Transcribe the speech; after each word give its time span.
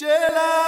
Jela. 0.00 0.59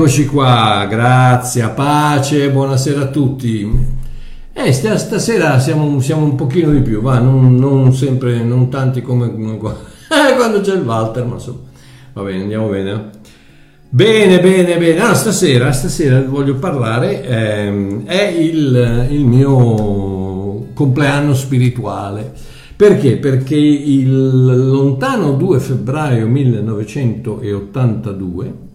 Eccoci 0.00 0.24
qua, 0.24 0.86
grazie, 0.88 1.68
pace, 1.68 2.50
buonasera 2.50 3.02
a 3.02 3.08
tutti. 3.08 3.70
Eh, 4.50 4.72
stasera 4.72 5.58
siamo, 5.58 6.00
siamo 6.00 6.24
un 6.24 6.36
pochino 6.36 6.70
di 6.70 6.80
più, 6.80 7.02
va, 7.02 7.18
non, 7.18 7.56
non 7.56 7.92
sempre, 7.92 8.42
non 8.42 8.70
tanti 8.70 9.02
come 9.02 9.26
eh, 9.26 9.58
quando 10.36 10.62
c'è 10.62 10.72
il 10.72 10.80
Walter, 10.80 11.26
ma 11.26 11.34
insomma, 11.34 11.58
va 12.14 12.22
bene, 12.22 12.40
andiamo 12.40 12.68
bene. 12.68 13.10
Bene, 13.90 14.40
bene, 14.40 14.78
bene. 14.78 15.00
Allora, 15.00 15.14
stasera, 15.14 15.70
stasera 15.70 16.22
voglio 16.22 16.54
parlare, 16.54 17.22
ehm, 17.22 18.06
è 18.06 18.22
il, 18.22 19.06
il 19.10 19.26
mio 19.26 20.68
compleanno 20.72 21.34
spirituale. 21.34 22.32
Perché? 22.74 23.18
Perché 23.18 23.54
il 23.54 24.70
lontano 24.70 25.32
2 25.32 25.60
febbraio 25.60 26.26
1982 26.26 28.68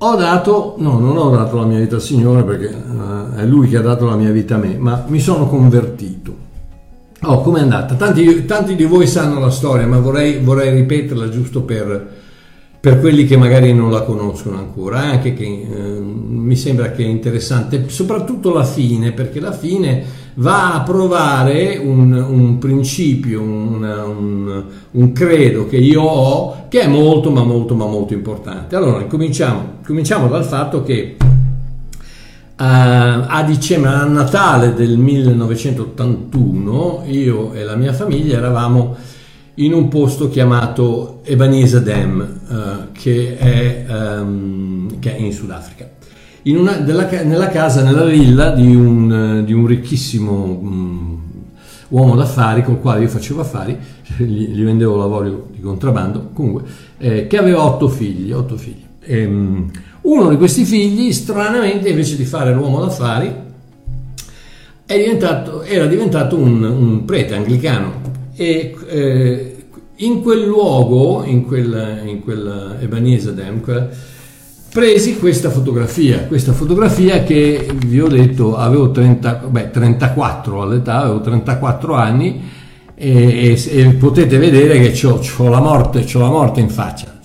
ho 0.00 0.14
dato, 0.14 0.76
no, 0.78 0.98
non 1.00 1.16
ho 1.16 1.30
dato 1.30 1.56
la 1.56 1.64
mia 1.64 1.78
vita 1.78 1.96
al 1.96 2.02
Signore 2.02 2.44
perché 2.44 2.66
uh, 2.66 3.34
è 3.34 3.44
Lui 3.44 3.68
che 3.68 3.78
ha 3.78 3.80
dato 3.80 4.06
la 4.06 4.14
mia 4.14 4.30
vita 4.30 4.54
a 4.54 4.58
me, 4.58 4.76
ma 4.78 5.04
mi 5.08 5.18
sono 5.18 5.48
convertito. 5.48 6.46
Oh, 7.22 7.40
com'è 7.40 7.60
andata? 7.60 7.96
Tanti, 7.96 8.44
tanti, 8.44 8.76
di 8.76 8.84
voi 8.84 9.08
sanno 9.08 9.40
la 9.40 9.50
storia, 9.50 9.88
ma 9.88 9.98
vorrei, 9.98 10.38
vorrei 10.38 10.72
ripeterla 10.72 11.28
giusto 11.28 11.62
per, 11.62 12.10
per, 12.78 13.00
quelli 13.00 13.26
che 13.26 13.36
magari 13.36 13.74
non 13.74 13.90
la 13.90 14.02
conoscono 14.02 14.56
ancora, 14.56 15.00
anche 15.00 15.34
che 15.34 15.44
eh, 15.44 16.00
mi 16.00 16.54
sembra 16.54 16.92
che 16.92 17.02
è 17.02 17.08
interessante, 17.08 17.88
soprattutto 17.88 18.52
la 18.52 18.62
fine, 18.62 19.10
perché 19.10 19.40
la 19.40 19.50
fine 19.50 20.04
va 20.38 20.74
a 20.74 20.82
provare 20.82 21.78
un, 21.78 22.12
un 22.12 22.58
principio, 22.58 23.40
un, 23.40 23.82
un, 23.82 24.64
un, 24.90 25.12
credo 25.12 25.66
che 25.66 25.78
io 25.78 26.02
ho, 26.02 26.66
che 26.68 26.82
è 26.82 26.86
molto, 26.86 27.30
ma 27.30 27.42
molto, 27.42 27.74
ma 27.74 27.86
molto 27.86 28.12
importante. 28.14 28.76
Allora, 28.76 29.06
cominciamo, 29.06 29.78
cominciamo 29.84 30.28
dal 30.28 30.44
fatto 30.44 30.84
che 30.84 31.16
uh, 31.18 31.24
a 32.56 33.42
dicembre, 33.46 33.90
a 33.90 34.04
Natale 34.04 34.74
del 34.74 34.96
1981, 34.96 37.02
io 37.06 37.52
e 37.52 37.64
la 37.64 37.74
mia 37.74 37.92
famiglia 37.92 38.38
eravamo 38.38 38.94
in 39.54 39.72
un 39.72 39.88
posto 39.88 40.28
chiamato 40.28 41.18
Ebenezer 41.24 41.82
Dam, 41.82 42.40
uh, 42.48 42.92
che, 42.92 43.36
è, 43.36 43.84
um, 43.88 45.00
che 45.00 45.16
è 45.16 45.18
in 45.18 45.32
Sudafrica 45.32 45.96
una, 46.54 46.76
della, 46.76 47.08
nella 47.22 47.48
casa, 47.48 47.82
nella 47.82 48.04
villa 48.04 48.50
di 48.50 48.74
un, 48.74 49.42
di 49.44 49.52
un 49.52 49.66
ricchissimo 49.66 50.32
um, 50.44 51.20
uomo 51.88 52.14
d'affari 52.14 52.62
con 52.62 52.74
il 52.74 52.80
quale 52.80 53.02
io 53.02 53.08
facevo 53.08 53.40
affari, 53.40 53.76
gli, 54.18 54.48
gli 54.48 54.62
vendevo 54.62 54.96
lavoro 54.96 55.48
di 55.50 55.60
contrabbando, 55.60 56.30
comunque, 56.32 56.62
eh, 56.98 57.26
che 57.26 57.38
aveva 57.38 57.64
otto 57.64 57.88
figli. 57.88 58.32
Otto 58.32 58.56
figli. 58.56 58.84
E, 59.00 59.24
um, 59.24 59.70
uno 60.02 60.28
di 60.28 60.36
questi 60.36 60.64
figli, 60.64 61.12
stranamente, 61.12 61.88
invece 61.88 62.16
di 62.16 62.24
fare 62.24 62.54
l'uomo 62.54 62.80
d'affari, 62.80 63.46
diventato, 64.96 65.62
era 65.62 65.86
diventato 65.86 66.36
un, 66.36 66.62
un, 66.62 67.04
prete 67.04 67.34
anglicano 67.34 68.00
e 68.34 68.74
eh, 68.86 69.56
in 69.96 70.22
quel 70.22 70.44
luogo, 70.46 71.24
in 71.24 71.44
quel, 71.44 72.02
in 72.06 72.20
quel 72.20 72.76
Ebenezer 72.80 73.34
Dam, 73.34 73.60
presi 74.78 75.18
questa 75.18 75.50
fotografia, 75.50 76.26
questa 76.28 76.52
fotografia 76.52 77.24
che 77.24 77.68
vi 77.84 78.00
ho 78.00 78.06
detto 78.06 78.56
avevo 78.56 78.92
30, 78.92 79.48
beh, 79.50 79.70
34 79.72 80.62
all'età, 80.62 80.98
avevo 80.98 81.20
34 81.20 81.94
anni 81.94 82.48
e, 82.94 83.56
e, 83.56 83.80
e 83.80 83.88
potete 83.94 84.38
vedere 84.38 84.78
che 84.78 85.04
ho, 85.04 85.20
la 85.48 85.58
la 85.58 86.30
morte 86.30 86.60
in 86.60 86.68
faccia, 86.68 87.18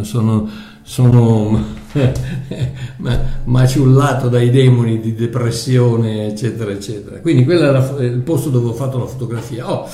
sono, 0.00 0.48
sono 0.80 1.62
maciullato 3.44 4.30
dai 4.30 4.48
demoni 4.48 4.98
di 4.98 5.14
depressione 5.14 6.28
eccetera 6.28 6.70
eccetera, 6.70 7.18
quindi 7.18 7.44
quello 7.44 7.64
era 7.64 7.96
il 8.00 8.22
posto 8.24 8.48
dove 8.48 8.70
ho 8.70 8.72
fatto 8.72 8.96
la 8.96 9.04
fotografia. 9.04 9.70
Oh, 9.70 9.86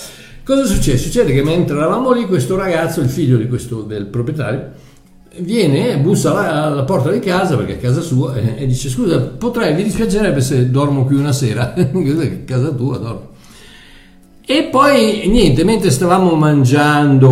cosa 0.45 0.65
succede? 0.65 0.97
Succede 0.97 1.33
che 1.33 1.43
mentre 1.43 1.77
eravamo 1.77 2.13
lì 2.13 2.27
questo 2.27 2.55
ragazzo, 2.55 3.01
il 3.01 3.09
figlio 3.09 3.37
questo, 3.49 3.83
del 3.83 4.07
proprietario, 4.07 4.89
viene, 5.39 5.97
bussa 5.99 6.33
alla, 6.33 6.65
alla, 6.65 6.85
porta 6.85 7.11
di 7.11 7.21
casa 7.21 7.57
perché 7.57 7.75
è 7.75 7.81
casa 7.81 8.01
sua 8.01 8.35
e, 8.37 8.67
dice 8.67 8.89
scusa 8.89 9.21
potrei, 9.21 9.75
mi 9.75 9.85
dispiacerebbe 9.85 10.41
se 10.41 10.71
dormo 10.71 11.05
qui 11.05 11.17
una 11.17 11.33
sera, 11.33 11.75
casa 12.45 12.71
tua 12.71 12.99
dormo. 12.99 13.29
E 14.45 14.65
poi 14.65 15.29
niente, 15.29 15.63
mentre 15.63 15.91
stavamo 15.91 16.35
mangiando 16.35 17.29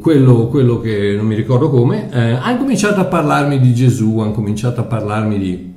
quello, 0.00 0.48
quello 0.48 0.80
che 0.80 1.14
non 1.16 1.24
mi 1.24 1.36
ricordo 1.36 1.70
come, 1.70 2.08
eh, 2.12 2.32
hanno 2.32 2.58
cominciato 2.58 2.98
a 2.98 3.04
parlarmi 3.04 3.60
di 3.60 3.72
Gesù, 3.72 4.18
hanno 4.18 4.32
cominciato 4.32 4.80
a 4.80 4.82
parlarmi 4.82 5.38
di, 5.38 5.72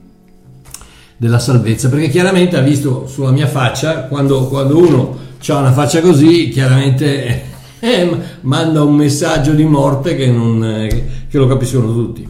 della 1.17 1.37
salvezza, 1.37 1.87
perché 1.87 2.09
chiaramente 2.09 2.57
ha 2.57 2.61
visto 2.61 3.05
sulla 3.05 3.29
mia 3.29 3.45
faccia, 3.45 4.05
quando, 4.05 4.47
quando 4.47 4.75
uno 4.75 5.17
ha 5.45 5.57
una 5.57 5.71
faccia 5.71 6.01
così, 6.01 6.49
chiaramente 6.49 7.51
eh, 7.83 8.17
manda 8.41 8.81
un 8.81 8.95
messaggio 8.95 9.51
di 9.51 9.65
morte 9.65 10.15
che, 10.15 10.27
non, 10.27 10.63
eh, 10.63 10.87
che 11.27 11.37
lo 11.37 11.47
capiscono 11.47 11.91
tutti. 11.91 12.25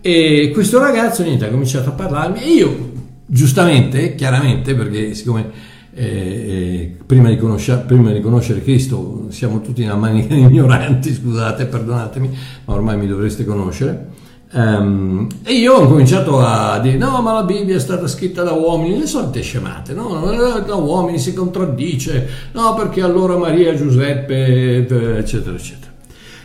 E 0.00 0.50
questo 0.52 0.80
ragazzo 0.80 1.22
niente, 1.22 1.46
ha 1.46 1.48
cominciato 1.48 1.90
a 1.90 1.92
parlarmi 1.92 2.42
e 2.42 2.48
io, 2.48 2.92
giustamente, 3.24 4.16
chiaramente, 4.16 4.74
perché 4.74 5.14
siccome 5.14 5.74
eh, 5.94 6.04
eh 6.04 6.96
prima, 7.06 7.28
di 7.28 7.36
prima, 7.36 8.10
di 8.10 8.20
conoscere 8.20 8.62
Cristo 8.64 9.26
siamo 9.28 9.60
tutti 9.60 9.84
una 9.84 9.94
manica 9.94 10.34
di 10.34 10.40
ignoranti, 10.42 11.14
scusate, 11.14 11.66
perdonatemi, 11.66 12.36
ma 12.64 12.74
ormai 12.74 12.96
mi 12.96 13.06
dovreste 13.06 13.44
conoscere 13.44 14.24
Um, 14.56 15.26
e 15.44 15.52
io 15.52 15.74
ho 15.74 15.86
cominciato 15.86 16.40
a 16.40 16.78
dire: 16.78 16.96
no, 16.96 17.20
ma 17.20 17.34
la 17.34 17.42
Bibbia 17.42 17.76
è 17.76 17.78
stata 17.78 18.06
scritta 18.08 18.42
da 18.42 18.52
uomini, 18.52 18.98
le 18.98 19.06
solite 19.06 19.42
scemate, 19.42 19.92
no? 19.92 20.32
Da 20.66 20.74
uomini 20.76 21.18
si 21.18 21.34
contraddice, 21.34 22.26
no, 22.52 22.72
perché 22.72 23.02
allora 23.02 23.36
Maria, 23.36 23.74
Giuseppe, 23.74 24.78
eccetera, 25.18 25.56
eccetera. 25.56 25.92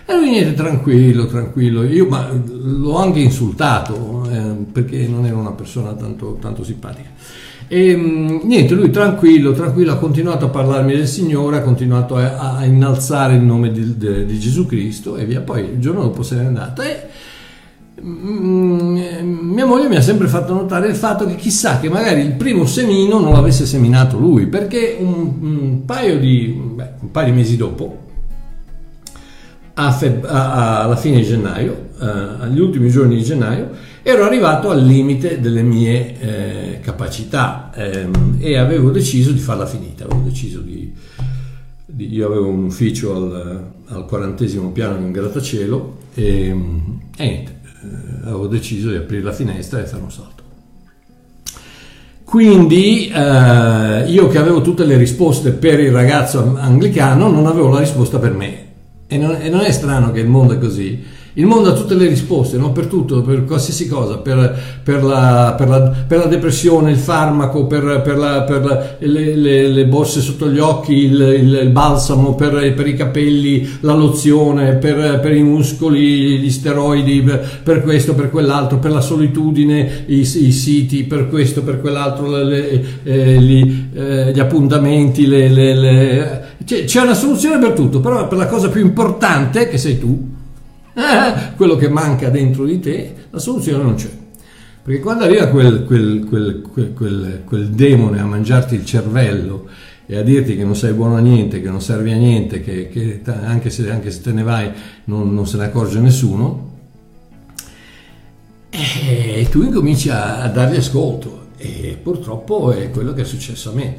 E 0.06 0.14
lui 0.14 0.30
niente, 0.30 0.54
tranquillo, 0.56 1.26
tranquillo. 1.26 1.84
Io 1.84 2.06
ma, 2.08 2.28
l'ho 2.30 2.98
anche 2.98 3.20
insultato 3.20 4.28
eh, 4.30 4.56
perché 4.70 5.08
non 5.08 5.26
era 5.26 5.38
una 5.38 5.54
persona 5.54 5.94
tanto, 5.94 6.38
tanto 6.42 6.66
simpatica. 6.66 7.08
E 7.70 7.96
niente, 7.96 8.74
lui 8.74 8.90
tranquillo, 8.90 9.54
tranquillo, 9.54 9.94
ha 9.94 9.98
continuato 9.98 10.48
a 10.48 10.50
parlarmi 10.50 10.94
del 10.94 11.08
Signore, 11.08 11.60
ha 11.60 11.62
continuato 11.62 12.18
a, 12.18 12.58
a 12.58 12.66
innalzare 12.66 13.36
il 13.36 13.42
nome 13.42 13.72
di, 13.72 13.96
di, 13.98 14.26
di, 14.26 14.38
Gesù 14.38 14.66
Cristo 14.66 15.16
e 15.16 15.24
via. 15.24 15.40
Poi 15.40 15.62
il 15.62 15.80
giorno 15.80 16.02
dopo 16.02 16.24
se 16.24 16.36
n'è 16.36 16.44
andato. 16.44 16.82
E, 16.82 17.08
mia 18.04 19.66
moglie 19.66 19.88
mi 19.88 19.96
ha 19.96 20.02
sempre 20.02 20.28
fatto 20.28 20.54
notare 20.54 20.88
il 20.88 20.96
fatto 20.96 21.26
che 21.26 21.36
chissà 21.36 21.80
che 21.80 21.90
magari 21.90 22.22
il 22.22 22.34
primo 22.34 22.66
semino 22.66 23.20
non 23.20 23.34
l'avesse 23.34 23.66
seminato 23.66 24.18
lui, 24.18 24.48
perché 24.48 24.98
un, 25.00 25.34
un, 25.42 25.86
paio, 25.86 26.20
di, 26.20 26.48
beh, 26.48 26.90
un 27.00 27.12
paio, 27.12 27.32
di, 27.32 27.38
mesi 27.38 27.58
dopo, 27.58 28.00
feb- 29.74 30.26
alla 30.26 30.96
fine 30.96 31.18
di 31.18 31.24
gennaio, 31.24 31.90
eh, 32.00 32.06
agli 32.40 32.60
ultimi 32.60 32.90
giorni 32.90 33.16
di 33.16 33.24
gennaio, 33.24 33.70
ero 34.02 34.24
arrivato 34.24 34.72
al 34.72 34.84
limite 34.84 35.40
delle 35.40 35.62
mie 35.62 36.20
eh, 36.20 36.80
capacità 36.82 37.72
ehm, 37.76 38.38
e 38.40 38.58
avevo 38.58 38.90
deciso 38.90 39.32
di 39.32 39.40
farla 39.40 39.68
finita, 39.68 40.06
avevo 40.06 40.22
deciso 40.22 40.60
di, 40.60 40.92
di 41.86 42.12
io 42.12 42.26
avevo 42.26 42.48
un 42.48 42.64
ufficio 42.64 43.16
al, 43.16 43.72
al 43.88 44.06
quarantesimo 44.06 44.72
piano 44.72 44.98
in 44.98 45.04
un 45.04 45.12
grattacielo 45.12 45.98
e, 46.16 46.56
e 47.16 47.26
niente 47.26 47.60
eh, 47.82 48.22
avevo 48.24 48.48
deciso 48.48 48.90
di 48.90 48.96
aprire 48.96 49.24
la 49.24 49.34
finestra 49.34 49.80
e 49.80 49.86
fare 49.86 50.04
un 50.04 50.12
salto. 50.12 50.42
Quindi 52.24 53.10
eh, 53.10 54.06
io 54.08 54.28
che 54.30 54.38
avevo 54.38 54.62
tutte 54.62 54.86
le 54.86 54.96
risposte 54.96 55.52
per 55.52 55.82
il 55.82 55.92
ragazzo 55.92 56.56
anglicano 56.58 57.30
non 57.30 57.46
avevo 57.46 57.68
la 57.68 57.80
risposta 57.80 58.20
per 58.20 58.32
me. 58.32 58.68
E 59.08 59.18
non, 59.18 59.36
e 59.42 59.50
non, 59.50 59.60
è 59.60 59.72
strano 59.72 60.12
che 60.12 60.22
il 60.22 60.30
mondo 60.30 60.54
è 60.54 60.58
così. 60.58 61.04
Il 61.36 61.46
mondo 61.46 61.70
ha 61.70 61.74
tutte 61.74 61.94
le 61.96 62.08
risposte, 62.08 62.58
no? 62.58 62.74
per 62.74 62.88
tutto, 62.88 63.22
per 63.22 63.46
qualsiasi 63.46 63.88
cosa, 63.88 64.18
per, 64.18 64.82
per, 64.84 65.02
la, 65.02 65.56
per, 65.58 65.70
la, 65.70 65.94
per 66.06 66.18
la, 66.18 66.26
depressione, 66.26 66.92
il 66.92 66.98
farmaco, 66.98 67.68
per, 67.68 67.84
la, 67.86 68.46
le, 69.00 69.36
le, 69.36 69.68
le, 69.70 69.86
borse 69.86 70.20
sotto 70.20 70.50
gli 70.50 70.60
occhi, 70.60 70.94
il, 70.94 71.22
il, 71.22 71.60
il 71.64 71.70
balsamo, 71.70 72.36
per, 72.36 72.62
i 72.86 72.96
capelli, 72.96 73.66
la 73.80 73.94
lozione, 73.94 74.74
per, 74.74 75.32
i 75.34 75.42
muscoli, 75.42 76.38
gli 76.38 76.50
steroidi, 76.50 77.22
per, 77.64 77.82
questo, 77.82 78.14
per 78.14 78.30
quell'altro, 78.30 78.80
per 78.80 78.92
la 78.92 79.00
solitudine, 79.00 80.04
i, 80.08 80.20
i 80.20 80.52
siti, 80.52 81.06
per 81.06 81.30
questo, 81.30 81.64
per 81.64 81.80
quell'altro, 81.80 82.28
le, 82.44 82.84
eh, 83.04 83.40
gli, 83.40 83.86
eh, 83.94 84.32
gli, 84.34 84.40
appuntamenti, 84.40 85.26
c'è, 86.66 86.84
c'è 86.84 87.02
una 87.02 87.14
soluzione 87.14 87.58
per 87.58 87.72
tutto, 87.72 88.02
però 88.02 88.28
per 88.28 88.38
la 88.38 88.48
cosa 88.48 88.68
più 88.68 88.82
importante 88.82 89.70
che 89.70 89.78
sei 89.78 89.98
tu 89.98 90.40
quello 91.56 91.76
che 91.76 91.90
manca 91.90 92.30
dentro 92.30 92.66
di 92.66 92.80
te, 92.80 93.14
la 93.30 93.40
soluzione 93.40 93.84
non 93.84 93.96
c'è. 93.96 94.10
Perché 94.84 95.00
quando 95.00 95.26
arriva 95.26 95.48
quel, 95.48 95.86
quel, 95.86 96.26
quel, 96.28 97.44
quel, 97.46 97.68
demone 97.70 98.20
a 98.20 98.26
mangiarti 98.26 98.74
il 98.74 98.84
cervello 98.84 99.68
e 100.08 100.18
a 100.18 100.24
dirti 100.24 100.58
che 100.58 100.64
non 100.64 100.76
sei 100.76 100.94
buono 100.94 101.18
a 101.18 101.20
niente, 101.20 101.62
che 101.62 101.70
non 101.70 101.82
servi 101.82 102.12
a 102.12 102.18
niente, 102.18 102.62
che, 102.62 102.90
che 102.90 103.22
anche, 103.26 103.70
se, 103.70 103.90
anche, 103.92 104.10
se, 104.10 104.22
te 104.22 104.32
ne 104.32 104.42
vai 104.42 104.72
non, 105.06 105.34
non 105.36 105.46
se 105.46 105.58
ne 105.58 105.66
accorge 105.66 106.00
nessuno, 106.00 106.70
e 108.72 109.48
tu 109.52 109.62
incominci 109.62 110.10
a, 110.10 110.42
a 110.42 110.48
dargli 110.48 110.78
ascolto. 110.78 111.40
E 111.58 112.00
purtroppo 112.02 112.72
è 112.72 112.90
quello 112.90 113.14
che 113.14 113.22
è 113.22 113.26
successo 113.26 113.70
a 113.70 113.74
me. 113.74 113.96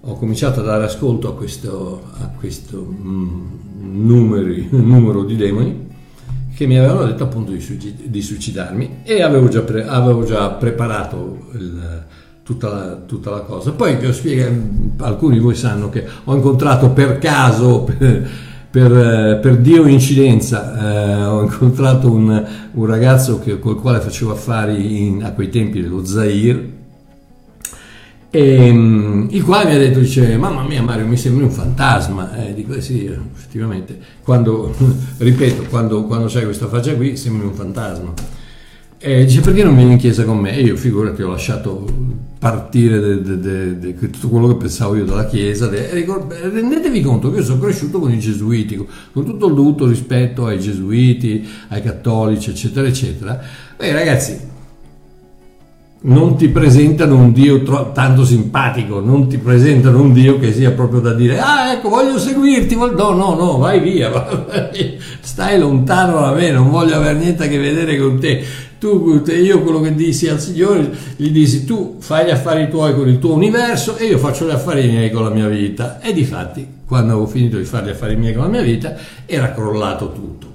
Ho 0.00 0.14
cominciato 0.14 0.60
a 0.60 0.62
dare 0.62 0.84
ascolto 0.84 1.28
a 1.28 1.34
questo, 1.34 2.02
a 2.18 2.28
questo 2.28 2.82
mm, 2.82 3.46
numeri, 4.06 4.68
numero 4.72 5.22
di 5.24 5.36
demoni 5.36 5.87
che 6.58 6.66
mi 6.66 6.76
avevano 6.76 7.04
detto 7.04 7.22
appunto 7.22 7.52
di, 7.52 7.94
di 8.06 8.20
suicidarmi 8.20 9.02
e 9.04 9.22
avevo 9.22 9.46
già, 9.46 9.60
pre, 9.60 9.86
avevo 9.86 10.24
già 10.24 10.48
preparato 10.48 11.50
il, 11.52 12.02
tutta, 12.42 12.68
la, 12.68 12.94
tutta, 13.06 13.30
la, 13.30 13.40
cosa. 13.42 13.70
Poi 13.70 13.94
vi 13.94 14.12
spiego, 14.12 14.60
alcuni 14.96 15.34
di 15.34 15.40
voi 15.40 15.54
sanno 15.54 15.88
che 15.88 16.04
ho 16.24 16.34
incontrato 16.34 16.90
per 16.90 17.18
caso, 17.18 17.82
per, 17.96 18.28
per, 18.68 19.38
per 19.40 19.56
Dio 19.58 19.86
incidenza, 19.86 21.20
eh, 21.20 21.24
ho 21.26 21.42
incontrato 21.42 22.10
un, 22.10 22.44
un 22.72 22.86
ragazzo 22.86 23.38
che, 23.38 23.60
col 23.60 23.80
quale 23.80 24.00
facevo 24.00 24.32
affari 24.32 25.06
in, 25.06 25.22
a 25.22 25.30
quei 25.34 25.50
tempi 25.50 25.80
dello 25.80 26.04
Zaire 26.04 26.77
e, 28.30 28.70
um, 28.70 29.26
il 29.30 29.42
quale 29.42 29.70
mi 29.70 29.74
ha 29.74 29.78
detto, 29.78 30.00
dice, 30.00 30.36
mamma 30.36 30.62
mia 30.62 30.82
Mario, 30.82 31.06
mi 31.06 31.16
sembri 31.16 31.44
un 31.44 31.50
fantasma. 31.50 32.46
Eh, 32.46 32.54
dico, 32.54 32.74
eh 32.74 32.82
sì, 32.82 33.06
effettivamente, 33.06 33.98
quando, 34.22 34.74
ripeto, 35.16 35.64
quando, 35.70 36.04
quando 36.04 36.26
c'hai 36.28 36.44
questa 36.44 36.68
faccia 36.68 36.94
qui, 36.94 37.16
sembri 37.16 37.46
un 37.46 37.54
fantasma. 37.54 38.12
E 39.00 39.24
dice, 39.24 39.40
perché 39.40 39.62
non 39.62 39.76
vieni 39.76 39.92
in 39.92 39.98
chiesa 39.98 40.24
con 40.24 40.38
me? 40.38 40.56
E 40.56 40.60
io, 40.60 40.76
figurati, 40.76 41.22
ho 41.22 41.30
lasciato 41.30 41.86
partire 42.38 43.00
de, 43.00 43.38
de, 43.40 43.78
de, 43.78 43.96
tutto 44.10 44.28
quello 44.28 44.48
che 44.48 44.56
pensavo 44.56 44.96
io 44.96 45.04
della 45.04 45.26
chiesa. 45.26 45.70
rendetevi 45.70 47.00
conto 47.00 47.30
che 47.30 47.38
io 47.38 47.44
sono 47.44 47.60
cresciuto 47.60 47.98
con 47.98 48.12
i 48.12 48.18
gesuiti, 48.18 48.76
con 49.12 49.24
tutto 49.24 49.46
il 49.46 49.54
dovuto 49.54 49.86
rispetto 49.86 50.46
ai 50.46 50.58
gesuiti, 50.58 51.48
ai 51.68 51.80
cattolici, 51.80 52.50
eccetera, 52.50 52.86
eccetera. 52.86 53.40
Beh, 53.76 53.92
ragazzi, 53.92 54.38
non 56.00 56.36
ti 56.36 56.48
presentano 56.48 57.16
un 57.16 57.32
Dio 57.32 57.62
tro- 57.62 57.90
tanto 57.92 58.24
simpatico, 58.24 59.00
non 59.00 59.26
ti 59.28 59.38
presentano 59.38 60.00
un 60.00 60.12
Dio 60.12 60.38
che 60.38 60.52
sia 60.52 60.70
proprio 60.70 61.00
da 61.00 61.12
dire, 61.12 61.40
ah 61.40 61.72
ecco 61.72 61.88
voglio 61.88 62.18
seguirti, 62.18 62.76
no 62.76 63.10
no 63.10 63.34
no, 63.34 63.58
vai 63.58 63.80
via, 63.82 64.12
stai 65.20 65.58
lontano 65.58 66.20
da 66.20 66.32
me, 66.32 66.52
non 66.52 66.70
voglio 66.70 66.94
avere 66.94 67.18
niente 67.18 67.44
a 67.44 67.48
che 67.48 67.58
vedere 67.58 67.98
con 67.98 68.20
te. 68.20 68.66
Tu, 68.78 69.24
io 69.26 69.60
quello 69.62 69.80
che 69.80 69.92
dissi 69.92 70.28
al 70.28 70.40
Signore, 70.40 70.88
gli 71.16 71.30
dissi 71.30 71.64
tu 71.64 71.96
fai 71.98 72.26
gli 72.26 72.30
affari 72.30 72.68
tuoi 72.70 72.94
con 72.94 73.08
il 73.08 73.18
tuo 73.18 73.34
universo 73.34 73.96
e 73.96 74.04
io 74.04 74.18
faccio 74.18 74.46
gli 74.46 74.50
affari 74.50 74.86
miei 74.86 75.10
con 75.10 75.24
la 75.24 75.30
mia 75.30 75.48
vita. 75.48 76.00
E 76.00 76.12
di 76.12 76.22
fatti, 76.22 76.64
quando 76.86 77.14
avevo 77.14 77.26
finito 77.26 77.56
di 77.56 77.64
fare 77.64 77.86
gli 77.86 77.90
affari 77.90 78.14
miei 78.14 78.34
con 78.34 78.44
la 78.44 78.50
mia 78.50 78.62
vita, 78.62 78.94
era 79.26 79.50
crollato 79.50 80.12
tutto. 80.12 80.46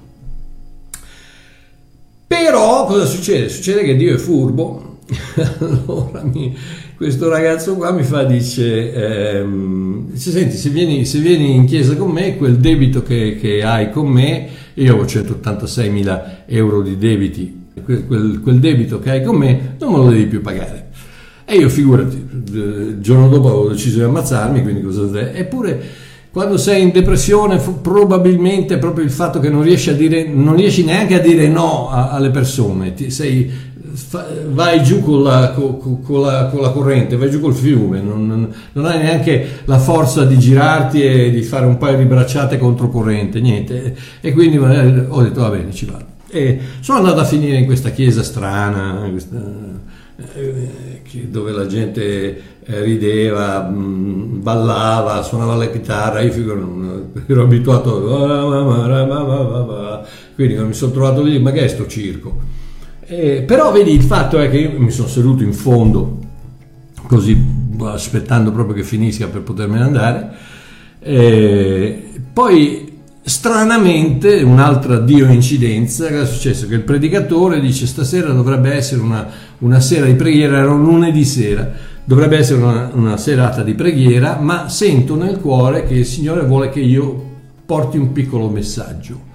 Però 2.26 2.86
cosa 2.86 3.04
succede? 3.04 3.50
Succede 3.50 3.84
che 3.84 3.94
Dio 3.94 4.14
è 4.14 4.16
furbo 4.16 4.93
allora 5.58 6.22
mi, 6.22 6.56
questo 6.96 7.28
ragazzo 7.28 7.74
qua 7.74 7.90
mi 7.90 8.04
fa, 8.04 8.22
dice, 8.24 8.92
ehm, 8.92 10.10
dice 10.12 10.30
senti, 10.30 10.56
se 10.56 10.70
vieni, 10.70 11.04
se 11.04 11.18
vieni, 11.18 11.54
in 11.54 11.64
chiesa 11.66 11.96
con 11.96 12.10
me, 12.10 12.36
quel 12.36 12.56
debito 12.56 13.02
che, 13.02 13.36
che 13.40 13.62
hai 13.64 13.90
con 13.90 14.06
me, 14.06 14.48
io 14.74 14.96
ho 14.96 15.04
186 15.04 15.90
mila 15.90 16.44
euro 16.46 16.82
di 16.82 16.96
debiti, 16.96 17.62
quel, 17.84 18.40
quel, 18.40 18.58
debito 18.60 19.00
che 19.00 19.10
hai 19.10 19.24
con 19.24 19.36
me 19.36 19.76
non 19.78 19.92
me 19.92 19.98
lo 19.98 20.08
devi 20.08 20.26
più 20.26 20.40
pagare. 20.40 20.82
E 21.44 21.56
io 21.56 21.68
figurati, 21.68 22.26
il 22.52 22.98
giorno 23.00 23.28
dopo 23.28 23.48
avevo 23.48 23.68
deciso 23.68 23.98
di 23.98 24.04
ammazzarmi, 24.04 24.62
quindi 24.62 24.82
cosa... 24.82 25.32
Eppure 25.32 26.02
quando 26.34 26.56
sei 26.56 26.82
in 26.82 26.90
depressione 26.90 27.60
probabilmente 27.80 28.78
proprio 28.78 29.04
il 29.04 29.12
fatto 29.12 29.38
che 29.38 29.48
non 29.48 29.62
riesci, 29.62 29.94
dire, 29.94 30.26
non 30.26 30.56
riesci 30.56 30.82
neanche 30.82 31.14
a 31.14 31.20
dire 31.20 31.46
no 31.46 31.90
a, 31.90 32.10
alle 32.10 32.30
persone, 32.30 32.92
ti, 32.92 33.08
sei 33.10 33.48
vai 34.48 34.82
giù 34.82 35.00
con 35.00 35.22
la, 35.22 35.52
con, 35.52 36.02
con, 36.02 36.22
la, 36.22 36.46
con 36.46 36.60
la, 36.60 36.70
corrente, 36.70 37.16
vai 37.16 37.30
giù 37.30 37.40
col 37.40 37.54
fiume, 37.54 38.00
non, 38.00 38.52
non, 38.72 38.84
hai 38.86 38.98
neanche 38.98 39.60
la 39.66 39.78
forza 39.78 40.24
di 40.24 40.36
girarti 40.36 41.02
e 41.02 41.30
di 41.30 41.42
fare 41.42 41.64
un 41.64 41.78
paio 41.78 41.98
di 41.98 42.04
bracciate 42.04 42.58
controcorrente, 42.58 43.40
niente. 43.40 43.96
E 44.20 44.32
quindi 44.32 44.58
ho 44.58 45.22
detto 45.22 45.40
va 45.40 45.50
bene, 45.50 45.72
ci 45.72 45.86
vado. 45.86 46.12
E 46.28 46.58
sono 46.80 46.98
andato 46.98 47.20
a 47.20 47.24
finire 47.24 47.56
in 47.58 47.66
questa 47.66 47.90
chiesa 47.90 48.24
strana, 48.24 49.08
questa, 49.10 49.40
eh, 50.34 51.28
dove 51.28 51.52
la 51.52 51.66
gente 51.66 52.42
eh, 52.64 52.80
rideva, 52.82 53.60
ballava, 53.60 55.22
suonava 55.22 55.54
la 55.54 55.70
chitarra, 55.70 56.20
io 56.20 56.32
figuro, 56.32 57.10
ero 57.26 57.42
abituato, 57.42 58.00
quindi 60.34 60.54
mi 60.56 60.74
sono 60.74 60.90
trovato 60.90 61.22
lì, 61.22 61.38
ma 61.38 61.52
che 61.52 61.64
è 61.64 61.68
sto 61.68 61.86
circo? 61.86 62.62
Eh, 63.16 63.42
però 63.42 63.70
vedi, 63.70 63.92
il 63.92 64.02
fatto 64.02 64.40
è 64.40 64.50
che 64.50 64.58
io 64.58 64.80
mi 64.80 64.90
sono 64.90 65.06
seduto 65.06 65.44
in 65.44 65.52
fondo, 65.52 66.18
così 67.06 67.40
aspettando 67.84 68.50
proprio 68.50 68.74
che 68.74 68.82
finisca 68.82 69.28
per 69.28 69.42
potermene 69.42 69.84
andare. 69.84 70.30
Eh, 70.98 72.10
poi 72.32 72.98
stranamente, 73.22 74.42
un'altra 74.42 74.98
dio 74.98 75.28
incidenza, 75.28 76.08
è 76.08 76.26
successo? 76.26 76.66
Che 76.66 76.74
il 76.74 76.80
predicatore 76.80 77.60
dice 77.60 77.86
stasera 77.86 78.32
dovrebbe 78.32 78.72
essere 78.72 79.00
una, 79.00 79.28
una 79.58 79.78
sera 79.78 80.06
di 80.06 80.14
preghiera, 80.14 80.58
era 80.58 80.72
un 80.72 80.82
lunedì 80.82 81.24
sera, 81.24 81.70
dovrebbe 82.02 82.38
essere 82.38 82.60
una, 82.60 82.90
una 82.94 83.16
serata 83.16 83.62
di 83.62 83.74
preghiera, 83.74 84.38
ma 84.40 84.68
sento 84.68 85.14
nel 85.14 85.38
cuore 85.38 85.86
che 85.86 85.94
il 85.94 86.06
Signore 86.06 86.44
vuole 86.44 86.68
che 86.68 86.80
io 86.80 87.30
porti 87.64 87.96
un 87.96 88.10
piccolo 88.10 88.48
messaggio. 88.48 89.32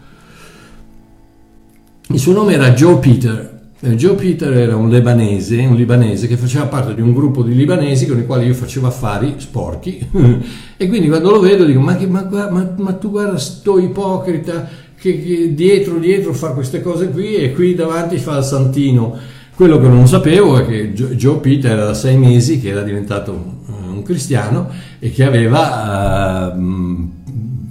Il 2.07 2.19
suo 2.19 2.33
nome 2.33 2.53
era 2.55 2.71
Joe 2.71 2.97
Peter 2.97 3.48
Joe 3.81 4.15
Peter 4.15 4.51
era 4.51 4.75
un 4.75 4.89
libanese, 4.89 5.61
un 5.61 5.75
libanese 5.75 6.27
che 6.27 6.35
faceva 6.35 6.65
parte 6.65 6.93
di 6.93 6.99
un 6.99 7.13
gruppo 7.13 7.43
di 7.43 7.55
libanesi 7.55 8.07
con 8.07 8.19
i 8.19 8.25
quali 8.25 8.45
io 8.45 8.53
facevo 8.53 8.87
affari 8.87 9.35
sporchi 9.37 10.05
e 10.75 10.87
quindi 10.89 11.07
quando 11.07 11.31
lo 11.31 11.39
vedo 11.39 11.63
dico 11.63 11.79
ma, 11.79 11.97
ma, 12.07 12.27
ma, 12.29 12.73
ma 12.75 12.93
tu 12.93 13.09
guarda 13.09 13.37
sto 13.37 13.79
ipocrita 13.79 14.67
che, 14.99 15.23
che, 15.23 15.53
dietro 15.53 15.97
dietro 15.97 16.33
fa 16.33 16.49
queste 16.49 16.81
cose 16.81 17.09
qui 17.09 17.35
e 17.35 17.53
qui 17.53 17.73
davanti 17.73 18.17
fa 18.17 18.39
il 18.39 18.43
santino. 18.43 19.17
Quello 19.55 19.79
che 19.79 19.87
non 19.87 20.07
sapevo 20.07 20.57
è 20.57 20.65
che 20.65 20.91
Joe 20.91 21.37
Peter 21.37 21.71
era 21.71 21.85
da 21.85 21.93
sei 21.93 22.17
mesi 22.17 22.59
che 22.59 22.69
era 22.69 22.81
diventato 22.81 23.31
un, 23.31 23.95
un 23.95 24.03
cristiano 24.03 24.69
e 24.99 25.09
che 25.11 25.23
aveva 25.23 26.53
uh, 26.53 27.11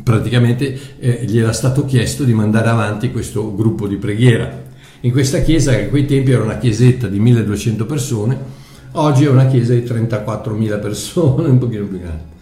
praticamente 0.03 0.79
eh, 0.99 1.25
gli 1.27 1.39
era 1.39 1.53
stato 1.53 1.85
chiesto 1.85 2.25
di 2.25 2.33
mandare 2.33 2.69
avanti 2.69 3.11
questo 3.11 3.55
gruppo 3.55 3.87
di 3.87 3.97
preghiera 3.97 4.68
in 5.01 5.13
questa 5.13 5.41
chiesa, 5.41 5.73
che 5.73 5.85
a 5.85 5.89
quei 5.89 6.07
tempi 6.07 6.33
era 6.33 6.43
una 6.43 6.59
chiesetta 6.59 7.07
di 7.07 7.21
1200 7.21 7.87
persone, 7.87 8.39
oggi 8.93 9.25
è 9.25 9.29
una 9.29 9.47
chiesa 9.47 9.75
di 9.75 9.81
34.000 9.81 10.81
persone, 10.81 11.49
un 11.49 11.59
pochino 11.59 11.87
più 11.87 12.01
grande. 12.01 12.37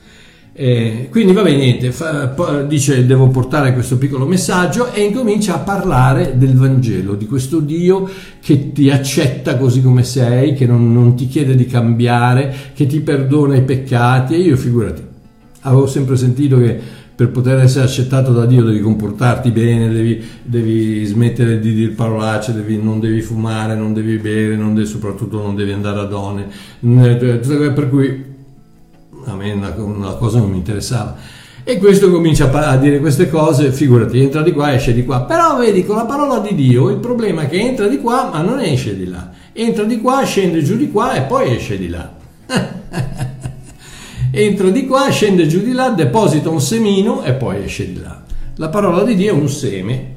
Eh, 0.59 1.09
quindi 1.11 1.35
va 1.35 1.43
bene, 1.43 1.59
niente, 1.59 1.93
fa, 1.93 2.63
dice 2.63 3.05
devo 3.05 3.29
portare 3.29 3.75
questo 3.75 3.99
piccolo 3.99 4.25
messaggio 4.25 4.91
e 4.91 5.03
incomincia 5.03 5.57
a 5.57 5.59
parlare 5.59 6.39
del 6.39 6.55
Vangelo, 6.55 7.15
di 7.15 7.27
questo 7.27 7.61
Dio 7.61 8.09
che 8.41 8.73
ti 8.73 8.89
accetta 8.89 9.59
così 9.59 9.83
come 9.83 10.03
sei, 10.03 10.55
che 10.55 10.65
non, 10.65 10.95
non 10.95 11.15
ti 11.15 11.29
chiede 11.29 11.55
di 11.57 11.67
cambiare, 11.67 12.55
che 12.75 12.87
ti 12.87 13.01
perdona 13.01 13.57
i 13.57 13.65
peccati 13.65 14.33
e 14.33 14.39
io 14.39 14.57
figurati, 14.57 15.03
avevo 15.61 15.87
sempre 15.87 16.17
sentito 16.17 16.57
che 16.57 16.81
per 17.17 17.31
poter 17.31 17.61
essere 17.61 17.87
accettato 17.87 18.31
da 18.33 18.45
Dio 18.45 18.63
devi 18.63 18.81
comportarti 18.81 19.51
bene, 19.51 19.89
devi, 19.89 20.23
devi 20.43 21.03
smettere 21.07 21.59
di 21.59 21.73
dire 21.73 21.93
parolacce, 21.93 22.53
devi, 22.53 22.77
non 22.81 23.01
devi 23.01 23.23
fumare, 23.23 23.75
non 23.75 23.95
devi 23.95 24.19
bere, 24.19 24.55
non 24.55 24.75
devi, 24.75 24.87
soprattutto 24.87 25.41
non 25.41 25.55
devi 25.55 25.73
andare 25.73 26.01
a 26.01 26.05
donne, 26.05 26.47
per 26.79 27.89
cui 27.89 28.23
a 29.25 29.35
me 29.35 29.55
la, 29.59 29.75
la 29.99 30.13
cosa 30.13 30.41
non 30.41 30.51
mi 30.51 30.59
interessava. 30.59 31.17
E 31.65 31.79
questo 31.79 32.11
comincia 32.11 32.51
a 32.53 32.77
dire 32.77 33.01
queste 33.01 33.31
cose, 33.31 33.73
figurati, 33.73 34.21
entra 34.21 34.43
di 34.43 34.53
qua, 34.53 34.75
esce 34.75 34.93
di 34.93 35.05
qua. 35.05 35.23
Però 35.23 35.57
vedi, 35.57 35.87
con 35.87 35.97
la 35.97 36.05
parola 36.05 36.39
di 36.39 36.55
Dio 36.55 36.91
il 36.91 36.99
problema 36.99 37.43
è 37.43 37.49
che 37.49 37.59
entra 37.59 37.89
di 37.89 37.99
qua 37.99 38.29
ma 38.31 38.43
non 38.43 38.61
esce 38.61 38.95
di 38.95 39.09
là. 39.09 39.31
Entra 39.53 39.85
di 39.85 40.03
qua, 40.03 40.23
scende 40.23 40.63
giù 40.63 40.77
di 40.77 40.91
qua 40.91 41.15
e 41.15 41.23
poi 41.23 41.57
esce 41.57 41.79
di 41.79 41.89
là. 41.89 42.13
entra 44.37 44.69
di 44.69 44.87
qua, 44.87 45.09
scende 45.09 45.47
giù 45.47 45.63
di 45.63 45.73
là, 45.73 45.89
deposita 45.89 46.51
un 46.51 46.61
semino 46.61 47.23
e 47.23 47.33
poi 47.33 47.65
esce 47.65 47.93
di 47.93 48.01
là. 48.01 48.23
La 48.57 48.69
parola 48.69 49.03
di 49.03 49.15
Dio 49.15 49.33
è 49.33 49.39
un 49.39 49.49
seme 49.49 50.15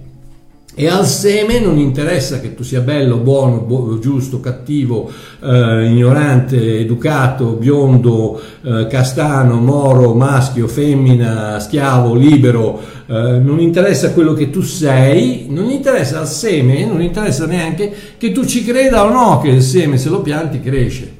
e 0.75 0.87
al 0.87 1.05
seme 1.05 1.59
non 1.59 1.77
interessa 1.77 2.39
che 2.39 2.55
tu 2.55 2.63
sia 2.63 2.81
bello, 2.81 3.17
buono, 3.17 3.59
bu- 3.59 3.99
giusto, 3.99 4.39
cattivo, 4.39 5.11
eh, 5.41 5.85
ignorante, 5.85 6.79
educato, 6.79 7.53
biondo, 7.53 8.41
eh, 8.61 8.87
castano, 8.87 9.55
moro, 9.55 10.13
maschio, 10.13 10.67
femmina, 10.67 11.59
schiavo, 11.59 12.13
libero, 12.13 12.79
eh, 13.07 13.39
non 13.39 13.59
interessa 13.59 14.11
quello 14.11 14.33
che 14.33 14.49
tu 14.49 14.61
sei, 14.61 15.47
non 15.49 15.69
interessa 15.69 16.19
al 16.19 16.27
seme, 16.27 16.85
non 16.85 17.01
interessa 17.01 17.45
neanche 17.45 17.93
che 18.17 18.31
tu 18.31 18.45
ci 18.45 18.63
creda 18.63 19.03
o 19.03 19.09
no 19.11 19.39
che 19.39 19.49
il 19.49 19.61
seme 19.61 19.97
se 19.97 20.09
lo 20.09 20.21
pianti 20.21 20.61
cresce. 20.61 21.17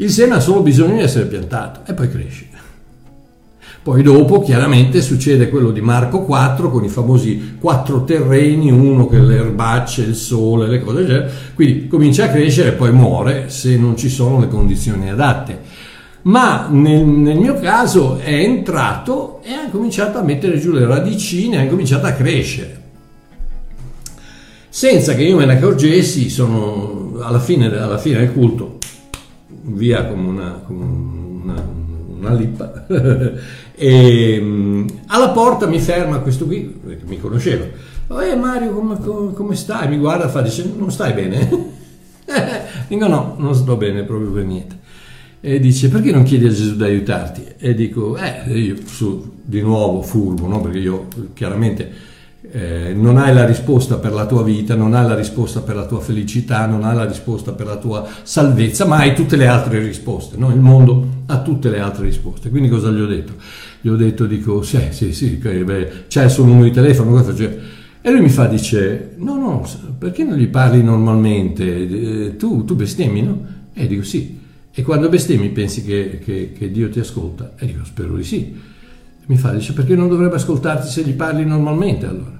Il 0.00 0.10
seme 0.10 0.36
ha 0.36 0.40
solo 0.40 0.62
bisogno 0.62 0.94
di 0.94 1.02
essere 1.02 1.26
piantato 1.26 1.80
e 1.84 1.92
poi 1.92 2.08
cresce. 2.08 2.48
Poi 3.82 4.02
dopo 4.02 4.40
chiaramente 4.40 5.02
succede 5.02 5.50
quello 5.50 5.70
di 5.70 5.82
Marco 5.82 6.22
4 6.22 6.70
con 6.70 6.84
i 6.84 6.88
famosi 6.88 7.56
quattro 7.60 8.04
terreni, 8.04 8.70
uno 8.70 9.06
che 9.06 9.18
le 9.18 9.36
erbacce, 9.36 10.02
il 10.02 10.14
sole, 10.14 10.68
le 10.68 10.80
cose 10.80 11.04
del 11.04 11.30
quindi 11.54 11.86
comincia 11.86 12.24
a 12.24 12.28
crescere 12.28 12.70
e 12.70 12.72
poi 12.72 12.92
muore 12.92 13.50
se 13.50 13.76
non 13.76 13.94
ci 13.94 14.08
sono 14.08 14.40
le 14.40 14.48
condizioni 14.48 15.10
adatte. 15.10 15.60
Ma 16.22 16.68
nel, 16.70 17.04
nel 17.04 17.36
mio 17.36 17.58
caso 17.60 18.18
è 18.18 18.32
entrato 18.32 19.40
e 19.42 19.52
ha 19.52 19.68
cominciato 19.70 20.16
a 20.16 20.22
mettere 20.22 20.58
giù 20.58 20.72
le 20.72 20.86
radicine, 20.86 21.60
ha 21.60 21.66
cominciato 21.66 22.06
a 22.06 22.12
crescere. 22.12 22.80
Senza 24.70 25.14
che 25.14 25.24
io 25.24 25.36
me 25.36 25.44
ne 25.44 25.58
accorgessi, 25.58 26.30
sono 26.30 27.18
alla 27.20 27.40
fine, 27.40 27.66
alla 27.66 27.98
fine 27.98 28.20
del 28.20 28.32
culto, 28.32 28.78
via 29.62 30.06
come 30.06 30.28
una, 30.28 30.62
come 30.66 30.84
una, 30.84 31.64
una 32.18 32.34
lippa 32.34 32.86
E, 33.82 34.38
um, 34.38 34.86
alla 35.06 35.30
porta 35.30 35.66
mi 35.66 35.80
ferma 35.80 36.18
questo 36.18 36.44
qui, 36.44 36.80
che 36.86 37.00
mi 37.06 37.18
conosceva. 37.18 37.64
Eh 38.22 38.36
Mario, 38.36 38.74
come, 38.74 38.98
come, 38.98 39.32
come 39.32 39.56
stai? 39.56 39.88
Mi 39.88 39.96
guarda 39.96 40.26
e 40.26 40.28
fa, 40.28 40.42
dice, 40.42 40.70
non 40.76 40.92
stai 40.92 41.14
bene? 41.14 41.48
dico 42.88 43.06
no, 43.06 43.36
non 43.38 43.54
sto 43.54 43.76
bene 43.76 44.02
proprio 44.02 44.32
per 44.32 44.44
niente. 44.44 44.78
E 45.40 45.58
dice, 45.58 45.88
perché 45.88 46.12
non 46.12 46.24
chiedi 46.24 46.44
a 46.44 46.50
Gesù 46.50 46.76
di 46.76 46.82
aiutarti? 46.82 47.42
E 47.56 47.74
dico, 47.74 48.18
eh, 48.18 48.52
io 48.52 48.76
su, 48.84 49.36
di 49.42 49.62
nuovo 49.62 50.02
furbo, 50.02 50.46
no? 50.46 50.60
perché 50.60 50.78
io 50.78 51.06
chiaramente 51.32 51.90
eh, 52.42 52.94
non 52.94 53.18
hai 53.18 53.34
la 53.34 53.44
risposta 53.44 53.96
per 53.96 54.12
la 54.12 54.26
tua 54.26 54.42
vita, 54.42 54.74
non 54.74 54.94
hai 54.94 55.06
la 55.06 55.14
risposta 55.14 55.60
per 55.60 55.76
la 55.76 55.86
tua 55.86 56.00
felicità, 56.00 56.66
non 56.66 56.84
hai 56.84 56.96
la 56.96 57.04
risposta 57.04 57.52
per 57.52 57.66
la 57.66 57.76
tua 57.76 58.06
salvezza, 58.22 58.86
ma 58.86 58.96
hai 58.98 59.14
tutte 59.14 59.36
le 59.36 59.46
altre 59.46 59.78
risposte. 59.78 60.36
No? 60.36 60.50
Il 60.50 60.60
mondo 60.60 61.06
ha 61.26 61.42
tutte 61.42 61.68
le 61.68 61.80
altre 61.80 62.04
risposte. 62.04 62.48
Quindi 62.48 62.68
cosa 62.68 62.90
gli 62.90 63.00
ho 63.00 63.06
detto? 63.06 63.34
Gli 63.80 63.88
ho 63.88 63.96
detto, 63.96 64.26
dico, 64.26 64.62
sì, 64.62 64.80
sì, 64.90 65.12
sì, 65.12 65.36
beh, 65.36 66.06
c'è 66.08 66.24
il 66.24 66.30
suo 66.30 66.44
numero 66.44 66.64
di 66.64 66.72
telefono? 66.72 67.22
E 68.02 68.10
lui 68.10 68.20
mi 68.20 68.30
fa, 68.30 68.46
dice, 68.46 69.12
no, 69.16 69.36
no, 69.36 69.68
perché 69.98 70.24
non 70.24 70.38
gli 70.38 70.48
parli 70.48 70.82
normalmente? 70.82 71.64
Eh, 72.26 72.36
tu, 72.36 72.64
tu 72.64 72.74
bestemmi, 72.74 73.22
no? 73.22 73.44
E 73.74 73.86
dico, 73.86 74.02
sì. 74.02 74.38
E 74.72 74.82
quando 74.82 75.08
bestemmi 75.08 75.50
pensi 75.50 75.84
che, 75.84 76.20
che, 76.24 76.52
che 76.56 76.70
Dio 76.70 76.88
ti 76.88 77.00
ascolta? 77.00 77.52
E 77.58 77.66
dico, 77.66 77.84
spero 77.84 78.16
di 78.16 78.24
sì. 78.24 78.56
Mi 79.30 79.36
fa, 79.36 79.52
dice, 79.52 79.72
perché 79.74 79.94
non 79.94 80.08
dovrebbe 80.08 80.34
ascoltarti 80.34 80.88
se 80.88 81.04
gli 81.04 81.12
parli 81.12 81.44
normalmente 81.44 82.04
allora? 82.04 82.36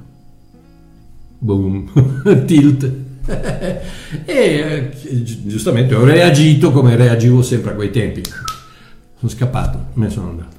Boom, 1.39 1.89
tilt. 2.47 2.93
e 3.31 3.81
eh, 4.25 4.91
giustamente 5.23 5.95
ho 5.95 6.03
reagito 6.03 6.73
come 6.73 6.97
reagivo 6.97 7.43
sempre 7.43 7.71
a 7.71 7.75
quei 7.77 7.93
tempi. 7.93 8.23
Sono 8.25 9.31
scappato, 9.31 9.85
me 9.93 10.07
ne 10.07 10.11
sono 10.11 10.31
andato. 10.31 10.57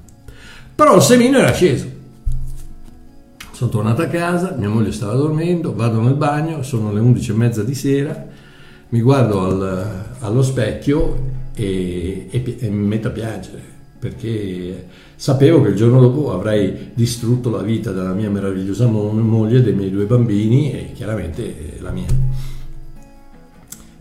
Però 0.73 0.95
il 0.95 1.01
semino 1.01 1.37
era 1.37 1.51
sceso. 1.51 1.85
Sono 3.51 3.69
tornato 3.69 4.01
a 4.01 4.07
casa, 4.07 4.55
mia 4.57 4.69
moglie 4.69 4.93
stava 4.93 5.15
dormendo, 5.15 5.75
vado 5.75 5.99
nel 5.99 6.15
bagno, 6.15 6.63
sono 6.63 6.93
le 6.93 7.01
11 7.01 7.29
e 7.29 7.33
mezza 7.33 7.61
di 7.61 7.75
sera, 7.75 8.25
mi 8.87 9.01
guardo 9.01 9.43
al, 9.43 10.05
allo 10.19 10.41
specchio 10.43 11.49
e, 11.53 12.29
e, 12.31 12.55
e, 12.57 12.69
mi 12.69 12.87
metto 12.87 13.09
a 13.09 13.11
piangere 13.11 13.71
perché 14.01 14.87
sapevo 15.21 15.61
che 15.61 15.69
il 15.69 15.75
giorno 15.75 16.01
dopo 16.01 16.33
avrei 16.33 16.93
distrutto 16.95 17.51
la 17.51 17.61
vita 17.61 17.91
della 17.91 18.11
mia 18.11 18.31
meravigliosa 18.31 18.87
moglie 18.87 19.61
dei 19.61 19.73
miei 19.73 19.91
due 19.91 20.05
bambini 20.05 20.71
e 20.71 20.91
chiaramente 20.93 21.77
la 21.79 21.91
mia. 21.91 22.07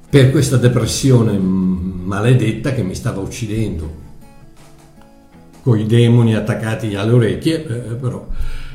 Per 0.09 0.31
questa 0.31 0.57
depressione 0.57 1.37
maledetta 1.37 2.73
che 2.73 2.83
mi 2.83 2.95
stava 2.95 3.21
uccidendo 3.21 3.99
con 5.61 5.79
i 5.79 5.85
demoni 5.85 6.35
attaccati 6.35 6.95
alle 6.95 7.13
orecchie, 7.13 7.67
eh, 7.67 7.91
eh 7.91 7.95
però 7.97 8.27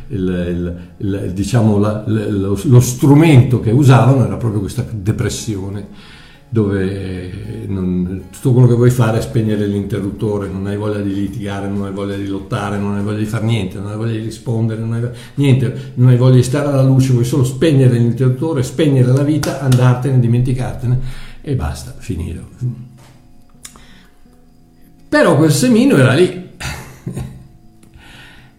il, 0.09 0.19
il, 0.19 0.77
il, 0.97 1.31
diciamo 1.33 1.79
la, 1.79 2.03
lo, 2.05 2.59
lo, 2.63 2.79
strumento 2.79 3.59
che 3.59 3.71
usavano 3.71 4.23
era 4.23 4.37
proprio 4.37 4.59
questa 4.59 4.85
depressione 4.91 5.87
dove 6.49 7.65
non, 7.67 8.25
tutto 8.31 8.53
quello 8.53 8.67
che 8.67 8.75
vuoi 8.75 8.91
fare 8.91 9.17
è 9.17 9.21
spegnere 9.21 9.65
l'interruttore, 9.65 10.47
non 10.47 10.67
hai 10.67 10.77
voglia 10.77 10.99
di 10.99 11.13
litigare, 11.13 11.67
non 11.67 11.83
hai 11.83 11.91
voglia 11.91 12.15
di 12.15 12.27
lottare, 12.27 12.77
non 12.77 12.95
hai 12.95 13.03
voglia 13.03 13.17
di 13.17 13.25
fare 13.25 13.45
niente, 13.45 13.77
non 13.79 13.91
hai 13.91 13.97
voglia 13.97 14.13
di 14.13 14.19
rispondere, 14.19 14.79
non 14.81 14.93
hai, 14.93 15.09
niente, 15.35 15.91
non 15.95 16.09
hai 16.09 16.17
voglia 16.17 16.35
di 16.35 16.43
stare 16.43 16.67
alla 16.67 16.83
luce, 16.83 17.11
vuoi 17.11 17.25
solo 17.25 17.43
spegnere 17.43 17.97
l'interruttore, 17.97 18.63
spegnere 18.63 19.11
la 19.11 19.23
vita, 19.23 19.61
andartene, 19.61 20.19
dimenticartene 20.19 20.99
e 21.41 21.55
basta, 21.55 21.93
finito. 21.97 22.49
Però 25.09 25.37
quel 25.37 25.51
semino 25.51 25.95
era 25.95 26.13
lì 26.13 26.27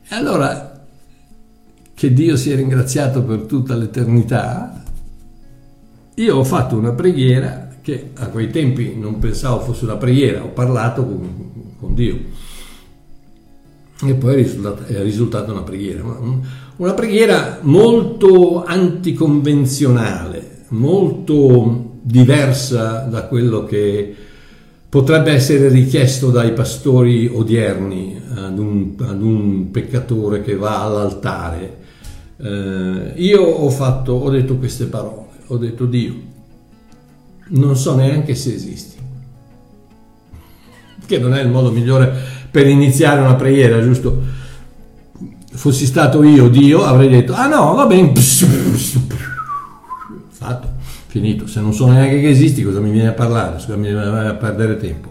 e 0.09 0.14
allora, 0.14 0.85
che 1.95 2.12
Dio 2.12 2.37
sia 2.37 2.57
ringraziato 2.57 3.23
per 3.23 3.40
tutta 3.40 3.75
l'eternità, 3.75 4.83
io 6.14 6.37
ho 6.37 6.45
fatto 6.45 6.76
una 6.76 6.93
preghiera 6.93 7.65
che 7.87 8.11
a 8.14 8.26
quei 8.31 8.50
tempi 8.50 8.97
non 8.97 9.21
pensavo 9.21 9.61
fosse 9.61 9.85
una 9.85 9.95
preghiera, 9.95 10.43
ho 10.43 10.49
parlato 10.49 11.07
con, 11.07 11.75
con 11.78 11.95
Dio 11.95 12.19
e 14.05 14.14
poi 14.14 14.33
è 14.33 14.37
risultata, 14.38 14.87
è 14.87 15.02
risultata 15.02 15.52
una 15.52 15.62
preghiera, 15.62 16.02
una 16.78 16.95
preghiera 16.95 17.61
molto 17.62 18.64
anticonvenzionale, 18.64 20.64
molto 20.71 21.99
diversa 22.02 23.07
da 23.09 23.26
quello 23.26 23.64
che 23.64 24.16
potrebbe 24.88 25.31
essere 25.31 25.69
richiesto 25.69 26.33
dai 26.33 26.55
pastori 26.55 27.31
odierni 27.33 28.21
ad 28.35 28.59
un, 28.59 28.95
ad 28.99 29.23
un 29.23 29.71
peccatore 29.71 30.43
che 30.43 30.57
va 30.57 30.83
all'altare. 30.83 31.76
Eh, 32.38 33.12
io 33.14 33.43
ho, 33.43 33.71
fatto, 33.71 34.14
ho 34.14 34.28
detto 34.28 34.57
queste 34.57 34.87
parole, 34.87 35.26
ho 35.47 35.57
detto 35.57 35.87
Dio, 35.87 36.35
non 37.48 37.76
so 37.76 37.94
neanche 37.94 38.34
se 38.34 38.54
esisti, 38.54 38.96
che 41.06 41.18
non 41.18 41.34
è 41.34 41.42
il 41.42 41.48
modo 41.48 41.70
migliore 41.70 42.12
per 42.50 42.66
iniziare 42.66 43.20
una 43.20 43.34
preghiera, 43.34 43.82
giusto? 43.82 44.22
Fossi 45.52 45.86
stato 45.86 46.22
io 46.22 46.48
Dio 46.48 46.84
avrei 46.84 47.08
detto, 47.08 47.32
ah 47.34 47.46
no, 47.46 47.74
va 47.74 47.86
bene, 47.86 48.12
fatto 50.28 50.74
finito. 51.06 51.46
Se 51.46 51.60
non 51.60 51.72
so 51.72 51.86
neanche 51.88 52.20
che 52.20 52.28
esisti, 52.28 52.62
cosa 52.62 52.80
mi 52.80 52.90
viene 52.90 53.08
a 53.08 53.12
parlare? 53.12 53.54
Cosa 53.54 53.76
mi 53.76 53.88
viene 53.88 54.28
a 54.28 54.34
perdere 54.34 54.76
tempo? 54.76 55.10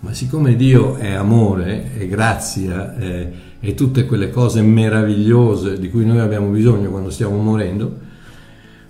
Ma 0.00 0.12
siccome 0.12 0.56
Dio 0.56 0.96
è 0.96 1.12
amore, 1.12 1.96
è 1.96 2.06
grazia, 2.06 2.96
è, 2.96 3.30
è 3.60 3.74
tutte 3.74 4.04
quelle 4.04 4.30
cose 4.30 4.60
meravigliose 4.60 5.78
di 5.78 5.88
cui 5.90 6.04
noi 6.04 6.18
abbiamo 6.18 6.48
bisogno 6.48 6.90
quando 6.90 7.10
stiamo 7.10 7.36
morendo, 7.38 8.00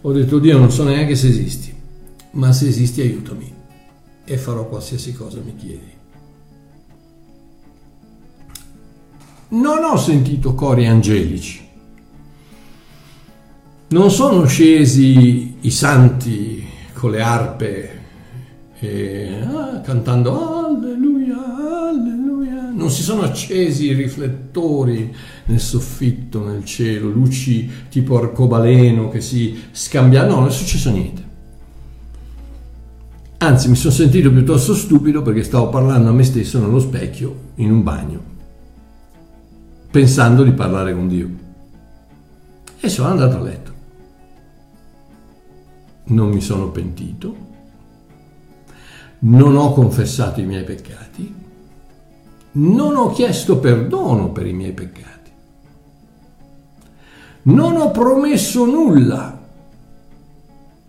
ho 0.00 0.12
detto 0.12 0.38
Dio 0.38 0.58
non 0.58 0.70
so 0.70 0.84
neanche 0.84 1.14
se 1.14 1.28
esisti, 1.28 1.73
ma 2.34 2.52
se 2.52 2.68
esisti 2.68 3.00
aiutami 3.00 3.52
e 4.24 4.36
farò 4.36 4.68
qualsiasi 4.68 5.12
cosa 5.12 5.40
mi 5.44 5.54
chiedi. 5.56 5.92
Non 9.48 9.84
ho 9.84 9.96
sentito 9.96 10.54
cori 10.54 10.86
angelici, 10.86 11.64
non 13.88 14.10
sono 14.10 14.46
scesi 14.46 15.56
i 15.60 15.70
santi 15.70 16.66
con 16.94 17.12
le 17.12 17.20
arpe 17.20 18.00
e, 18.80 19.40
ah, 19.40 19.80
cantando 19.82 20.64
alleluia, 20.64 21.36
alleluia. 21.90 22.70
Non 22.72 22.90
si 22.90 23.02
sono 23.02 23.22
accesi 23.22 23.86
i 23.86 23.92
riflettori 23.92 25.14
nel 25.44 25.60
soffitto, 25.60 26.44
nel 26.44 26.64
cielo, 26.64 27.08
luci 27.08 27.70
tipo 27.88 28.18
arcobaleno 28.18 29.08
che 29.08 29.20
si 29.20 29.56
scambiano. 29.70 30.30
No, 30.30 30.40
non 30.40 30.48
è 30.48 30.50
successo 30.50 30.90
niente. 30.90 31.23
Anzi, 33.44 33.68
mi 33.68 33.76
sono 33.76 33.92
sentito 33.92 34.32
piuttosto 34.32 34.74
stupido 34.74 35.20
perché 35.20 35.42
stavo 35.42 35.68
parlando 35.68 36.08
a 36.08 36.12
me 36.12 36.22
stesso 36.24 36.58
nello 36.58 36.80
specchio 36.80 37.50
in 37.56 37.72
un 37.72 37.82
bagno. 37.82 38.32
pensando 39.90 40.42
di 40.42 40.52
parlare 40.52 40.94
con 40.94 41.08
Dio. 41.08 41.28
E 42.80 42.88
sono 42.88 43.10
andato 43.10 43.36
a 43.36 43.40
letto. 43.40 43.72
Non 46.04 46.30
mi 46.30 46.40
sono 46.40 46.70
pentito, 46.70 47.36
non 49.20 49.56
ho 49.56 49.74
confessato 49.74 50.40
i 50.40 50.46
miei 50.46 50.64
peccati, 50.64 51.34
non 52.52 52.96
ho 52.96 53.10
chiesto 53.10 53.58
perdono 53.58 54.32
per 54.32 54.46
i 54.46 54.54
miei 54.54 54.72
peccati, 54.72 55.30
non 57.42 57.76
ho 57.76 57.90
promesso 57.90 58.64
nulla. 58.64 59.33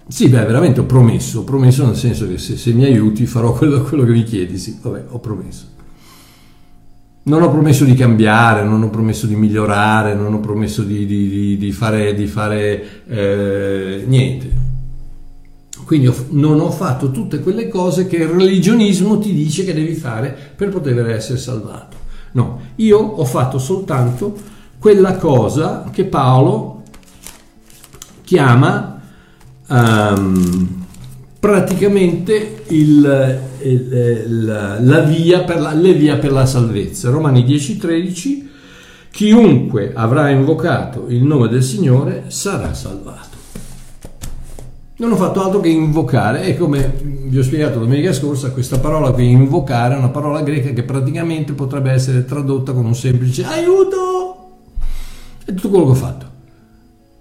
Sì, 0.08 0.30
beh, 0.30 0.46
veramente 0.46 0.82
ho 0.82 0.86
promesso, 0.86 1.40
ho 1.40 1.44
promesso 1.44 1.84
nel 1.84 1.96
senso 1.96 2.28
che 2.28 2.38
se, 2.38 2.58
se 2.58 2.74
mi 2.74 2.84
aiuti 2.84 3.26
farò 3.26 3.54
quello, 3.54 3.82
quello 3.82 4.04
che 4.04 4.12
mi 4.12 4.24
chiedi, 4.24 4.58
sì, 4.58 4.78
vabbè, 4.80 5.06
ho 5.10 5.20
promesso. 5.20 5.74
Non 7.24 7.42
ho 7.42 7.50
promesso 7.50 7.86
di 7.86 7.96
cambiare, 7.96 8.64
non 8.64 8.84
ho 8.84 8.92
promesso 8.92 9.26
di 9.26 9.36
migliorare, 9.36 10.14
non 10.14 10.32
ho 10.32 10.40
promesso 10.40 10.84
di, 10.84 11.08
di, 11.08 11.28
di, 11.28 11.58
di 11.58 11.72
fare, 11.72 12.16
fare 12.28 13.04
eh, 13.08 14.04
niente. 14.06 14.52
Quindi 15.86 16.12
non 16.30 16.60
ho 16.60 16.70
fatto 16.70 17.10
tutte 17.10 17.40
quelle 17.40 17.68
cose 17.68 18.06
che 18.06 18.18
il 18.18 18.28
religionismo 18.28 19.18
ti 19.18 19.34
dice 19.34 19.66
che 19.66 19.74
devi 19.74 19.96
fare 19.96 20.36
per 20.56 20.70
poter 20.70 21.10
essere 21.10 21.40
salvato. 21.40 21.98
No, 22.34 22.60
io 22.76 23.00
ho 23.00 23.26
fatto 23.26 23.58
soltanto 23.58 24.38
quella 24.78 25.16
cosa 25.16 25.90
che 25.92 26.06
Paolo 26.06 26.84
chiama 28.24 28.95
um, 29.68 30.86
praticamente 31.40 32.64
il, 32.70 33.42
il, 33.62 34.78
la 34.80 35.00
via 35.02 35.46
la, 35.60 35.74
le 35.74 35.94
via 35.94 36.18
per 36.18 36.32
la 36.32 36.46
salvezza. 36.46 37.10
Romani 37.10 37.44
10:13 37.44 38.44
chiunque 39.12 39.94
avrà 39.94 40.30
invocato 40.30 41.06
il 41.08 41.24
nome 41.24 41.48
del 41.48 41.64
Signore 41.64 42.26
sarà 42.28 42.74
salvato. 42.74 43.34
Non 44.98 45.12
ho 45.12 45.16
fatto 45.18 45.44
altro 45.44 45.60
che 45.60 45.68
invocare 45.68 46.44
e 46.44 46.58
come 46.58 46.94
vi 47.02 47.38
ho 47.38 47.44
spiegato 47.44 47.80
domenica 47.80 48.14
scorsa, 48.14 48.52
questa 48.52 48.80
parola 48.80 49.12
qui, 49.12 49.30
invocare, 49.30 49.94
è 49.94 49.98
una 49.98 50.10
parola 50.10 50.42
greca 50.42 50.70
che 50.70 50.84
praticamente 50.84 51.52
potrebbe 51.52 51.92
essere 51.92 52.24
tradotta 52.24 52.72
con 52.72 52.86
un 52.86 52.96
semplice 52.96 53.44
aiuto. 53.44 54.52
È 55.44 55.54
tutto 55.54 55.70
quello 55.70 55.86
che 55.86 55.92
ho 55.92 55.96
fatto 55.96 56.35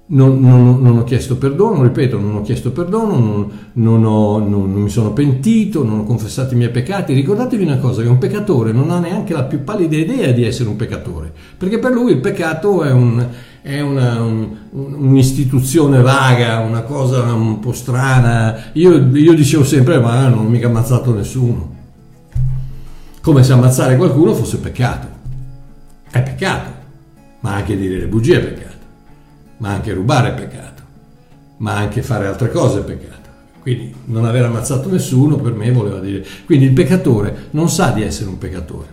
non, 0.06 0.38
non, 0.38 0.82
non, 0.82 0.99
ho 0.99 1.04
chiesto 1.04 1.38
perdono, 1.38 1.82
ripeto, 1.82 2.20
non 2.20 2.37
ho 2.37 2.42
chiesto 2.42 2.73
perdono, 2.73 3.50
non, 3.73 4.04
ho, 4.04 4.38
non, 4.38 4.70
mi 4.70 4.90
sono 4.90 5.14
pentito, 5.14 5.82
non 5.82 6.00
ho 6.00 6.04
confessato 6.04 6.52
i 6.52 6.58
miei 6.58 6.70
peccati. 6.70 7.14
Ricordatevi 7.14 7.64
una 7.64 7.78
cosa, 7.78 8.02
che 8.02 8.08
un 8.08 8.18
peccatore 8.18 8.73
non 8.73 8.90
ha 8.90 8.99
neanche 8.99 9.32
la 9.32 9.44
più 9.44 9.64
pallida 9.64 9.96
idea 9.96 10.30
di 10.32 10.44
essere 10.44 10.68
un 10.68 10.76
peccatore, 10.76 11.32
perché 11.56 11.78
per 11.78 11.92
lui 11.92 12.12
il 12.12 12.18
peccato 12.18 12.84
è, 12.84 12.92
un, 12.92 13.26
è 13.62 13.80
una, 13.80 14.20
un, 14.20 14.49
un'istituzione 14.73 16.02
vaga, 16.02 16.58
una 16.58 16.82
cosa 16.82 17.32
un 17.32 17.58
po' 17.61 17.73
strana. 17.73 18.73
Io, 18.73 19.08
io 19.11 19.32
dicevo 19.32 19.64
sempre, 19.64 19.99
ma 20.00 20.28
non 20.28 20.40
ho 20.40 20.49
mica 20.49 20.66
ammazzato 20.66 21.14
nessuno. 21.14 21.73
Come 23.23 23.42
se 23.42 23.52
ammazzare 23.54 23.96
qualcuno 23.96 24.34
fosse 24.34 24.58
peccato. 24.58 25.08
È 26.11 26.23
peccato, 26.23 26.70
ma 27.40 27.54
anche 27.54 27.75
dire 27.75 27.96
le 27.96 28.06
bugie 28.06 28.37
è 28.37 28.44
peccato 28.44 28.74
ma 29.58 29.70
anche 29.70 29.92
rubare 29.92 30.30
è 30.30 30.34
peccato, 30.34 30.82
ma 31.58 31.76
anche 31.76 32.02
fare 32.02 32.26
altre 32.26 32.50
cose 32.50 32.80
è 32.80 32.82
peccato. 32.82 33.23
Quindi 33.61 33.94
non 34.06 34.26
aver 34.26 34.44
ammazzato 34.44 34.90
nessuno 34.90 35.37
per 35.37 35.54
me 35.54 35.73
voleva 35.73 35.99
dire... 35.99 36.23
Quindi 36.44 36.66
il 36.66 36.73
peccatore 36.73 37.46
non 37.52 37.70
sa 37.70 37.92
di 37.92 38.02
essere 38.02 38.28
un 38.28 38.37
peccatore, 38.37 38.88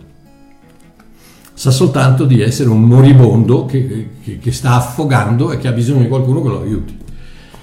sa 1.54 1.72
soltanto 1.72 2.24
di 2.26 2.42
essere 2.42 2.70
un 2.70 2.82
moribondo 2.84 3.66
che, 3.66 4.10
che, 4.24 4.40
che 4.40 4.52
sta 4.52 4.76
affogando 4.76 5.52
e 5.52 5.58
che 5.58 5.68
ha 5.68 5.74
bisogno 5.74 6.02
di 6.02 6.08
qualcuno 6.08 6.42
che 6.42 6.48
lo 6.48 6.62
aiuti. 6.62 6.98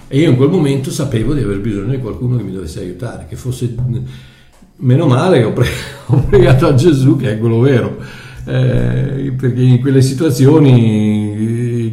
E 0.06 0.18
io 0.18 0.30
in 0.30 0.36
quel 0.36 0.50
momento 0.50 0.90
sapevo 0.90 1.34
di 1.34 1.42
aver 1.42 1.60
bisogno 1.60 1.90
di 1.90 1.98
qualcuno 1.98 2.36
che 2.36 2.42
mi 2.42 2.52
dovesse 2.52 2.80
aiutare, 2.80 3.26
che 3.28 3.36
fosse... 3.36 3.74
Meno 4.80 5.06
male 5.06 5.42
ho, 5.42 5.52
pre- 5.52 5.66
ho 6.06 6.24
pregato 6.28 6.66
a 6.66 6.74
Gesù, 6.74 7.16
che 7.16 7.32
è 7.32 7.38
quello 7.38 7.58
vero, 7.60 7.96
eh, 8.44 9.34
perché 9.36 9.60
in 9.60 9.80
quelle 9.80 10.00
situazioni 10.00 11.27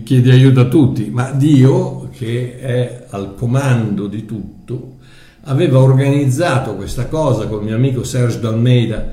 chiedi 0.06 0.30
aiuto 0.30 0.60
a 0.60 0.66
tutti, 0.66 1.10
ma 1.12 1.32
Dio, 1.32 2.10
che 2.16 2.60
è 2.60 3.06
al 3.10 3.34
comando 3.36 4.06
di 4.06 4.24
tutto, 4.24 4.98
aveva 5.46 5.80
organizzato 5.80 6.76
questa 6.76 7.08
cosa 7.08 7.48
con 7.48 7.62
il 7.62 7.66
mio 7.66 7.76
amico 7.76 8.04
Serge 8.04 8.40
D'Almeida, 8.40 9.10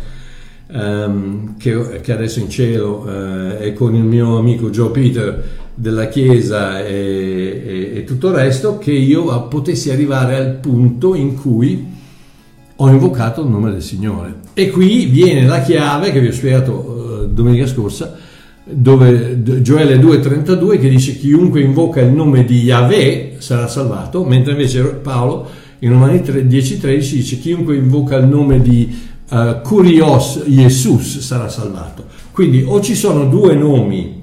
um, 0.70 1.56
che, 1.56 2.00
che, 2.02 2.12
adesso 2.12 2.40
in 2.40 2.50
cielo, 2.50 3.06
uh, 3.06 3.62
e 3.62 3.72
con 3.72 3.94
il 3.94 4.02
mio 4.02 4.36
amico 4.36 4.68
Joe 4.68 4.90
Peter 4.90 5.42
della 5.74 6.08
Chiesa 6.08 6.84
e, 6.84 7.62
e, 7.64 7.92
e 7.96 8.04
tutto 8.04 8.28
il 8.28 8.34
resto, 8.34 8.76
che 8.76 8.92
io 8.92 9.48
potessi 9.48 9.90
arrivare 9.90 10.36
al 10.36 10.56
punto 10.56 11.14
in 11.14 11.40
cui 11.40 11.86
ho 12.76 12.88
invocato 12.90 13.40
il 13.40 13.48
nome 13.48 13.70
del 13.70 13.82
Signore. 13.82 14.40
E 14.52 14.68
qui 14.68 15.06
viene 15.06 15.46
la 15.46 15.62
chiave 15.62 16.12
che 16.12 16.20
vi 16.20 16.28
ho 16.28 16.32
spiegato 16.32 16.72
uh, 16.72 17.32
domenica 17.32 17.66
scorsa, 17.66 18.14
dove 18.64 19.42
Gioele 19.60 19.96
2,32 19.96 20.78
che 20.78 20.88
dice 20.88 21.16
chiunque 21.16 21.60
invoca 21.60 22.00
il 22.00 22.12
nome 22.12 22.44
di 22.44 22.62
Yahweh 22.62 23.36
sarà 23.38 23.66
salvato, 23.66 24.24
mentre 24.24 24.52
invece 24.52 24.82
Paolo 24.82 25.48
in 25.80 25.90
Romani 25.90 26.18
10,13 26.18 27.12
dice 27.14 27.38
chiunque 27.38 27.74
invoca 27.74 28.16
il 28.16 28.26
nome 28.26 28.60
di 28.60 28.96
uh, 29.30 29.60
Kurios 29.62 30.44
Jesus 30.46 31.18
sarà 31.18 31.48
salvato. 31.48 32.04
Quindi 32.30 32.64
o 32.66 32.80
ci 32.80 32.94
sono 32.94 33.26
due 33.26 33.54
nomi 33.54 34.21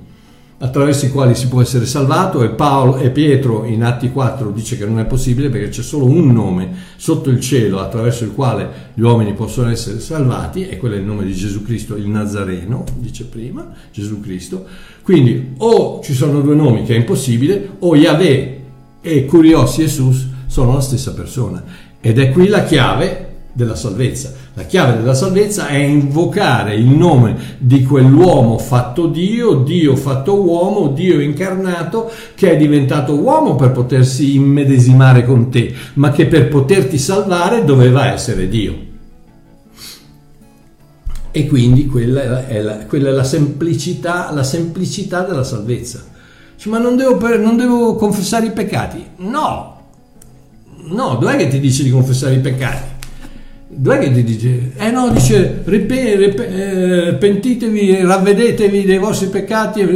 attraverso 0.62 1.06
i 1.06 1.12
quali 1.12 1.36
si 1.36 1.48
può 1.48 1.62
essere 1.62 1.86
salvato 1.86 2.43
e, 2.43 2.50
Paolo, 2.50 2.98
e 2.98 3.12
Pietro 3.12 3.63
in 3.63 3.84
Atti 3.84 4.12
4 4.12 4.52
dice 4.52 4.78
che 4.78 4.86
non 4.86 5.00
è 5.00 5.06
possibile 5.06 5.50
perché 5.50 5.69
c'è 5.69 5.82
solo 5.82 6.06
un 6.06 6.32
nome 6.32 6.74
sotto 6.98 7.30
il 7.30 7.39
cielo 7.39 7.80
attraverso 7.80 8.26
il 8.26 8.34
quale 8.34 8.91
gli 8.93 9.02
uomini 9.02 9.34
possono 9.34 9.69
essere 9.69 10.00
salvati 10.00 10.67
e 10.67 10.78
quello 10.78 10.95
è 10.95 10.98
il 10.98 11.06
nome 11.06 11.24
di 11.24 11.34
Gesù 11.34 11.63
Cristo 11.63 11.95
il 11.95 12.08
Nazareno, 12.08 12.84
dice 12.95 13.26
prima 13.26 13.72
Gesù 13.91 14.19
Cristo. 14.19 14.65
Quindi 15.02 15.54
o 15.58 16.02
ci 16.04 16.13
sono 16.13 16.41
due 16.41 16.56
nomi 16.56 16.84
che 16.84 16.93
è 16.93 16.98
impossibile 16.98 17.78
o 17.80 17.95
Yahweh 17.95 18.62
e 19.02 19.26
Curios 19.26 19.76
Jesus 19.76 20.28
sono 20.48 20.74
la 20.74 20.82
stessa 20.82 21.13
persona 21.13 21.63
ed 22.02 22.19
è 22.19 22.32
qui 22.32 22.48
la 22.48 22.63
chiave 22.63 23.28
della 23.51 23.75
salvezza. 23.75 24.33
La 24.53 24.63
chiave 24.63 24.97
della 24.97 25.13
salvezza 25.13 25.67
è 25.67 25.77
invocare 25.77 26.75
il 26.75 26.88
nome 26.88 27.57
di 27.57 27.83
quell'uomo 27.83 28.57
fatto 28.57 29.07
Dio, 29.07 29.55
Dio 29.55 29.95
fatto 29.95 30.41
uomo, 30.41 30.89
Dio 30.89 31.19
incarnato, 31.19 32.12
che 32.35 32.51
è 32.51 32.57
diventato 32.57 33.15
uomo 33.15 33.55
per 33.55 33.71
potersi 33.71 34.35
immedesimare 34.35 35.25
con 35.25 35.49
te, 35.49 35.73
ma 35.95 36.12
che 36.12 36.27
per 36.27 36.47
poterti 36.47 36.97
salvare 36.97 37.63
doveva 37.63 38.12
essere 38.12 38.47
Dio. 38.47 38.88
E 41.31 41.47
quindi 41.47 41.85
quella 41.85 42.47
è 42.47 42.59
la, 42.62 42.77
quella 42.88 43.09
è 43.09 43.12
la 43.12 43.23
semplicità, 43.23 44.31
la 44.33 44.43
semplicità 44.43 45.21
della 45.21 45.43
salvezza. 45.43 46.03
Cioè, 46.55 46.71
ma 46.71 46.79
non 46.79 46.95
devo, 46.95 47.17
non 47.38 47.55
devo 47.55 47.95
confessare 47.95 48.47
i 48.47 48.51
peccati? 48.51 49.05
No, 49.17 49.81
no, 50.88 51.15
dov'è 51.15 51.38
che 51.38 51.47
ti 51.47 51.59
dice 51.59 51.83
di 51.83 51.91
confessare 51.91 52.33
i 52.33 52.39
peccati? 52.39 52.98
Dov'è 53.81 53.97
che 53.99 54.11
ti 54.11 54.23
dice? 54.25 54.71
Eh 54.75 54.91
no, 54.91 55.07
dice 55.07 55.61
ripe, 55.63 56.17
ripe, 56.17 57.07
eh, 57.07 57.13
pentitevi, 57.13 58.01
ravvedetevi 58.01 58.83
dei 58.83 58.97
vostri 58.97 59.27
peccati. 59.27 59.87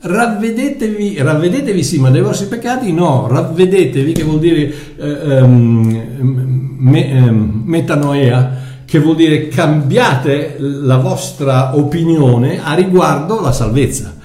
Ravvedetevi, 0.00 1.16
ravvedetevi 1.16 1.82
sì, 1.82 1.98
ma 2.00 2.10
dei 2.10 2.20
vostri 2.20 2.48
peccati 2.48 2.92
no, 2.92 3.26
ravvedetevi 3.26 4.12
che 4.12 4.22
vuol 4.22 4.40
dire 4.40 4.72
eh, 4.98 5.40
um, 5.40 6.76
me, 6.76 7.22
um, 7.28 7.62
metanoia, 7.64 8.58
che 8.84 8.98
vuol 8.98 9.16
dire 9.16 9.48
cambiate 9.48 10.56
la 10.58 10.98
vostra 10.98 11.76
opinione 11.76 12.62
a 12.62 12.74
riguardo 12.74 13.40
la 13.40 13.52
salvezza 13.52 14.17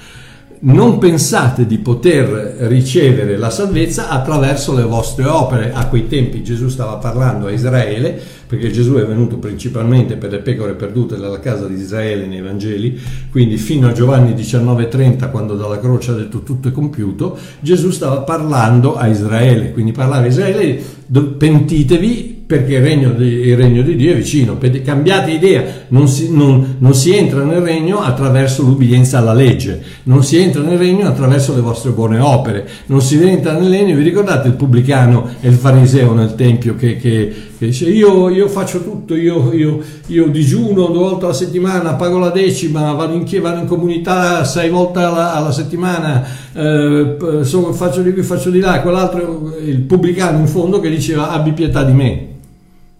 non 0.66 0.98
pensate 0.98 1.66
di 1.66 1.78
poter 1.80 2.56
ricevere 2.68 3.36
la 3.38 3.50
salvezza 3.50 4.08
attraverso 4.08 4.74
le 4.74 4.84
vostre 4.84 5.26
opere. 5.26 5.74
A 5.74 5.88
quei 5.88 6.08
tempi 6.08 6.42
Gesù 6.42 6.70
stava 6.70 6.96
parlando 6.96 7.48
a 7.48 7.52
Israele, 7.52 8.18
perché 8.48 8.72
Gesù 8.72 8.94
è 8.94 9.06
venuto 9.06 9.38
principalmente 9.38 10.16
per 10.16 10.32
le 10.32 10.40
pecore 10.40 10.74
perdute 10.74 11.18
dalla 11.18 11.40
casa 11.40 11.68
di 11.68 11.76
Israele 11.76 12.28
nei 12.28 12.42
Vangeli, 12.42 12.98
quindi 13.30 13.58
fino 13.58 13.88
a 13.88 13.92
Giovanni 13.92 14.34
19:30, 14.34 15.30
quando 15.32 15.56
dalla 15.56 15.80
croce 15.80 16.12
ha 16.12 16.16
detto 16.16 16.44
tutto 16.44 16.70
è 16.70 16.72
compiuto, 16.72 17.38
Gesù 17.60 17.90
stava 17.90 18.22
parlando 18.22 18.96
a 18.96 19.08
Israele, 19.08 19.72
quindi 19.74 19.92
parlava 19.92 20.24
a 20.24 20.28
Israele, 20.28 20.82
pentitevi 21.38 22.33
perché 22.54 22.76
il 22.76 22.82
regno, 22.84 23.10
di, 23.10 23.48
il 23.48 23.58
regno, 23.58 23.82
di, 23.82 23.96
Dio 23.96 24.12
è 24.12 24.16
vicino. 24.16 24.60
Cambiate 24.86 25.32
idea, 25.32 25.64
non 25.88 26.08
si, 26.08 26.32
non, 26.32 26.76
non 26.78 26.94
si, 26.94 27.12
entra 27.12 27.44
nel 27.44 27.62
regno 27.62 28.00
attraverso 28.00 28.62
l'ubbidienza 28.62 29.18
alla 29.18 29.34
legge, 29.34 29.82
non 30.04 30.24
si 30.24 30.38
entra 30.38 30.62
nel 30.62 30.78
regno 30.78 31.08
attraverso 31.08 31.56
le 31.56 31.62
vostre 31.62 31.90
buone 31.90 32.20
opere, 32.20 32.68
non 32.88 33.02
si 33.02 33.20
entra 33.24 33.58
nel 33.58 33.72
regno, 33.72 33.96
vi 33.96 34.04
ricordate 34.04 34.50
il 34.50 34.54
pubblicano 34.54 35.30
e 35.42 35.48
il 35.48 35.56
fariseo 35.56 36.14
nel 36.14 36.36
Tempio 36.36 36.76
che, 36.76 36.98
che, 36.98 37.34
che 37.58 37.66
dice 37.66 37.90
io, 37.90 38.30
io 38.30 38.48
faccio 38.48 38.84
tutto, 38.84 39.16
io, 39.16 39.52
io, 39.52 39.80
io, 40.08 40.28
digiuno 40.28 40.86
due 40.88 41.00
volte 41.00 41.26
alla 41.26 41.34
settimana, 41.34 41.96
pago 41.96 42.20
la 42.20 42.30
decima, 42.30 42.92
vado 42.92 43.16
in, 43.16 43.26
vado 43.42 43.62
in 43.62 43.66
comunità 43.66 44.44
sei 44.44 44.70
volte 44.70 45.00
alla, 45.00 45.34
alla 45.34 45.52
settimana, 45.52 46.24
eh, 46.54 47.16
so, 47.42 47.74
faccio 47.74 48.04
di 48.04 48.14
qui, 48.14 48.22
faccio 48.22 48.52
di 48.52 48.60
là, 48.60 48.80
quell'altro, 48.82 49.56
il 49.66 49.80
pubblicano 49.80 50.38
in 50.38 50.48
fondo 50.48 50.80
che 50.80 50.92
diceva 50.92 51.32
abbi 51.32 51.54
pietà 51.54 51.84
di 51.84 51.94
me, 51.94 52.28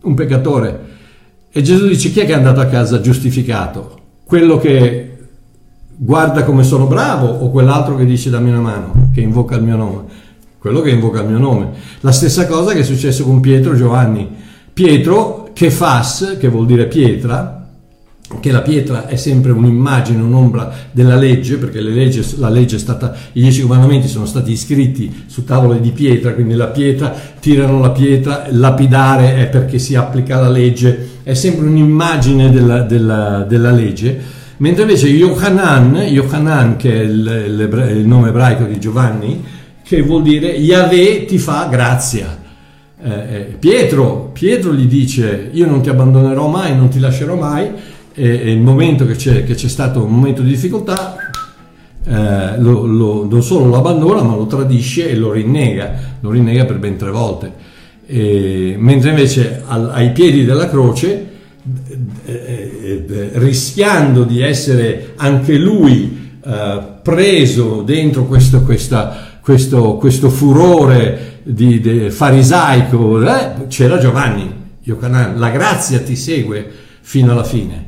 un 0.04 0.14
peccatore. 0.14 0.92
E 1.52 1.62
Gesù 1.62 1.88
dice 1.88 2.10
chi 2.10 2.22
è 2.22 2.26
che 2.26 2.32
è 2.32 2.36
andato 2.36 2.62
a 2.62 2.66
casa 2.66 3.02
giustificato? 3.02 4.00
Quello 4.24 4.58
che 4.58 5.18
guarda 5.96 6.44
come 6.44 6.64
sono 6.64 6.88
bravo 6.88 7.28
o 7.28 7.52
quell'altro 7.52 7.96
che 7.96 8.06
dice 8.06 8.30
dammi 8.30 8.50
una 8.50 8.62
mano, 8.62 9.10
che 9.14 9.22
invoca 9.22 9.56
il 9.56 9.64
mio 9.64 9.76
nome? 9.76 10.22
quello 10.64 10.80
che 10.80 10.92
invoca 10.92 11.20
il 11.20 11.28
mio 11.28 11.40
nome. 11.40 11.72
La 12.00 12.14
stessa 12.14 12.48
cosa 12.48 12.72
che 12.72 12.80
è 12.80 12.84
successo 12.84 13.26
con 13.26 13.42
Pietro 13.42 13.74
e 13.74 13.76
Giovanni. 13.76 14.30
Pietro, 14.72 15.50
che 15.52 15.70
fas, 15.70 16.38
che 16.40 16.48
vuol 16.48 16.66
dire 16.66 16.88
pietra, 16.88 17.63
che 18.40 18.52
la 18.52 18.62
pietra 18.62 19.08
è 19.08 19.16
sempre 19.16 19.52
un'immagine, 19.52 20.22
un'ombra 20.22 20.72
della 20.92 21.16
legge, 21.16 21.58
perché 21.58 21.82
legge, 21.82 22.26
la 22.38 22.50
legge 22.50 22.76
è 22.76 22.80
stata, 22.80 23.16
i 23.34 23.42
dieci 23.42 23.62
comandamenti 23.62 24.08
sono 24.08 24.26
stati 24.26 24.52
iscritti 24.52 25.24
su 25.28 25.44
tavole 25.44 25.80
di 25.80 25.92
pietra, 25.92 26.34
quindi 26.34 26.56
la 26.56 26.68
pietra, 26.68 27.14
tirano 27.40 27.80
la 27.80 27.92
pietra, 27.92 28.46
lapidare 28.50 29.36
è 29.38 29.48
perché 29.48 29.80
si 29.80 29.96
applica 29.96 30.40
la 30.40 30.50
legge, 30.50 31.10
è 31.24 31.34
sempre 31.34 31.66
un'immagine 31.66 32.52
della, 32.52 32.82
della, 32.82 33.46
della 33.48 33.72
legge, 33.72 34.20
mentre 34.58 34.84
invece 34.84 35.08
Yohanan, 35.08 35.96
Yohanan 35.96 36.78
che 36.78 36.94
è 36.94 37.04
il, 37.04 37.96
il 37.98 38.08
nome 38.08 38.30
ebraico 38.30 38.66
di 38.66 38.80
Giovanni, 38.80 39.44
che 39.84 40.02
vuol 40.02 40.24
dire 40.24 40.48
Yahweh 40.48 41.26
ti 41.26 41.38
fa 41.38 41.68
grazia. 41.70 42.42
Eh, 43.06 43.10
eh, 43.10 43.40
Pietro, 43.60 44.30
Pietro 44.32 44.74
gli 44.74 44.86
dice 44.86 45.50
io 45.52 45.68
non 45.68 45.82
ti 45.82 45.90
abbandonerò 45.90 46.48
mai, 46.48 46.74
non 46.74 46.88
ti 46.88 47.00
lascerò 47.00 47.36
mai 47.36 47.70
e, 48.14 48.52
il 48.52 48.60
momento 48.60 49.06
che 49.06 49.16
c'è, 49.16 49.44
che 49.44 49.56
c'è, 49.56 49.68
stato 49.68 50.04
un 50.04 50.12
momento 50.12 50.42
di 50.42 50.50
difficoltà 50.50 51.16
eh, 52.06 52.60
lo, 52.60 52.86
lo, 52.86 53.28
non 53.30 53.42
solo 53.42 53.66
lo 53.66 53.78
abbandona 53.78 54.22
ma 54.22 54.36
lo 54.36 54.46
tradisce 54.46 55.10
e 55.10 55.16
lo 55.16 55.32
rinnega, 55.32 56.18
lo 56.20 56.32
rinnega 56.32 56.66
per 56.66 56.80
ben 56.80 56.98
tre 56.98 57.12
volte. 57.12 57.52
E, 58.06 58.76
mentre 58.78 59.10
invece 59.10 59.64
al, 59.66 59.90
ai 59.92 60.12
piedi 60.12 60.46
della 60.46 60.70
croce, 60.70 61.32
eh, 62.26 63.06
eh, 63.08 63.30
rischiando 63.34 64.24
di 64.24 64.42
essere 64.42 65.14
anche 65.16 65.58
lui 65.58 66.22
preso 67.02 67.84
dentro 67.84 68.26
questo, 68.26 68.64
questa 68.64 69.34
questo, 69.44 69.96
questo 69.96 70.30
furore 70.30 71.42
di, 71.44 71.82
di 71.82 72.10
farisaico, 72.10 73.22
eh, 73.22 73.68
c'era 73.68 73.98
Giovanni, 73.98 74.50
la 74.86 75.50
grazia 75.50 76.00
ti 76.00 76.16
segue 76.16 76.66
fino 77.02 77.34
alla 77.34 77.44
fine, 77.44 77.86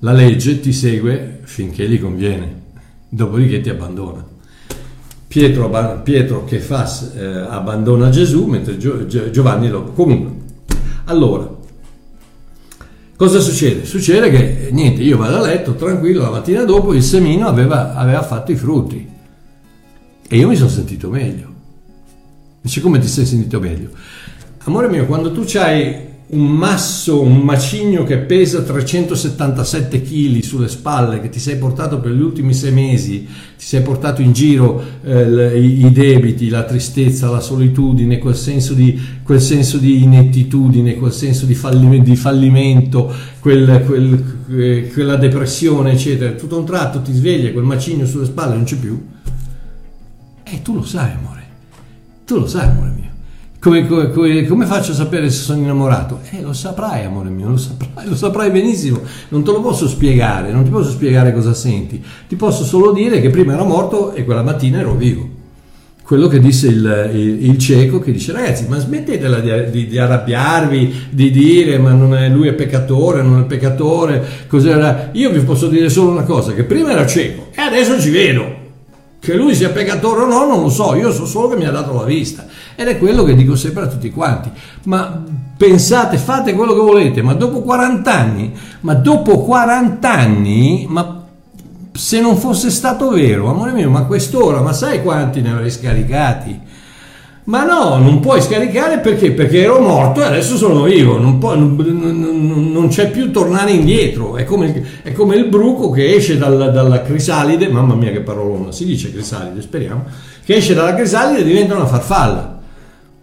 la 0.00 0.12
legge 0.12 0.60
ti 0.60 0.72
segue 0.72 1.40
finché 1.42 1.88
gli 1.88 2.00
conviene, 2.00 2.62
dopodiché 3.08 3.60
ti 3.60 3.68
abbandona. 3.68 4.26
Pietro, 5.26 5.70
Pietro 6.02 6.44
che 6.44 6.58
fa 6.58 6.90
eh, 7.14 7.24
abbandona 7.24 8.08
Gesù 8.08 8.46
mentre 8.46 8.76
Giovanni 8.76 9.68
lo... 9.68 9.84
Comunque, 9.92 10.48
allora, 11.04 11.56
cosa 13.14 13.38
succede? 13.38 13.84
Succede 13.84 14.30
che 14.30 14.70
niente, 14.72 15.02
io 15.02 15.16
vado 15.16 15.36
a 15.36 15.40
letto 15.42 15.74
tranquillo, 15.74 16.22
la 16.22 16.30
mattina 16.30 16.64
dopo 16.64 16.94
il 16.94 17.02
semino 17.02 17.46
aveva, 17.46 17.94
aveva 17.94 18.22
fatto 18.22 18.50
i 18.50 18.56
frutti 18.56 19.08
e 20.28 20.36
io 20.36 20.48
mi 20.48 20.56
sono 20.56 20.70
sentito 20.70 21.10
meglio. 21.10 21.48
Dice 22.62 22.80
come 22.80 22.98
ti 22.98 23.06
sei 23.06 23.24
sentito 23.24 23.60
meglio? 23.60 23.90
Amore 24.64 24.88
mio, 24.88 25.06
quando 25.06 25.32
tu 25.32 25.44
hai 25.58 26.08
un 26.32 26.46
masso, 26.46 27.20
un 27.20 27.38
macigno 27.38 28.04
che 28.04 28.18
pesa 28.18 28.62
377 28.62 30.02
kg 30.02 30.38
sulle 30.40 30.68
spalle, 30.68 31.20
che 31.20 31.28
ti 31.28 31.40
sei 31.40 31.56
portato 31.56 31.98
per 31.98 32.12
gli 32.12 32.20
ultimi 32.20 32.54
sei 32.54 32.72
mesi, 32.72 33.24
ti 33.24 33.64
sei 33.64 33.82
portato 33.82 34.22
in 34.22 34.32
giro 34.32 34.82
eh, 35.02 35.58
i, 35.58 35.90
debiti, 35.90 36.48
la 36.48 36.64
tristezza, 36.64 37.30
la 37.30 37.40
solitudine, 37.40 38.18
quel 38.18 38.36
senso 38.36 38.74
di, 38.74 38.98
quel 39.22 39.40
senso 39.40 39.78
di 39.78 40.02
inettitudine, 40.02 40.94
quel 40.96 41.12
senso 41.12 41.46
di, 41.46 41.54
fallimento, 41.54 42.10
di 42.10 42.16
fallimento 42.16 43.12
quel, 43.40 43.82
quel, 43.84 44.24
eh, 44.50 44.90
quella 44.92 45.16
depressione, 45.16 45.92
eccetera. 45.92 46.32
Tutto 46.32 46.58
un 46.58 46.64
tratto 46.64 47.00
ti 47.00 47.12
sveglia, 47.12 47.50
quel 47.52 47.64
macigno 47.64 48.06
sulle 48.06 48.26
spalle 48.26 48.54
non 48.54 48.64
c'è 48.64 48.76
più 48.76 49.18
e 50.52 50.62
tu 50.62 50.74
lo 50.74 50.84
sai, 50.84 51.12
amore. 51.12 51.44
Tu 52.24 52.36
lo 52.36 52.46
sai, 52.46 52.68
amore 52.68 52.90
mio. 52.90 52.99
Come, 53.60 53.86
come, 53.86 54.46
come, 54.46 54.64
faccio 54.64 54.92
a 54.92 54.94
sapere 54.94 55.28
se 55.28 55.42
sono 55.42 55.60
innamorato? 55.60 56.20
Eh, 56.30 56.40
lo 56.40 56.54
saprai, 56.54 57.04
amore 57.04 57.28
mio, 57.28 57.50
lo 57.50 57.58
saprai, 57.58 58.08
lo 58.08 58.16
saprai 58.16 58.50
benissimo. 58.50 59.02
Non 59.28 59.44
te 59.44 59.50
lo 59.50 59.60
posso 59.60 59.86
spiegare, 59.86 60.50
non 60.50 60.64
ti 60.64 60.70
posso 60.70 60.88
spiegare 60.88 61.34
cosa 61.34 61.52
senti. 61.52 62.02
Ti 62.26 62.36
posso 62.36 62.64
solo 62.64 62.90
dire 62.92 63.20
che 63.20 63.28
prima 63.28 63.52
ero 63.52 63.66
morto 63.66 64.14
e 64.14 64.24
quella 64.24 64.42
mattina 64.42 64.78
ero 64.78 64.94
vivo. 64.94 65.28
Quello 66.02 66.26
che 66.26 66.40
disse 66.40 66.68
il, 66.68 67.10
il, 67.12 67.50
il 67.50 67.58
cieco, 67.58 67.98
che 67.98 68.12
dice 68.12 68.32
ragazzi, 68.32 68.66
ma 68.66 68.78
smettetela 68.78 69.40
di, 69.40 69.70
di, 69.70 69.86
di, 69.88 69.98
arrabbiarvi, 69.98 71.08
di 71.10 71.30
dire 71.30 71.76
ma 71.76 72.18
è, 72.18 72.30
lui 72.30 72.48
è 72.48 72.54
peccatore, 72.54 73.20
non 73.20 73.40
è 73.40 73.44
peccatore, 73.44 74.24
cos'era. 74.48 75.10
Io 75.12 75.30
vi 75.30 75.40
posso 75.40 75.66
dire 75.66 75.90
solo 75.90 76.12
una 76.12 76.24
cosa, 76.24 76.54
che 76.54 76.64
prima 76.64 76.92
era 76.92 77.06
cieco 77.06 77.48
e 77.54 77.60
adesso 77.60 78.00
ci 78.00 78.08
vedo. 78.08 78.59
Che 79.20 79.34
lui 79.34 79.54
sia 79.54 79.68
peccatore 79.68 80.22
o 80.22 80.26
no, 80.26 80.46
non 80.46 80.62
lo 80.62 80.70
so, 80.70 80.94
io 80.94 81.12
so 81.12 81.26
solo 81.26 81.48
che 81.48 81.56
mi 81.56 81.66
ha 81.66 81.70
dato 81.70 81.92
la 81.92 82.04
vista. 82.04 82.46
Ed 82.74 82.88
è 82.88 82.96
quello 82.96 83.22
che 83.22 83.34
dico 83.34 83.54
sempre 83.54 83.82
a 83.82 83.86
tutti 83.86 84.10
quanti. 84.10 84.50
Ma 84.84 85.22
pensate, 85.56 86.16
fate 86.16 86.54
quello 86.54 86.72
che 86.72 86.80
volete, 86.80 87.20
ma 87.20 87.34
dopo 87.34 87.60
40 87.60 88.12
anni, 88.12 88.52
ma 88.80 88.94
dopo 88.94 89.40
40 89.40 90.10
anni, 90.10 90.86
ma 90.88 91.22
se 91.92 92.20
non 92.20 92.38
fosse 92.38 92.70
stato 92.70 93.10
vero, 93.10 93.50
amore 93.50 93.72
mio, 93.72 93.90
ma 93.90 94.04
quest'ora, 94.04 94.62
ma 94.62 94.72
sai 94.72 95.02
quanti 95.02 95.42
ne 95.42 95.50
avrei 95.50 95.70
scaricati? 95.70 96.60
Ma 97.50 97.64
no, 97.64 97.96
non 97.96 98.20
puoi 98.20 98.40
scaricare 98.40 99.00
perché? 99.00 99.32
Perché 99.32 99.62
ero 99.62 99.80
morto 99.80 100.20
e 100.20 100.24
adesso 100.24 100.56
sono 100.56 100.84
vivo, 100.84 101.18
non, 101.18 101.38
può, 101.38 101.56
non, 101.56 101.74
non, 101.74 102.70
non 102.70 102.86
c'è 102.86 103.10
più 103.10 103.32
tornare 103.32 103.72
indietro, 103.72 104.36
è 104.36 104.44
come, 104.44 105.00
è 105.02 105.10
come 105.10 105.34
il 105.34 105.48
bruco 105.48 105.90
che 105.90 106.14
esce 106.14 106.38
dalla, 106.38 106.68
dalla, 106.68 107.02
crisalide, 107.02 107.66
mamma 107.66 107.96
mia 107.96 108.12
che 108.12 108.20
parolona, 108.20 108.70
si 108.70 108.84
dice 108.84 109.10
crisalide, 109.10 109.62
speriamo, 109.62 110.04
che 110.44 110.54
esce 110.54 110.74
dalla 110.74 110.94
crisalide 110.94 111.40
e 111.40 111.44
diventa 111.44 111.74
una 111.74 111.86
farfalla. 111.86 112.60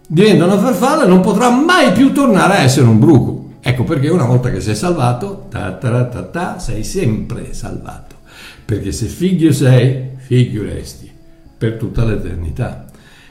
Diventa 0.06 0.44
una 0.44 0.58
farfalla 0.58 1.04
e 1.04 1.08
non 1.08 1.22
potrà 1.22 1.48
mai 1.48 1.92
più 1.92 2.12
tornare 2.12 2.58
a 2.58 2.60
essere 2.60 2.86
un 2.86 2.98
bruco. 2.98 3.52
Ecco 3.62 3.84
perché 3.84 4.10
una 4.10 4.26
volta 4.26 4.50
che 4.50 4.60
sei 4.60 4.74
salvato, 4.74 5.46
ta, 5.48 5.72
ta, 5.72 6.04
ta, 6.04 6.22
ta, 6.24 6.58
sei 6.58 6.84
sempre 6.84 7.54
salvato. 7.54 8.16
Perché 8.62 8.92
se 8.92 9.06
figlio 9.06 9.52
sei, 9.52 10.10
figlio 10.18 10.64
resti 10.64 11.10
per 11.56 11.76
tutta 11.76 12.04
l'eternità. 12.04 12.87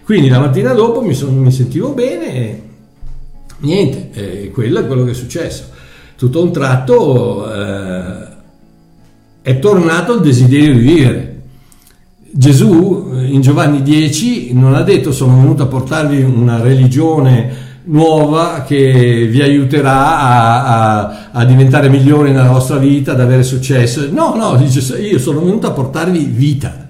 Quindi 0.07 0.29
la 0.29 0.39
mattina 0.39 0.71
dopo 0.71 1.01
mi, 1.01 1.13
son, 1.13 1.35
mi 1.35 1.51
sentivo 1.51 1.89
bene 1.89 2.33
e 2.33 2.61
niente, 3.57 4.09
eh, 4.13 4.51
quello 4.51 4.79
è 4.79 4.87
quello 4.87 5.03
che 5.03 5.11
è 5.11 5.13
successo. 5.13 5.65
Tutto 6.15 6.39
a 6.39 6.43
un 6.43 6.53
tratto 6.53 7.53
eh, 7.53 8.27
è 9.41 9.59
tornato 9.59 10.13
il 10.13 10.21
desiderio 10.21 10.75
di 10.75 10.79
vivere. 10.79 11.41
Gesù 12.31 13.11
eh, 13.15 13.25
in 13.25 13.41
Giovanni 13.41 13.81
10 13.81 14.53
non 14.53 14.75
ha 14.75 14.81
detto 14.81 15.11
sono 15.11 15.35
venuto 15.35 15.63
a 15.63 15.67
portarvi 15.67 16.21
una 16.21 16.61
religione 16.61 17.65
nuova 17.83 18.63
che 18.65 19.27
vi 19.29 19.41
aiuterà 19.41 20.19
a, 20.21 21.01
a, 21.01 21.29
a, 21.33 21.43
diventare 21.43 21.89
migliori 21.89 22.31
nella 22.31 22.47
vostra 22.47 22.77
vita, 22.77 23.11
ad 23.11 23.19
avere 23.19 23.43
successo. 23.43 24.09
No, 24.09 24.35
no, 24.35 24.55
dice 24.55 24.97
io 25.01 25.19
sono 25.19 25.41
venuto 25.41 25.67
a 25.67 25.71
portarvi 25.71 26.23
vita. 26.23 26.87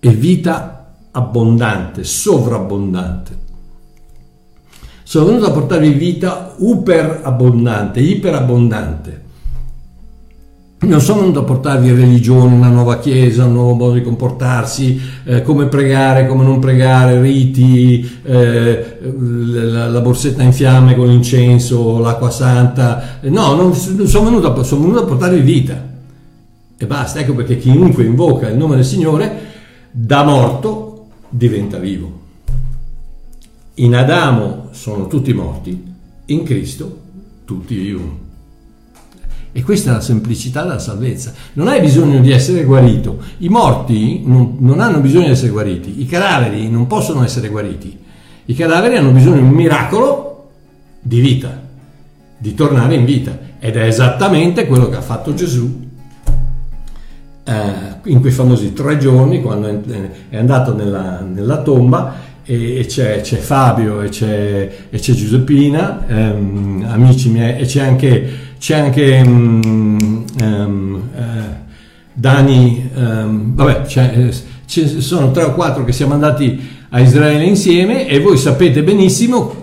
E 0.00 0.08
vita 0.08 0.79
abbondante, 1.12 2.04
sovrabbondante. 2.04 3.38
Sono 5.02 5.26
venuto 5.26 5.46
a 5.46 5.50
portarvi 5.50 5.90
vita 5.90 6.54
uperabbondante, 6.58 8.00
iperabbondante. 8.00 9.20
Non 10.82 11.00
sono 11.00 11.20
venuto 11.20 11.40
a 11.40 11.44
portarvi 11.44 11.92
religione, 11.92 12.54
una 12.54 12.68
nuova 12.68 13.00
chiesa, 13.00 13.44
un 13.44 13.52
nuovo 13.52 13.74
modo 13.74 13.94
di 13.94 14.02
comportarsi, 14.02 14.98
eh, 15.24 15.42
come 15.42 15.66
pregare, 15.66 16.26
come 16.26 16.42
non 16.42 16.58
pregare, 16.58 17.20
riti, 17.20 18.18
eh, 18.22 18.98
la, 19.02 19.88
la, 19.88 20.00
borsetta 20.00 20.42
in 20.42 20.54
fiamme 20.54 20.94
con 20.94 21.08
l'incenso, 21.08 21.98
l'acqua 21.98 22.30
santa. 22.30 23.18
No, 23.22 23.54
non, 23.54 23.74
sono, 23.74 24.24
venuto 24.24 24.54
a, 24.54 24.62
sono 24.62 24.82
venuto 24.82 25.00
a 25.02 25.06
portarvi 25.06 25.40
vita. 25.40 25.88
E 26.78 26.86
basta, 26.86 27.18
ecco 27.18 27.34
perché 27.34 27.58
chiunque 27.58 28.04
invoca 28.04 28.48
il 28.48 28.56
nome 28.56 28.76
del 28.76 28.84
Signore 28.86 29.48
da 29.90 30.22
morto 30.22 30.79
diventa 31.30 31.78
vivo. 31.78 32.18
In 33.74 33.94
Adamo 33.94 34.68
sono 34.72 35.06
tutti 35.06 35.32
morti, 35.32 35.82
in 36.26 36.42
Cristo 36.42 36.98
tutti 37.44 37.74
vivono. 37.74 38.28
E 39.52 39.62
questa 39.62 39.90
è 39.90 39.94
la 39.94 40.00
semplicità 40.00 40.62
della 40.62 40.78
salvezza. 40.78 41.32
Non 41.54 41.66
hai 41.66 41.80
bisogno 41.80 42.20
di 42.20 42.30
essere 42.30 42.64
guarito. 42.64 43.20
I 43.38 43.48
morti 43.48 44.22
non, 44.24 44.56
non, 44.60 44.80
hanno 44.80 45.00
bisogno 45.00 45.26
di 45.26 45.32
essere 45.32 45.50
guariti. 45.50 46.00
I 46.00 46.06
cadaveri 46.06 46.68
non 46.68 46.86
possono 46.86 47.24
essere 47.24 47.48
guariti. 47.48 47.98
I 48.44 48.54
cadaveri 48.54 48.96
hanno 48.96 49.10
bisogno 49.10 49.36
di 49.36 49.42
un 49.42 49.50
miracolo 49.50 50.50
di 51.00 51.20
vita, 51.20 51.60
di 52.38 52.54
tornare 52.54 52.94
in 52.94 53.04
vita. 53.04 53.36
Ed 53.58 53.76
è 53.76 53.86
esattamente 53.86 54.66
quello 54.66 54.88
che 54.88 54.96
ha 54.96 55.02
fatto 55.02 55.34
Gesù 55.34 55.88
eh, 57.42 57.89
in 58.04 58.20
quei 58.20 58.32
famosi 58.32 58.72
tre 58.72 58.96
giorni, 58.98 59.42
quando 59.42 59.82
è 60.28 60.36
andato 60.36 60.74
nella, 60.74 61.20
nella 61.20 61.62
tomba 61.62 62.28
e 62.44 62.84
c'è, 62.88 63.20
c'è, 63.20 63.36
Fabio 63.36 64.00
e 64.00 64.08
c'è, 64.08 64.72
e 64.90 64.98
c'è 64.98 65.12
Giuseppina, 65.12 66.06
ehm, 66.08 66.86
amici 66.88 67.30
miei, 67.30 67.60
e 67.60 67.64
c'è 67.64 67.82
anche, 67.82 68.32
c'è 68.58 68.76
anche 68.78 69.22
um, 69.24 70.24
um, 70.40 71.02
uh, 71.14 71.20
Dani, 72.12 72.90
um, 72.94 73.54
vabbè, 73.54 73.84
eh, 73.86 74.34
ci 74.66 75.00
sono 75.00 75.30
tre 75.30 75.44
o 75.44 75.54
quattro 75.54 75.84
che 75.84 75.92
siamo 75.92 76.14
andati 76.14 76.60
a 76.88 77.00
Israele 77.00 77.44
insieme 77.44 78.08
e 78.08 78.18
voi 78.18 78.36
sapete 78.36 78.82
benissimo 78.82 79.60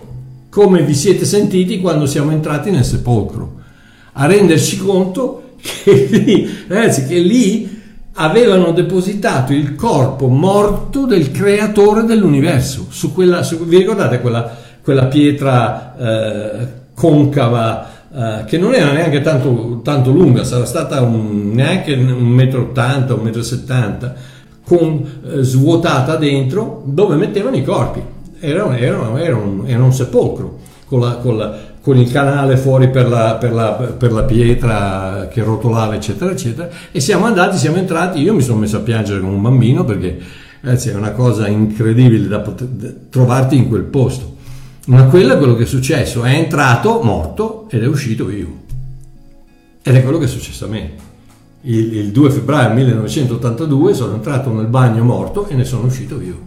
come 0.50 0.82
vi 0.82 0.95
siete 0.95 1.26
sentiti 1.26 1.80
quando 1.82 2.06
siamo 2.06 2.32
entrati 2.32 2.71
nel 2.71 2.86
sepolcro, 2.86 3.56
a 4.13 4.26
renderci 4.28 4.78
conto 4.78 5.56
che 5.84 6.08
lì, 6.10 6.50
ragazzi, 6.67 7.06
che 7.06 7.19
lì 7.19 7.76
avevano 8.19 8.71
depositato 8.71 9.53
il 9.53 9.75
corpo 9.75 10.27
morto 10.27 11.06
del 11.06 11.32
creatore 11.32 12.03
dell'universo. 12.03 12.88
Su 12.89 13.13
quella, 13.13 13.43
su, 13.43 13.63
vi 13.65 13.77
ricordate 13.77 14.21
quella, 14.21 14.56
quella 14.82 15.06
pietra 15.06 15.95
eh, 15.97 16.67
concava 16.95 17.89
eh, 18.12 18.43
che 18.45 18.58
non 18.58 18.73
era 18.73 18.91
neanche 18.91 19.21
tanto, 19.21 19.82
tanto, 19.84 20.12
lunga, 20.12 20.43
sarà 20.43 20.65
stata 20.65 21.01
un, 21.01 21.51
neanche 21.53 21.93
un 21.93 22.27
metro 22.27 22.62
ottanta, 22.62 23.13
un 23.13 23.21
metro 23.21 23.43
settanta, 23.43 24.15
eh, 24.67 25.03
svuotata 25.41 26.15
dentro 26.15 26.82
dove 26.86 27.15
mettevano 27.15 27.56
i 27.56 27.63
corpi. 27.63 28.01
Era, 28.39 28.75
era, 28.77 29.19
era, 29.21 29.36
un, 29.36 29.63
era 29.67 29.84
un, 29.84 29.93
sepolcro 29.93 30.58
con 30.88 31.01
la, 31.01 31.17
con 31.17 31.38
la 31.38 31.56
con 31.88 31.97
il 31.97 32.12
canale 32.12 32.58
fuori 32.58 32.89
per 32.89 33.08
la, 33.08 33.36
per, 33.36 33.54
la, 33.54 33.71
per 33.71 34.12
la, 34.12 34.23
pietra 34.23 35.30
che 35.32 35.41
rotolava, 35.41 35.95
eccetera, 35.95 36.30
eccetera. 36.32 36.67
E 36.91 37.00
siamo 37.00 37.23
andati, 37.23 37.56
siamo 37.56 37.78
entrati. 37.78 38.19
Io 38.19 38.34
mi 38.34 38.41
sono 38.41 38.60
messo 38.60 38.76
a 38.76 38.82
piangere 38.82 39.21
come 39.21 39.32
un 39.32 39.41
bambino 39.41 39.86
perché 39.86 40.19
ragazzi, 40.60 40.89
è 40.89 40.95
una 40.95 41.12
cosa 41.12 41.47
incredibile 41.47 42.28
da 42.28 42.39
poter, 42.39 42.67
da 42.67 42.89
trovarti 43.10 43.56
in 43.56 43.69
quel 43.69 43.84
posto. 43.84 44.36
Ma 44.88 45.06
quello 45.06 45.36
è 45.36 45.38
quello 45.38 45.56
che 45.56 45.63
è 45.63 45.65
successo: 45.65 46.26
è 46.26 46.34
entrato 46.34 47.00
morto 47.04 47.67
ed 47.69 47.84
è 47.84 47.88
uscito 47.88 48.26
vivo. 48.26 48.63
Ed 49.82 49.95
è 49.95 50.04
quello 50.04 50.17
che 50.17 50.26
è 50.26 50.28
successo 50.28 50.65
a 50.65 50.67
me. 50.67 50.91
Il, 51.62 51.93
il 51.95 52.12
2 52.12 52.30
febbraio 52.32 52.73
1982 52.73 53.93
sono 53.93 54.15
entrato 54.15 54.52
nel 54.52 54.67
bagno 54.67 55.06
morto 55.06 55.47
e 55.47 55.56
ne 55.56 55.63
sono 55.63 55.86
uscito 55.86 56.17
vivo. 56.17 56.39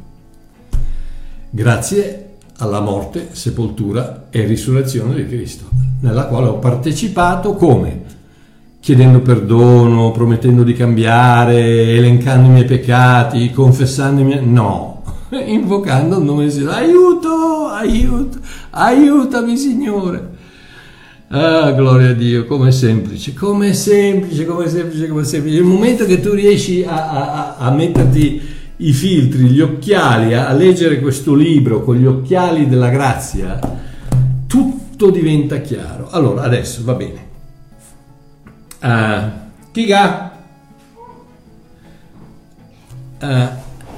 Grazie 1.48 2.29
alla 2.61 2.81
morte, 2.81 3.29
sepoltura 3.33 4.27
e 4.31 4.44
risurrezione 4.44 5.14
di 5.14 5.27
Cristo, 5.27 5.64
nella 6.01 6.27
quale 6.27 6.49
ho 6.49 6.59
partecipato 6.59 7.55
come? 7.55 8.18
Chiedendo 8.81 9.20
perdono, 9.20 10.11
promettendo 10.11 10.62
di 10.62 10.73
cambiare, 10.75 11.94
elencando 11.94 12.49
i 12.49 12.53
miei 12.53 12.64
peccati, 12.64 13.51
confessando 13.51 14.20
i 14.20 14.25
miei... 14.25 14.46
No, 14.46 15.03
invocando 15.33 16.18
il 16.18 16.25
nome 16.25 16.44
di 16.44 16.51
Signore. 16.51 16.77
Aiuto, 16.77 17.66
aiuto, 17.68 18.38
aiutami 18.70 19.57
Signore. 19.57 20.29
Ah, 21.29 21.70
gloria 21.73 22.11
a 22.11 22.14
Dio, 22.14 22.44
come 22.44 22.73
semplice, 22.73 23.33
come 23.35 23.73
semplice, 23.73 24.44
come 24.44 24.68
semplice, 24.68 25.09
come 25.09 25.25
semplice. 25.25 25.57
Il 25.57 25.64
momento 25.64 26.05
che 26.05 26.20
tu 26.20 26.33
riesci 26.33 26.85
a, 26.85 27.11
a, 27.11 27.57
a 27.57 27.70
metterti 27.70 28.59
i 28.80 28.92
filtri, 28.92 29.48
gli 29.48 29.60
occhiali, 29.60 30.34
a, 30.34 30.52
leggere 30.52 31.00
questo 31.00 31.34
libro 31.34 31.82
con 31.82 31.96
gli 31.96 32.06
occhiali 32.06 32.66
della 32.66 32.88
grazia, 32.88 33.58
tutto 34.46 35.10
diventa 35.10 35.60
chiaro. 35.60 36.08
Allora, 36.10 36.42
adesso 36.42 36.82
va 36.84 36.94
bene. 36.94 37.28
Uh. 38.80 39.38
Uh, 43.22 43.48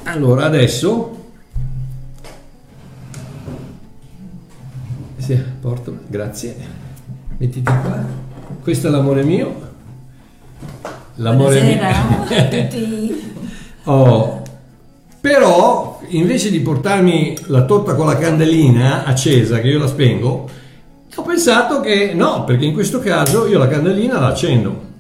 allora, 0.05 0.45
adesso... 0.47 1.21
Sì, 5.17 5.41
porto, 5.61 6.01
grazie. 6.09 6.57
Mettiti 7.37 7.63
qua. 7.63 8.05
Questo 8.61 8.89
è 8.89 8.91
l'amore 8.91 9.23
mio. 9.23 9.71
L'amore 11.17 11.61
Buonasera 11.61 12.97
mio. 12.99 13.17
oh, 13.85 14.42
però 15.23 16.01
invece 16.09 16.51
di 16.51 16.59
portarmi 16.59 17.37
la 17.47 17.63
torta 17.63 17.95
con 17.95 18.07
la 18.07 18.17
candelina 18.17 19.05
accesa, 19.05 19.61
che 19.61 19.69
io 19.69 19.79
la 19.79 19.87
spengo, 19.87 20.49
ho 21.15 21.23
pensato 21.23 21.79
che 21.79 22.13
no, 22.13 22.43
perché 22.43 22.65
in 22.65 22.73
questo 22.73 22.99
caso 22.99 23.47
io 23.47 23.57
la 23.57 23.69
candelina 23.69 24.19
la 24.19 24.27
accendo. 24.27 24.91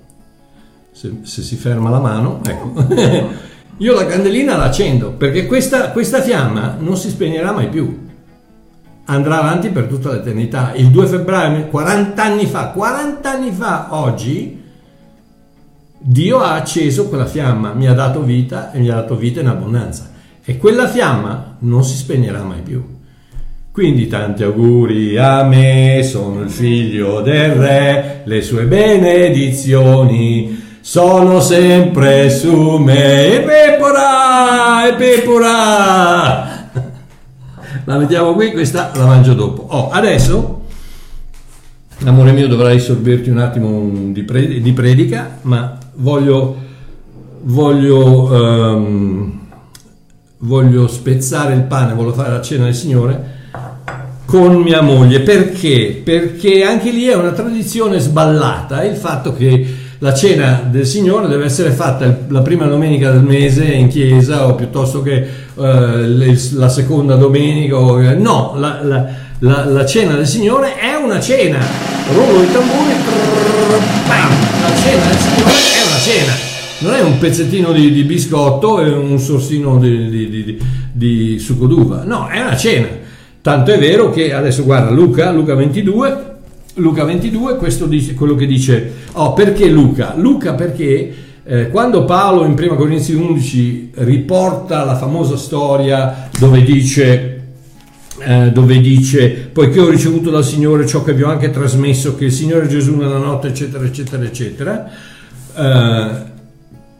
Se, 0.93 1.13
se 1.23 1.43
si 1.43 1.57
ferma 1.57 1.91
la 1.91 1.99
mano, 1.99 2.41
ecco. 2.47 2.73
io 3.79 3.95
la 3.95 4.07
candelina 4.07 4.57
la 4.57 4.65
accendo 4.65 5.11
perché 5.11 5.47
questa, 5.47 5.91
questa 5.91 6.23
fiamma 6.23 6.77
non 6.79 6.97
si 6.97 7.09
spegnerà 7.09 7.51
mai 7.51 7.69
più. 7.69 8.11
Andrà 9.07 9.41
avanti 9.41 9.71
per 9.71 9.87
tutta 9.87 10.13
l'eternità. 10.13 10.73
Il 10.77 10.91
2 10.91 11.07
febbraio, 11.07 11.67
40 11.67 12.23
anni 12.23 12.47
fa, 12.47 12.69
40 12.69 13.29
anni 13.29 13.51
fa, 13.51 13.89
oggi, 13.91 14.63
Dio 15.99 16.39
ha 16.39 16.53
acceso 16.53 17.09
quella 17.09 17.27
fiamma, 17.27 17.73
mi 17.73 17.89
ha 17.89 17.93
dato 17.93 18.23
vita 18.23 18.71
e 18.71 18.79
mi 18.79 18.89
ha 18.89 18.95
dato 18.95 19.17
vita 19.17 19.41
in 19.41 19.49
abbondanza 19.49 20.11
e 20.45 20.57
quella 20.59 20.89
fiamma 20.89 21.57
non 21.61 21.85
si 21.85 21.97
spegnerà 21.97 22.43
mai 22.43 22.61
più. 22.61 22.83
Quindi 23.71 24.07
tanti 24.07 24.43
auguri 24.43 25.17
a 25.17 25.45
me, 25.45 26.03
sono 26.03 26.43
il 26.43 26.51
figlio 26.51 27.21
del 27.21 27.53
re, 27.53 28.23
le 28.25 28.43
sue 28.43 28.65
benedizioni 28.65 30.61
sono 30.83 31.41
sempre 31.41 32.29
su 32.29 32.77
me. 32.77 33.37
E 33.37 33.41
pepora, 33.41 34.89
e 34.89 34.95
pepora! 34.95 36.71
La 37.85 37.97
mettiamo 37.97 38.35
qui, 38.35 38.53
questa 38.53 38.93
la 38.95 39.07
mangio 39.07 39.35
dopo. 39.35 39.67
Oh, 39.69 39.91
adesso, 39.91 40.63
amore 42.05 42.31
mio, 42.31 42.47
dovrai 42.47 42.79
sorbirti 42.79 43.29
un 43.29 43.39
attimo 43.39 44.13
di, 44.13 44.23
predica, 44.73 45.39
ma 45.43 45.79
voglio, 45.95 46.57
voglio 47.43 48.31
um, 48.31 49.41
voglio 50.45 50.89
spezzare 50.89 51.55
il 51.55 51.63
pane, 51.63 51.95
voglio 51.95 52.13
fare 52.13 52.31
la 52.31 52.41
cena 52.41 52.65
del 52.65 52.75
Signore 52.75 53.41
con 54.25 54.57
mia 54.57 54.81
moglie. 54.81 55.21
Perché? 55.21 56.01
Perché 56.03 56.65
anche 56.65 56.91
lì 56.91 57.07
è 57.07 57.15
una 57.15 57.33
tradizione 57.33 57.99
sballata 57.99 58.83
il 58.85 58.97
fatto 58.97 59.35
che 59.35 59.91
la 59.99 60.15
cena 60.15 60.63
del 60.69 60.87
Signore 60.87 61.29
deve 61.29 61.45
essere 61.45 61.71
fatta 61.71 62.19
la 62.29 62.41
prima 62.41 62.67
domenica 62.67 63.13
del 63.13 63.23
mese 63.23 63.65
in 63.65 63.89
chiesa 63.89 64.49
o 64.49 64.55
piuttosto 64.55 65.01
che 65.03 65.15
eh, 65.55 66.33
la 66.55 66.69
seconda 66.69 67.15
domenica. 67.15 67.77
O, 67.77 68.03
eh, 68.03 68.15
no, 68.15 68.55
la, 68.57 68.81
la, 68.83 69.07
la, 69.39 69.65
la, 69.65 69.87
cena 69.87 70.15
del 70.15 70.27
Signore 70.27 70.77
è 70.77 70.95
una 70.95 71.21
cena. 71.21 71.59
Rullo 72.13 72.43
i 72.43 72.53
tamburi. 72.53 72.95
La 74.09 74.75
cena 74.83 75.05
del 75.07 75.19
Signore 75.19 75.53
è 75.53 75.87
una 75.87 75.99
cena 76.01 76.52
non 76.83 76.95
è 76.95 77.01
un 77.01 77.19
pezzettino 77.19 77.73
di, 77.73 77.93
di 77.93 78.03
biscotto 78.03 78.81
e 78.81 78.91
un 78.91 79.19
sorsino 79.19 79.79
di, 79.79 80.11
di, 80.11 80.59
di, 80.93 81.39
succo 81.39 81.67
d'uva, 81.67 82.03
no, 82.05 82.27
è 82.29 82.41
una 82.41 82.57
cena. 82.57 82.89
Tanto 83.41 83.73
è 83.73 83.79
vero 83.79 84.11
che 84.11 84.33
adesso 84.33 84.65
guarda 84.65 84.91
Luca, 84.91 85.31
Luca 85.31 85.55
22, 85.55 86.31
Luca 86.75 87.05
22, 87.05 87.57
questo 87.57 87.87
dice 87.87 88.15
quello 88.15 88.35
che 88.35 88.47
dice, 88.47 88.93
oh 89.13 89.33
perché 89.33 89.69
Luca? 89.69 90.15
Luca 90.17 90.55
perché 90.55 91.15
eh, 91.45 91.69
quando 91.71 92.05
Paolo 92.05 92.45
in 92.45 92.55
1 92.57 92.77
Corinzi 92.77 93.15
11 93.15 93.93
riporta 93.95 94.85
la 94.85 94.97
famosa 94.97 95.37
storia 95.37 96.29
dove 96.39 96.63
dice 96.63 97.41
eh, 98.19 98.51
dove 98.53 98.79
dice 98.81 99.51
poiché 99.53 99.81
ho 99.81 99.89
ricevuto 99.89 100.31
dal 100.31 100.45
Signore 100.45 100.87
ciò 100.87 101.03
che 101.03 101.15
vi 101.15 101.23
ho 101.23 101.29
anche 101.29 101.51
trasmesso 101.51 102.15
che 102.15 102.27
il 102.27 102.33
Signore 102.33 102.69
Gesù 102.69 102.95
nella 102.95 103.19
notte 103.19 103.49
eccetera 103.49 103.85
eccetera 103.85 104.23
eccetera 104.23 104.91
eh, 105.57 106.32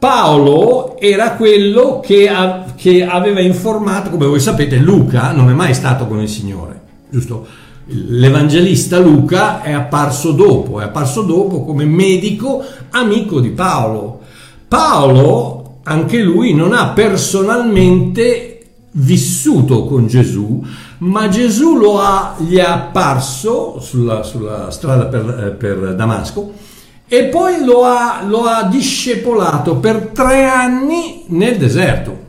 Paolo 0.03 0.97
era 0.99 1.31
quello 1.35 2.01
che, 2.05 2.27
a, 2.27 2.65
che, 2.75 3.05
aveva 3.05 3.39
informato, 3.39 4.09
come 4.09 4.25
voi 4.25 4.41
sapete, 4.41 4.75
Luca 4.75 5.31
non 5.31 5.49
è 5.49 5.53
mai 5.53 5.73
stato 5.73 6.07
con 6.07 6.19
il 6.19 6.27
Signore, 6.27 6.81
giusto? 7.09 7.47
L'evangelista 7.85 8.99
Luca 8.99 9.61
è 9.61 9.71
apparso 9.71 10.33
dopo, 10.33 10.81
è 10.81 10.83
apparso 10.83 11.21
dopo 11.21 11.63
come 11.63 11.85
medico 11.85 12.61
amico 12.89 13.39
di 13.39 13.51
Paolo. 13.51 14.19
Paolo, 14.67 15.77
anche 15.83 16.21
lui, 16.21 16.53
non 16.53 16.73
ha 16.73 16.89
personalmente 16.89 18.59
vissuto 18.91 19.85
con 19.85 20.07
Gesù, 20.07 20.61
ma 20.97 21.29
Gesù 21.29 21.77
ha, 21.97 22.35
gli 22.39 22.57
è 22.57 22.61
apparso 22.61 23.79
sulla, 23.79 24.21
sulla 24.23 24.69
strada 24.69 25.05
per, 25.05 25.45
eh, 25.45 25.51
per 25.51 25.95
Damasco 25.95 26.71
e 27.13 27.25
poi 27.25 27.63
lo 27.63 27.85
ha, 27.85 28.23
lo 28.25 28.45
ha 28.45 28.63
discepolato 28.63 29.75
per 29.75 30.09
tre 30.15 30.45
anni 30.45 31.25
nel 31.27 31.57
deserto. 31.57 32.21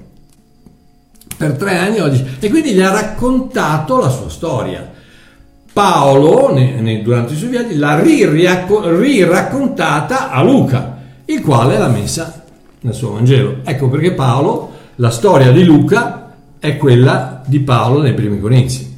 per 1.36 1.52
tre 1.52 1.78
anni 1.78 2.00
oggi, 2.00 2.22
e 2.38 2.50
quindi 2.50 2.72
gli 2.72 2.80
ha 2.80 2.90
raccontato 2.90 3.98
la 3.98 4.10
sua 4.10 4.28
storia. 4.28 4.92
Paolo, 5.72 6.52
ne, 6.52 6.80
ne, 6.80 7.00
durante 7.02 7.32
i 7.32 7.36
suoi 7.36 7.50
viaggi, 7.50 7.76
l'ha 7.76 8.00
riraccontata 8.00 10.30
a 10.30 10.42
Luca, 10.42 10.98
il 11.24 11.40
quale 11.40 11.78
l'ha 11.78 11.88
messa 11.88 12.42
nel 12.80 12.94
suo 12.94 13.12
Vangelo. 13.12 13.60
Ecco 13.64 13.88
perché 13.88 14.12
Paolo, 14.12 14.72
la 14.96 15.10
storia 15.10 15.50
di 15.50 15.64
Luca 15.64 16.34
è 16.58 16.76
quella 16.76 17.42
di 17.46 17.60
Paolo 17.60 18.02
nei 18.02 18.12
primi 18.12 18.38
Corinzi. 18.38 18.93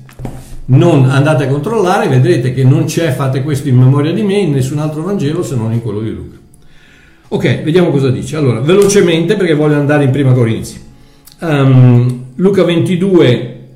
Non 0.68 1.08
andate 1.08 1.44
a 1.44 1.48
controllare, 1.48 2.08
vedrete 2.08 2.52
che 2.52 2.64
non 2.64 2.86
c'è, 2.86 3.12
fate 3.12 3.42
questo 3.42 3.68
in 3.68 3.76
memoria 3.76 4.12
di 4.12 4.22
me, 4.22 4.38
in 4.38 4.52
nessun 4.52 4.78
altro 4.78 5.02
Vangelo 5.02 5.44
se 5.44 5.54
non 5.54 5.72
in 5.72 5.80
quello 5.80 6.00
di 6.00 6.10
Luca. 6.10 6.36
Ok, 7.28 7.62
vediamo 7.62 7.90
cosa 7.90 8.10
dice. 8.10 8.36
Allora, 8.36 8.60
velocemente 8.60 9.36
perché 9.36 9.54
voglio 9.54 9.76
andare 9.76 10.04
in 10.04 10.10
prima 10.10 10.32
Corinzi. 10.32 10.80
Um, 11.40 12.24
Luca 12.36 12.64
22, 12.64 13.66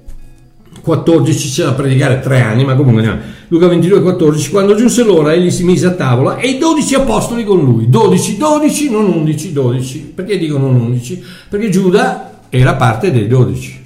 14 0.80 1.48
c'è 1.48 1.64
da 1.64 1.72
predicare 1.72 2.20
tre 2.20 2.40
anni, 2.40 2.64
ma 2.64 2.74
comunque 2.74 3.02
andiamo. 3.02 3.20
Luca 3.48 3.68
22, 3.68 4.02
14, 4.02 4.50
quando 4.50 4.74
giunse 4.74 5.04
l'ora 5.04 5.32
egli 5.32 5.50
si 5.50 5.64
mise 5.64 5.86
a 5.86 5.90
tavola 5.92 6.38
e 6.38 6.48
i 6.48 6.58
12 6.58 6.94
apostoli 6.94 7.44
con 7.44 7.60
lui. 7.60 7.88
12, 7.88 8.36
12, 8.36 8.90
non 8.90 9.06
11, 9.06 9.52
12. 9.52 9.98
Perché 10.14 10.38
dico 10.38 10.58
non 10.58 10.74
11? 10.74 11.22
Perché 11.48 11.68
Giuda 11.68 12.40
era 12.48 12.74
parte 12.74 13.12
dei 13.12 13.26
12. 13.28 13.79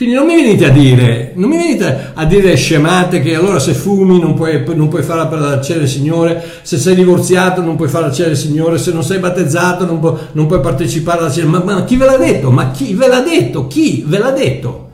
Quindi 0.00 0.16
non 0.16 0.26
mi 0.28 0.34
venite 0.34 0.64
a 0.64 0.70
dire, 0.70 1.32
non 1.34 1.50
mi 1.50 1.58
venite 1.58 2.12
a 2.14 2.24
dire 2.24 2.56
scemate 2.56 3.20
che 3.20 3.34
allora 3.34 3.58
se 3.58 3.74
fumi 3.74 4.18
non 4.18 4.32
puoi, 4.32 4.64
non 4.74 4.88
puoi 4.88 5.02
fare 5.02 5.38
la 5.38 5.60
cena 5.60 5.80
del 5.80 5.88
Signore, 5.90 6.42
se 6.62 6.78
sei 6.78 6.94
divorziato 6.94 7.60
non 7.60 7.76
puoi 7.76 7.90
fare 7.90 8.06
la 8.06 8.12
cena 8.12 8.28
del 8.28 8.38
Signore, 8.38 8.78
se 8.78 8.92
non 8.92 9.02
sei 9.02 9.18
battezzato 9.18 9.84
non, 9.84 10.00
pu- 10.00 10.16
non 10.32 10.46
puoi 10.46 10.60
partecipare 10.60 11.18
alla 11.18 11.30
cena. 11.30 11.50
Ma, 11.50 11.62
ma 11.62 11.84
chi 11.84 11.96
ve 11.96 12.06
l'ha 12.06 12.16
detto? 12.16 12.50
Ma 12.50 12.70
chi 12.70 12.94
ve 12.94 13.08
l'ha 13.08 13.20
detto? 13.20 13.66
Chi 13.66 14.02
ve 14.06 14.16
l'ha 14.16 14.30
detto? 14.30 14.88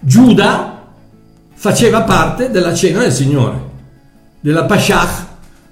Giuda 0.00 0.86
faceva 1.54 2.02
parte 2.02 2.50
della 2.50 2.74
cena 2.74 3.02
del 3.02 3.12
Signore, 3.12 3.60
della 4.40 4.64
Pashach, 4.64 5.26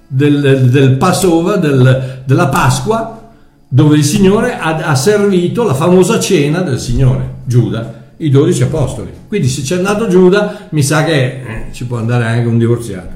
del, 0.07 0.69
del 0.69 0.91
Passover, 0.91 1.59
del, 1.59 2.21
della 2.23 2.47
Pasqua, 2.47 3.31
dove 3.67 3.97
il 3.97 4.05
Signore 4.05 4.57
ha, 4.57 4.77
ha 4.77 4.95
servito 4.95 5.63
la 5.63 5.73
famosa 5.73 6.21
cena 6.21 6.61
del 6.61 6.79
Signore, 6.79 7.33
Giuda 7.43 7.96
i 8.17 8.29
dodici 8.29 8.63
apostoli. 8.63 9.11
Quindi 9.27 9.47
se 9.47 9.61
c'è 9.61 9.75
andato 9.75 10.07
Giuda, 10.07 10.67
mi 10.69 10.83
sa 10.83 11.03
che 11.03 11.23
eh, 11.23 11.41
ci 11.71 11.85
può 11.85 11.97
andare 11.97 12.25
anche 12.25 12.47
un 12.47 12.57
divorziato. 12.57 13.15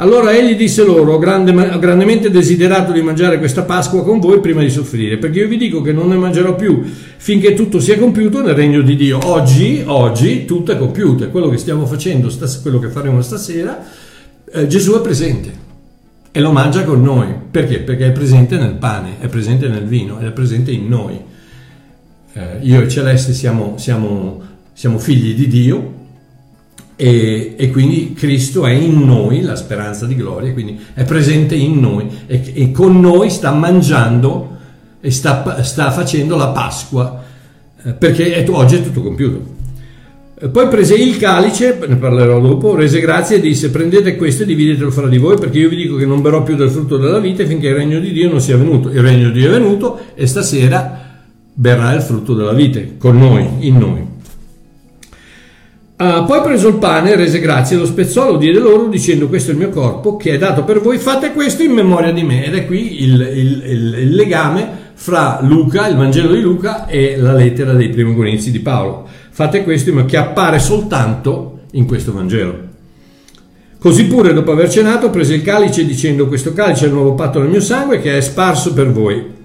Allora 0.00 0.32
egli 0.32 0.54
disse 0.54 0.84
loro, 0.84 1.14
ho 1.14 1.18
grande, 1.18 1.52
grandemente 1.80 2.30
desiderato 2.30 2.92
di 2.92 3.02
mangiare 3.02 3.38
questa 3.38 3.62
Pasqua 3.62 4.04
con 4.04 4.20
voi 4.20 4.38
prima 4.38 4.60
di 4.60 4.70
soffrire, 4.70 5.16
perché 5.16 5.40
io 5.40 5.48
vi 5.48 5.56
dico 5.56 5.80
che 5.80 5.92
non 5.92 6.08
ne 6.08 6.14
mangerò 6.14 6.54
più 6.54 6.84
finché 7.16 7.54
tutto 7.54 7.80
sia 7.80 7.98
compiuto 7.98 8.40
nel 8.40 8.54
regno 8.54 8.80
di 8.82 8.94
Dio. 8.94 9.18
Oggi, 9.24 9.82
oggi 9.84 10.44
tutto 10.44 10.70
è 10.70 10.78
compiuto, 10.78 11.24
è 11.24 11.30
quello 11.30 11.48
che 11.48 11.56
stiamo 11.56 11.84
facendo, 11.84 12.30
quello 12.62 12.78
che 12.78 12.90
faremo 12.90 13.20
stasera, 13.22 13.84
eh, 14.52 14.68
Gesù 14.68 14.94
è 14.94 15.00
presente 15.00 15.66
e 16.30 16.40
lo 16.40 16.52
mangia 16.52 16.84
con 16.84 17.02
noi. 17.02 17.26
Perché? 17.50 17.80
Perché 17.80 18.06
è 18.06 18.12
presente 18.12 18.56
nel 18.56 18.74
pane, 18.74 19.16
è 19.18 19.26
presente 19.26 19.66
nel 19.66 19.84
vino, 19.84 20.18
è 20.18 20.30
presente 20.30 20.70
in 20.70 20.86
noi 20.86 21.18
eh, 22.32 22.58
io 22.62 22.82
e 22.82 22.88
Celeste 22.88 23.32
siamo, 23.32 23.74
siamo, 23.76 24.40
siamo 24.72 24.98
figli 24.98 25.34
di 25.34 25.48
Dio 25.48 25.94
e, 26.94 27.54
e, 27.56 27.70
quindi 27.70 28.12
Cristo 28.12 28.66
è 28.66 28.72
in 28.72 29.04
noi, 29.04 29.42
la 29.42 29.54
speranza 29.54 30.04
di 30.04 30.16
gloria, 30.16 30.52
quindi 30.52 30.80
è 30.94 31.04
presente 31.04 31.54
in 31.54 31.78
noi 31.78 32.08
e, 32.26 32.52
e 32.54 32.72
con 32.72 33.00
noi 33.00 33.30
sta 33.30 33.52
mangiando 33.52 34.56
e 35.00 35.10
sta, 35.10 35.62
sta 35.62 35.90
facendo 35.92 36.36
la 36.36 36.48
Pasqua 36.48 37.22
eh, 37.84 37.92
perché 37.92 38.34
è, 38.34 38.48
oggi 38.50 38.76
è 38.76 38.82
tutto 38.82 39.00
compiuto. 39.00 39.56
Eh, 40.40 40.48
poi 40.48 40.68
prese 40.68 40.96
il 40.96 41.16
calice, 41.18 41.78
ne 41.86 41.96
parlerò 41.96 42.40
dopo, 42.40 42.74
rese 42.74 43.00
grazie 43.00 43.36
e 43.36 43.40
disse 43.40 43.70
prendete 43.70 44.16
questo 44.16 44.42
e 44.42 44.46
dividetelo 44.46 44.90
fra 44.90 45.08
di 45.08 45.18
voi 45.18 45.38
perché 45.38 45.58
io 45.58 45.68
vi 45.68 45.76
dico 45.76 45.96
che 45.96 46.04
non 46.04 46.20
berrò 46.20 46.42
più 46.42 46.56
del 46.56 46.70
frutto 46.70 46.96
della 46.96 47.20
vita 47.20 47.44
finché 47.46 47.68
il 47.68 47.74
regno 47.74 48.00
di 48.00 48.12
Dio 48.12 48.28
non 48.28 48.40
sia 48.40 48.56
venuto. 48.56 48.90
Il 48.90 49.00
regno 49.00 49.30
di 49.30 49.40
Dio 49.40 49.48
è 49.48 49.52
venuto 49.52 50.00
e 50.14 50.26
stasera 50.26 51.07
berrà 51.60 51.92
il 51.92 52.02
frutto 52.02 52.34
della 52.34 52.52
vite 52.52 52.94
con 52.98 53.18
noi, 53.18 53.66
in 53.66 53.78
noi. 53.78 54.06
Uh, 55.96 56.24
poi 56.24 56.40
preso 56.42 56.68
il 56.68 56.76
pane, 56.76 57.16
rese 57.16 57.40
grazie, 57.40 57.76
lo 57.76 57.84
spezzò, 57.84 58.30
lo 58.30 58.36
diede 58.36 58.60
loro 58.60 58.86
dicendo 58.86 59.26
questo 59.26 59.50
è 59.50 59.54
il 59.54 59.58
mio 59.58 59.70
corpo 59.70 60.16
che 60.16 60.34
è 60.34 60.38
dato 60.38 60.62
per 60.62 60.80
voi, 60.80 60.98
fate 60.98 61.32
questo 61.32 61.64
in 61.64 61.72
memoria 61.72 62.12
di 62.12 62.22
me. 62.22 62.44
Ed 62.44 62.54
è 62.54 62.64
qui 62.64 63.02
il, 63.02 63.20
il, 63.20 63.62
il, 63.66 63.94
il 63.98 64.14
legame 64.14 64.92
fra 64.94 65.40
Luca, 65.42 65.88
il 65.88 65.96
Vangelo 65.96 66.32
di 66.32 66.40
Luca 66.40 66.86
e 66.86 67.16
la 67.16 67.32
lettera 67.32 67.72
dei 67.72 67.88
primi 67.88 68.14
Corinzi 68.14 68.52
di 68.52 68.60
Paolo. 68.60 69.08
Fate 69.30 69.64
questo 69.64 70.04
che 70.04 70.16
appare 70.16 70.60
soltanto 70.60 71.62
in 71.72 71.86
questo 71.86 72.12
Vangelo. 72.12 72.66
Così 73.80 74.06
pure 74.06 74.32
dopo 74.32 74.52
aver 74.52 74.70
cenato 74.70 75.10
prese 75.10 75.34
il 75.34 75.42
calice 75.42 75.84
dicendo 75.84 76.28
questo 76.28 76.52
calice 76.52 76.84
è 76.84 76.86
il 76.86 76.94
nuovo 76.94 77.14
patto 77.14 77.40
del 77.40 77.48
mio 77.48 77.60
sangue 77.60 78.00
che 78.00 78.16
è 78.16 78.20
sparso 78.20 78.72
per 78.72 78.92
voi 78.92 79.37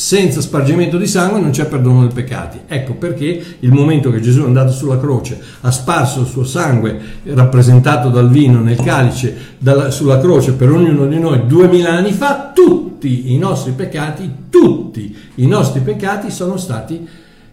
senza 0.00 0.40
spargimento 0.40 0.96
di 0.96 1.06
sangue 1.06 1.40
non 1.40 1.50
c'è 1.50 1.66
perdono 1.66 2.06
dei 2.06 2.14
peccati. 2.14 2.60
Ecco 2.66 2.94
perché 2.94 3.56
il 3.58 3.70
momento 3.70 4.10
che 4.10 4.22
Gesù 4.22 4.40
è 4.40 4.46
andato 4.46 4.72
sulla 4.72 4.98
croce, 4.98 5.38
ha 5.60 5.70
sparso 5.70 6.22
il 6.22 6.26
suo 6.26 6.42
sangue 6.42 6.98
rappresentato 7.24 8.08
dal 8.08 8.30
vino 8.30 8.60
nel 8.60 8.80
calice 8.80 9.36
dalla, 9.58 9.90
sulla 9.90 10.18
croce 10.18 10.54
per 10.54 10.70
ognuno 10.70 11.06
di 11.06 11.18
noi 11.18 11.46
duemila 11.46 11.90
anni 11.90 12.12
fa, 12.12 12.50
tutti 12.54 13.34
i 13.34 13.36
nostri 13.36 13.72
peccati, 13.72 14.32
tutti 14.48 15.14
i 15.34 15.46
nostri 15.46 15.82
peccati 15.82 16.30
sono 16.30 16.56
stati 16.56 17.06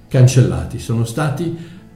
cancellati, 0.08 0.80
sono 0.80 1.04
stati 1.04 1.44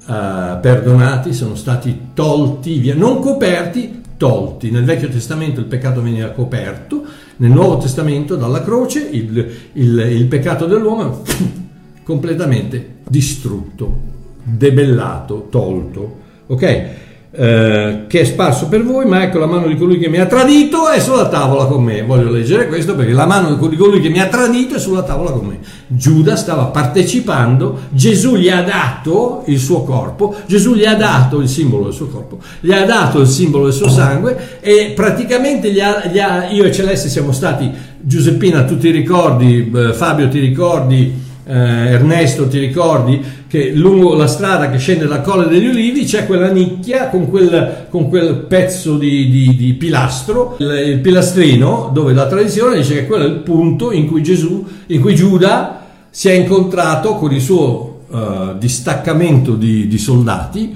uh, 0.05 0.59
perdonati, 0.59 1.33
sono 1.33 1.55
stati 1.55 2.07
tolti 2.13 2.77
via, 2.77 2.93
non 2.93 3.21
coperti, 3.21 4.00
tolti. 4.21 4.69
Nel 4.69 4.84
Vecchio 4.84 5.07
Testamento 5.07 5.60
il 5.60 5.65
peccato 5.65 5.99
veniva 5.99 6.27
coperto, 6.27 7.03
nel 7.38 7.49
Nuovo 7.49 7.77
Testamento 7.77 8.36
dalla 8.36 8.62
croce 8.62 8.99
il, 8.99 9.51
il, 9.73 9.97
il 10.12 10.25
peccato 10.27 10.67
dell'uomo 10.67 11.23
è 11.23 12.03
completamente 12.03 12.97
distrutto, 13.07 13.99
debellato, 14.43 15.47
tolto. 15.49 16.19
Ok? 16.45 16.89
Eh, 17.34 18.08
che 18.08 18.20
è 18.20 18.24
sparso 18.26 18.67
per 18.67 18.84
voi, 18.84 19.06
ma 19.06 19.24
ecco 19.24 19.39
la 19.39 19.46
mano 19.46 19.67
di 19.67 19.78
colui 19.78 19.98
che 19.98 20.10
mi 20.10 20.20
ha 20.20 20.26
tradito 20.26 20.89
è 20.89 21.00
sulla 21.00 21.30
tavola 21.30 21.63
con 21.63 21.82
me. 21.82 22.02
Voglio 22.02 22.30
leggere 22.30 22.67
questo 22.67 22.94
perché 22.94 23.13
la 23.13 23.26
mano 23.26 23.56
di 23.56 23.78
colui 23.78 24.02
che 24.02 24.10
mi 24.10 24.20
ha 24.20 24.28
tradito 24.28 24.76
è 24.76 24.80
sulla 24.80 25.04
tavola 25.04 25.32
con 25.32 25.46
me. 25.46 25.60
Giuda 25.88 26.36
stava 26.36 26.65
partecipando, 26.65 27.84
Gesù 27.91 28.36
gli 28.36 28.50
ha 28.50 28.62
dato 28.63 29.44
il 29.46 29.60
suo 29.60 29.84
corpo, 29.84 30.36
Gesù 30.46 30.76
gli 30.76 30.84
ha 30.84 30.96
dato 30.96 31.39
il 31.39 31.48
simbolo 31.48 31.86
del 31.86 31.94
suo 31.94 32.08
corpo, 32.08 32.39
gli 32.60 32.74
ha 32.74 32.84
dato 32.84 33.22
il 33.22 33.28
simbolo 33.28 33.63
del 33.63 33.74
suo 33.74 33.88
sangue 33.88 34.60
e 34.60 34.91
praticamente 34.94 35.72
gli 35.72 35.80
ha, 35.80 36.08
gli 36.12 36.20
ha, 36.20 36.50
io 36.50 36.65
e 36.65 36.72
Celeste 36.74 37.08
siamo 37.08 37.32
stati, 37.32 37.72
Giuseppina 38.02 38.65
tu 38.65 38.78
ti 38.78 38.89
ricordi, 38.89 39.72
eh, 39.74 39.94
Fabio 39.94 40.28
ti 40.28 40.39
ricordi, 40.39 41.30
eh, 41.51 41.91
Ernesto 41.91 42.47
ti 42.47 42.59
ricordi 42.59 43.21
che 43.45 43.73
lungo 43.73 44.15
la 44.15 44.27
strada 44.27 44.69
che 44.69 44.77
scende 44.77 45.05
dal 45.05 45.21
Colle 45.21 45.49
degli 45.49 45.67
Ulivi 45.67 46.05
c'è 46.05 46.25
quella 46.25 46.49
nicchia 46.49 47.09
con 47.09 47.27
quel, 47.29 47.87
con 47.89 48.07
quel 48.07 48.45
pezzo 48.47 48.97
di, 48.97 49.29
di, 49.29 49.57
di 49.57 49.73
pilastro, 49.73 50.55
il, 50.59 50.71
il, 50.87 50.99
pilastrino 50.99 51.89
dove 51.93 52.13
la 52.13 52.27
tradizione 52.27 52.77
dice 52.77 52.93
che 52.93 53.05
quello 53.05 53.25
è 53.25 53.27
il 53.27 53.39
punto 53.39 53.91
in 53.91 54.07
cui 54.07 54.23
Gesù, 54.23 54.65
in 54.87 55.01
cui 55.01 55.13
Giuda 55.13 55.87
si 56.09 56.29
è 56.29 56.33
incontrato 56.33 57.15
con 57.15 57.33
il 57.33 57.41
suo 57.41 58.03
uh, 58.07 58.57
distaccamento 58.57 59.55
di, 59.55 59.87
di, 59.87 59.97
soldati, 59.97 60.73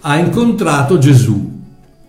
ha 0.00 0.16
incontrato 0.16 0.98
Gesù. 0.98 1.56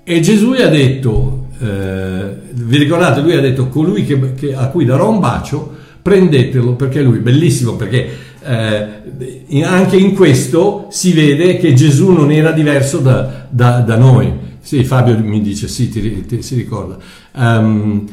E 0.03 0.19
Gesù 0.21 0.53
gli 0.53 0.61
ha 0.61 0.69
detto, 0.69 1.47
eh, 1.61 2.31
vi 2.53 2.77
ricordate, 2.77 3.21
lui 3.21 3.35
ha 3.35 3.41
detto 3.41 3.67
colui 3.67 4.05
che, 4.05 4.33
che, 4.33 4.55
a 4.55 4.67
cui 4.67 4.85
darò 4.85 5.09
un 5.09 5.19
bacio, 5.19 5.77
prendetelo 6.01 6.73
perché 6.73 7.01
lui, 7.01 7.19
bellissimo 7.19 7.75
perché 7.75 8.27
eh, 8.41 9.63
anche 9.63 9.97
in 9.97 10.15
questo 10.15 10.87
si 10.89 11.13
vede 11.13 11.57
che 11.57 11.73
Gesù 11.73 12.11
non 12.11 12.31
era 12.31 12.51
diverso 12.51 12.99
da, 12.99 13.47
da, 13.49 13.79
da 13.79 13.97
noi. 13.97 14.47
Sì, 14.61 14.83
Fabio 14.83 15.17
mi 15.19 15.41
dice, 15.41 15.67
sì, 15.67 15.89
ti, 15.89 16.25
ti, 16.25 16.41
si 16.41 16.55
ricorda. 16.55 16.97
Um, 17.35 18.05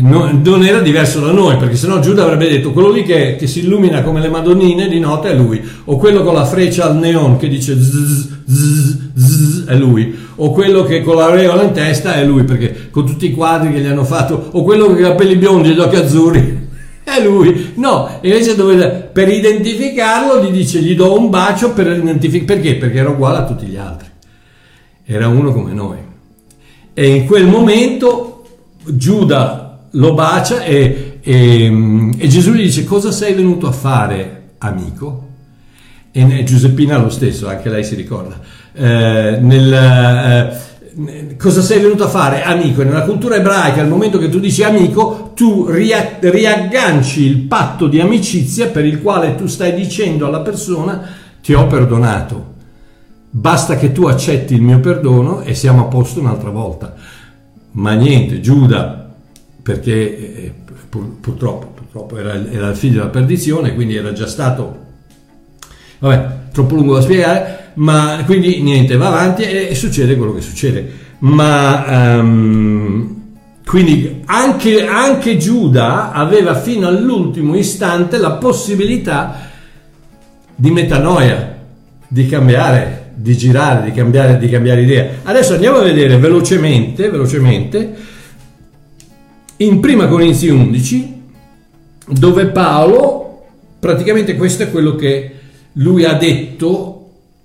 no, 0.00 0.40
non 0.42 0.64
era 0.64 0.80
diverso 0.80 1.20
da 1.20 1.30
noi, 1.30 1.56
perché 1.56 1.76
sennò 1.76 2.00
Giuda 2.00 2.24
avrebbe 2.24 2.48
detto 2.48 2.72
quello 2.72 2.90
lì 2.90 3.04
che, 3.04 3.36
che, 3.36 3.46
si 3.46 3.60
illumina 3.60 4.02
come 4.02 4.20
le 4.20 4.28
madonnine 4.28 4.88
di 4.88 4.98
notte 4.98 5.30
è 5.30 5.34
lui, 5.34 5.62
o 5.84 5.96
quello 5.96 6.22
con 6.22 6.34
la 6.34 6.44
freccia 6.44 6.88
al 6.88 6.96
neon 6.96 7.36
che 7.36 7.48
dice 7.48 7.76
zzz, 7.76 8.28
zzz, 8.46 8.96
zzz, 9.14 9.66
è 9.66 9.76
lui, 9.76 10.14
o 10.36 10.52
quello 10.52 10.84
che 10.84 11.02
con 11.02 11.16
l'aureola 11.16 11.62
in 11.62 11.72
testa 11.72 12.14
è 12.14 12.24
lui, 12.24 12.44
perché 12.44 12.88
con 12.90 13.06
tutti 13.06 13.26
i 13.26 13.32
quadri 13.32 13.72
che 13.72 13.80
gli 13.80 13.86
hanno 13.86 14.04
fatto, 14.04 14.48
o 14.52 14.62
quello 14.62 14.86
con 14.86 14.98
i 14.98 15.02
capelli 15.02 15.36
biondi 15.36 15.70
e 15.70 15.74
gli 15.74 15.80
occhi 15.80 15.96
azzurri 15.96 16.66
è 17.16 17.22
lui. 17.22 17.72
No, 17.76 18.18
invece 18.22 18.54
dove, 18.54 18.76
per 19.12 19.28
identificarlo 19.28 20.42
gli 20.42 20.50
dice 20.50 20.80
gli 20.80 20.94
do 20.94 21.18
un 21.18 21.30
bacio 21.30 21.72
per 21.72 21.86
identificare. 21.88 22.60
Perché? 22.60 22.76
Perché 22.76 22.98
era 22.98 23.10
uguale 23.10 23.38
a 23.38 23.44
tutti 23.44 23.66
gli 23.66 23.76
altri. 23.76 24.08
Era 25.04 25.28
uno 25.28 25.52
come 25.52 25.72
noi. 25.72 25.98
E 26.94 27.06
in 27.06 27.26
quel 27.26 27.46
momento 27.46 28.44
Giuda 28.84 29.86
lo 29.92 30.14
bacia 30.14 30.62
e, 30.62 31.18
e, 31.20 32.10
e 32.16 32.28
Gesù 32.28 32.52
gli 32.52 32.62
dice 32.62 32.84
cosa 32.84 33.10
sei 33.10 33.34
venuto 33.34 33.66
a 33.66 33.72
fare, 33.72 34.50
amico? 34.58 35.26
e 36.10 36.42
Giuseppina 36.42 36.98
lo 36.98 37.10
stesso, 37.10 37.48
anche 37.48 37.68
lei 37.68 37.84
si 37.84 37.94
ricorda. 37.94 38.40
Eh, 38.72 39.38
nel, 39.40 39.72
eh, 39.72 40.58
cosa 41.36 41.62
sei 41.62 41.80
venuto 41.80 42.04
a 42.04 42.08
fare? 42.08 42.42
Amico. 42.42 42.82
E 42.82 42.84
nella 42.84 43.02
cultura 43.02 43.36
ebraica, 43.36 43.80
al 43.80 43.88
momento 43.88 44.18
che 44.18 44.28
tu 44.28 44.38
dici 44.40 44.62
amico, 44.62 45.32
tu 45.34 45.66
ria- 45.68 46.18
riagganci 46.20 47.22
il 47.22 47.38
patto 47.42 47.86
di 47.86 48.00
amicizia 48.00 48.68
per 48.68 48.84
il 48.84 49.00
quale 49.00 49.34
tu 49.34 49.46
stai 49.46 49.74
dicendo 49.74 50.26
alla 50.26 50.40
persona 50.40 51.06
ti 51.40 51.54
ho 51.54 51.66
perdonato. 51.66 52.54
Basta 53.30 53.76
che 53.76 53.92
tu 53.92 54.06
accetti 54.06 54.54
il 54.54 54.62
mio 54.62 54.80
perdono 54.80 55.42
e 55.42 55.54
siamo 55.54 55.82
a 55.82 55.84
posto 55.84 56.20
un'altra 56.20 56.50
volta. 56.50 56.94
Ma 57.72 57.92
niente, 57.92 58.40
Giuda, 58.40 59.08
perché 59.62 60.44
eh, 60.44 60.54
pur, 60.88 61.16
purtroppo, 61.20 61.66
purtroppo 61.74 62.16
era, 62.16 62.34
era 62.50 62.68
il 62.68 62.76
figlio 62.76 62.98
della 62.98 63.10
perdizione, 63.10 63.74
quindi 63.74 63.94
era 63.94 64.12
già 64.12 64.26
stato 64.26 64.86
Vabbè, 66.00 66.50
troppo 66.52 66.76
lungo 66.76 66.94
da 66.94 67.00
spiegare, 67.00 67.57
ma 67.78 68.22
quindi 68.24 68.60
niente, 68.62 68.96
va 68.96 69.08
avanti 69.08 69.42
e, 69.42 69.74
succede 69.74 70.16
quello 70.16 70.34
che 70.34 70.40
succede. 70.40 71.06
Ma 71.20 72.18
um, 72.18 73.16
quindi 73.64 74.22
anche, 74.26 74.86
anche 74.86 75.36
Giuda 75.36 76.12
aveva 76.12 76.54
fino 76.54 76.86
all'ultimo 76.86 77.56
istante 77.56 78.18
la 78.18 78.32
possibilità 78.32 79.50
di 80.54 80.70
metanoia, 80.70 81.56
di 82.06 82.26
cambiare, 82.26 83.12
di 83.14 83.36
girare, 83.36 83.84
di 83.84 83.92
cambiare, 83.92 84.38
di 84.38 84.48
cambiare 84.48 84.82
idea. 84.82 85.08
Adesso 85.22 85.54
andiamo 85.54 85.78
a 85.78 85.82
vedere 85.82 86.16
velocemente, 86.18 87.10
velocemente 87.10 87.94
in 89.58 89.80
prima 89.80 90.06
Corinzi 90.06 90.48
11, 90.48 91.14
dove 92.08 92.46
Paolo, 92.46 93.44
praticamente 93.78 94.36
questo 94.36 94.64
è 94.64 94.70
quello 94.70 94.94
che 94.94 95.32
lui 95.72 96.04
ha 96.04 96.14
detto 96.14 96.87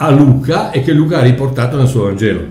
a 0.03 0.09
Luca 0.09 0.71
e 0.71 0.83
che 0.83 0.91
Luca 0.91 1.19
ha 1.19 1.21
riportato 1.21 1.77
nel 1.77 1.87
suo 1.87 2.03
Vangelo. 2.03 2.41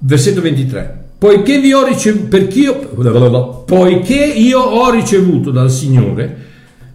Versetto 0.00 0.42
23. 0.42 1.06
Poiché, 1.18 1.58
vi 1.58 1.72
ho 1.72 1.84
ricevuto, 1.84 2.36
io, 2.36 3.64
poiché 3.66 4.24
io 4.24 4.60
ho 4.60 4.90
ricevuto 4.90 5.50
dal 5.50 5.70
Signore, 5.70 6.36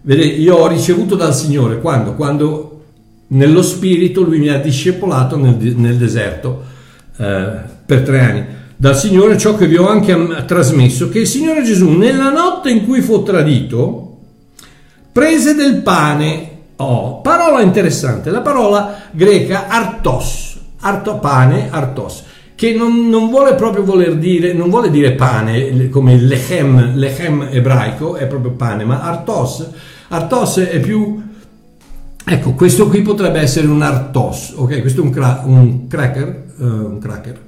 vedete, 0.01 0.27
io 0.27 0.55
ho 0.55 0.67
ricevuto 0.67 1.15
dal 1.15 1.35
Signore 1.35 1.81
quando? 1.81 2.13
Quando 2.13 2.83
nello 3.27 3.63
Spirito 3.63 4.21
lui 4.21 4.37
mi 4.37 4.49
ha 4.49 4.59
discepolato 4.59 5.37
nel, 5.37 5.57
nel 5.75 5.97
deserto 5.97 6.63
eh, 7.17 7.51
per 7.85 8.01
tre 8.03 8.19
anni. 8.19 8.45
Dal 8.77 8.95
Signore 8.95 9.37
ciò 9.37 9.55
che 9.55 9.67
vi 9.67 9.75
ho 9.75 9.87
anche 9.87 10.15
trasmesso, 10.45 11.09
che 11.09 11.19
il 11.19 11.27
Signore 11.27 11.63
Gesù 11.63 11.89
nella 11.89 12.29
notte 12.29 12.69
in 12.69 12.85
cui 12.85 13.01
fu 13.01 13.23
tradito, 13.23 14.19
prese 15.11 15.55
del 15.55 15.81
pane 15.81 16.52
Oh, 16.77 17.21
parola 17.21 17.61
interessante, 17.61 18.31
la 18.31 18.41
parola 18.41 18.95
greca 19.11 19.67
artos, 19.67 20.59
artopane, 20.79 21.69
artos, 21.69 22.23
che 22.55 22.73
non, 22.73 23.09
non, 23.09 23.29
vuole 23.29 23.53
proprio 23.53 23.83
voler 23.83 24.17
dire, 24.17 24.53
non 24.53 24.69
vuole 24.69 24.89
dire 24.89 25.11
pane 25.13 25.89
come 25.89 26.17
lechem, 26.17 26.95
lechem 26.95 27.47
ebraico 27.51 28.15
è 28.15 28.25
proprio 28.25 28.51
pane, 28.51 28.85
ma 28.85 29.01
artos, 29.01 29.67
artos 30.07 30.57
è 30.57 30.79
più, 30.79 31.21
ecco, 32.25 32.53
questo 32.53 32.87
qui 32.87 33.01
potrebbe 33.01 33.39
essere 33.39 33.67
un 33.67 33.81
artos, 33.81 34.53
ok? 34.55 34.81
Questo 34.81 35.01
è 35.01 35.03
un, 35.03 35.11
cra- 35.11 35.43
un 35.45 35.87
cracker, 35.87 36.43
uh, 36.57 36.63
un 36.65 36.99
cracker. 36.99 37.41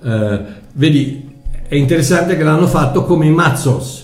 Uh, 0.00 0.44
vedi, 0.72 1.32
è 1.68 1.74
interessante 1.74 2.36
che 2.36 2.44
l'hanno 2.44 2.66
fatto 2.66 3.04
come 3.04 3.28
mazzos, 3.28 4.03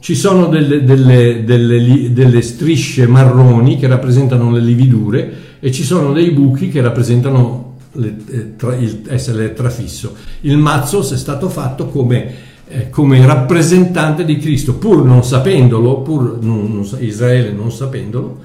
ci 0.00 0.14
sono 0.14 0.46
delle, 0.46 0.84
delle, 0.84 1.44
delle, 1.44 2.12
delle, 2.12 2.42
strisce 2.42 3.06
marroni 3.06 3.78
che 3.78 3.88
rappresentano 3.88 4.50
le 4.50 4.60
lividure 4.60 5.32
e 5.60 5.72
ci 5.72 5.82
sono 5.82 6.12
dei 6.12 6.30
buchi 6.30 6.68
che 6.68 6.80
rappresentano 6.80 7.76
le, 7.92 8.16
eh, 8.30 8.56
tra, 8.56 8.76
il, 8.76 9.02
essere 9.08 9.52
trafisso. 9.54 10.14
Il 10.42 10.56
mazzos 10.56 11.12
è 11.12 11.16
stato 11.16 11.48
fatto 11.48 11.86
come, 11.86 12.34
eh, 12.68 12.90
come, 12.90 13.24
rappresentante 13.26 14.24
di 14.24 14.38
Cristo, 14.38 14.74
pur 14.74 15.04
non 15.04 15.24
sapendolo, 15.24 16.00
pur 16.00 16.38
non, 16.40 16.72
non, 16.72 16.88
Israele 17.00 17.50
non 17.50 17.72
sapendolo. 17.72 18.38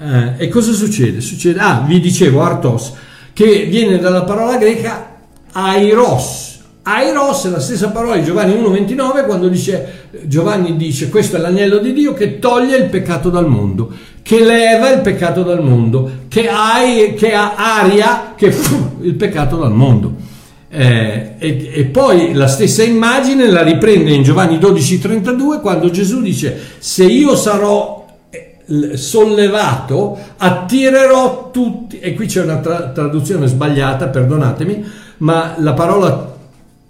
Eh, 0.00 0.34
e 0.36 0.48
cosa 0.48 0.72
succede? 0.72 1.20
Succede, 1.20 1.58
ah, 1.58 1.84
vi 1.86 2.00
dicevo, 2.00 2.42
artos, 2.42 2.92
che 3.32 3.66
viene 3.68 3.98
dalla 3.98 4.22
parola 4.22 4.56
greca 4.56 5.10
airos, 5.52 6.51
Airos 6.84 7.46
è 7.46 7.50
la 7.50 7.60
stessa 7.60 7.90
parola 7.90 8.16
di 8.16 8.24
Giovanni 8.24 8.54
1,29 8.54 9.24
quando 9.24 9.48
dice, 9.48 10.08
Giovanni 10.24 10.76
dice 10.76 11.08
questo 11.10 11.36
è 11.36 11.38
l'agnello 11.38 11.78
di 11.78 11.92
Dio 11.92 12.12
che 12.12 12.40
toglie 12.40 12.76
il 12.76 12.88
peccato 12.88 13.30
dal 13.30 13.46
mondo, 13.46 13.92
che 14.22 14.42
leva 14.42 14.90
il 14.90 15.00
peccato 15.00 15.44
dal 15.44 15.62
mondo, 15.62 16.10
che, 16.26 16.48
hai, 16.48 17.14
che 17.14 17.34
ha 17.34 17.54
aria 17.54 18.34
che 18.36 18.50
fu, 18.50 18.96
il 19.02 19.14
peccato 19.14 19.56
dal 19.58 19.72
mondo. 19.72 20.30
Eh, 20.68 21.34
e, 21.38 21.70
e, 21.72 21.84
poi 21.84 22.32
la 22.32 22.48
stessa 22.48 22.82
immagine 22.82 23.48
la 23.50 23.62
riprende 23.62 24.12
in 24.12 24.22
Giovanni 24.22 24.56
12,32 24.56 25.60
quando 25.60 25.90
Gesù 25.90 26.22
dice 26.22 26.58
se 26.78 27.04
io 27.04 27.36
sarò 27.36 28.06
eh, 28.30 28.96
sollevato 28.96 30.18
attirerò 30.38 31.50
tutti 31.50 31.98
e 31.98 32.14
qui 32.14 32.24
c'è 32.24 32.42
una 32.42 32.56
tra- 32.56 32.88
traduzione 32.88 33.48
sbagliata 33.48 34.08
perdonatemi 34.08 34.84
ma 35.18 35.56
la 35.58 35.74
parola 35.74 36.31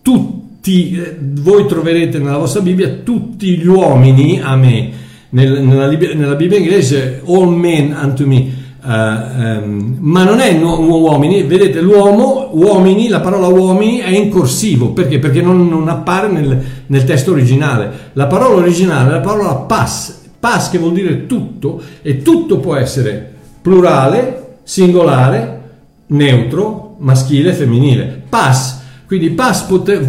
tutti, 0.03 0.96
eh, 0.96 1.16
voi 1.40 1.66
troverete 1.66 2.18
nella 2.18 2.38
vostra 2.38 2.61
Bibbia 2.61 2.88
tutti 3.03 3.57
gli 3.57 3.66
uomini 3.66 4.40
a 4.42 4.57
me, 4.57 4.90
nel, 5.30 5.62
nella, 5.62 5.88
nella, 5.88 6.34
Bibbia 6.34 6.59
inglese 6.59 7.22
all 7.26 7.55
men 7.55 7.96
unto 7.98 8.26
me, 8.26 8.53
uh, 8.82 8.88
um, 8.88 9.96
ma 10.00 10.24
non 10.24 10.40
è 10.40 10.53
no, 10.53 10.78
uomini, 10.80 11.44
vedete 11.44 11.80
l'uomo, 11.80 12.50
uomini, 12.53 13.09
la 13.09 13.20
parola 13.20 13.46
uomini 13.46 13.98
è 13.98 14.11
in 14.11 14.28
corsivo, 14.28 14.88
perché? 14.90 15.20
Perché 15.20 15.40
non, 15.40 15.68
non 15.68 15.88
appare 15.88 16.28
nel, 16.28 16.62
nel, 16.86 17.05
testo 17.05 17.30
originale, 17.30 18.11
la 18.12 18.26
parola 18.26 18.57
originale 18.57 19.09
è 19.09 19.12
la 19.12 19.20
parola 19.20 19.55
pas, 19.55 20.20
pas 20.38 20.68
che 20.68 20.78
vuol 20.78 20.92
dire 20.92 21.26
tutto. 21.26 21.80
E 22.03 22.22
tutto 22.22 22.59
può 22.59 22.74
essere 22.74 23.30
plurale, 23.62 24.57
singolare, 24.64 25.61
neutro, 26.09 26.96
maschile, 26.98 27.53
femminile, 27.53 28.22
pas 28.28 28.80
quindi 29.12 29.32
pas, 29.32 29.64
poter, 29.64 30.08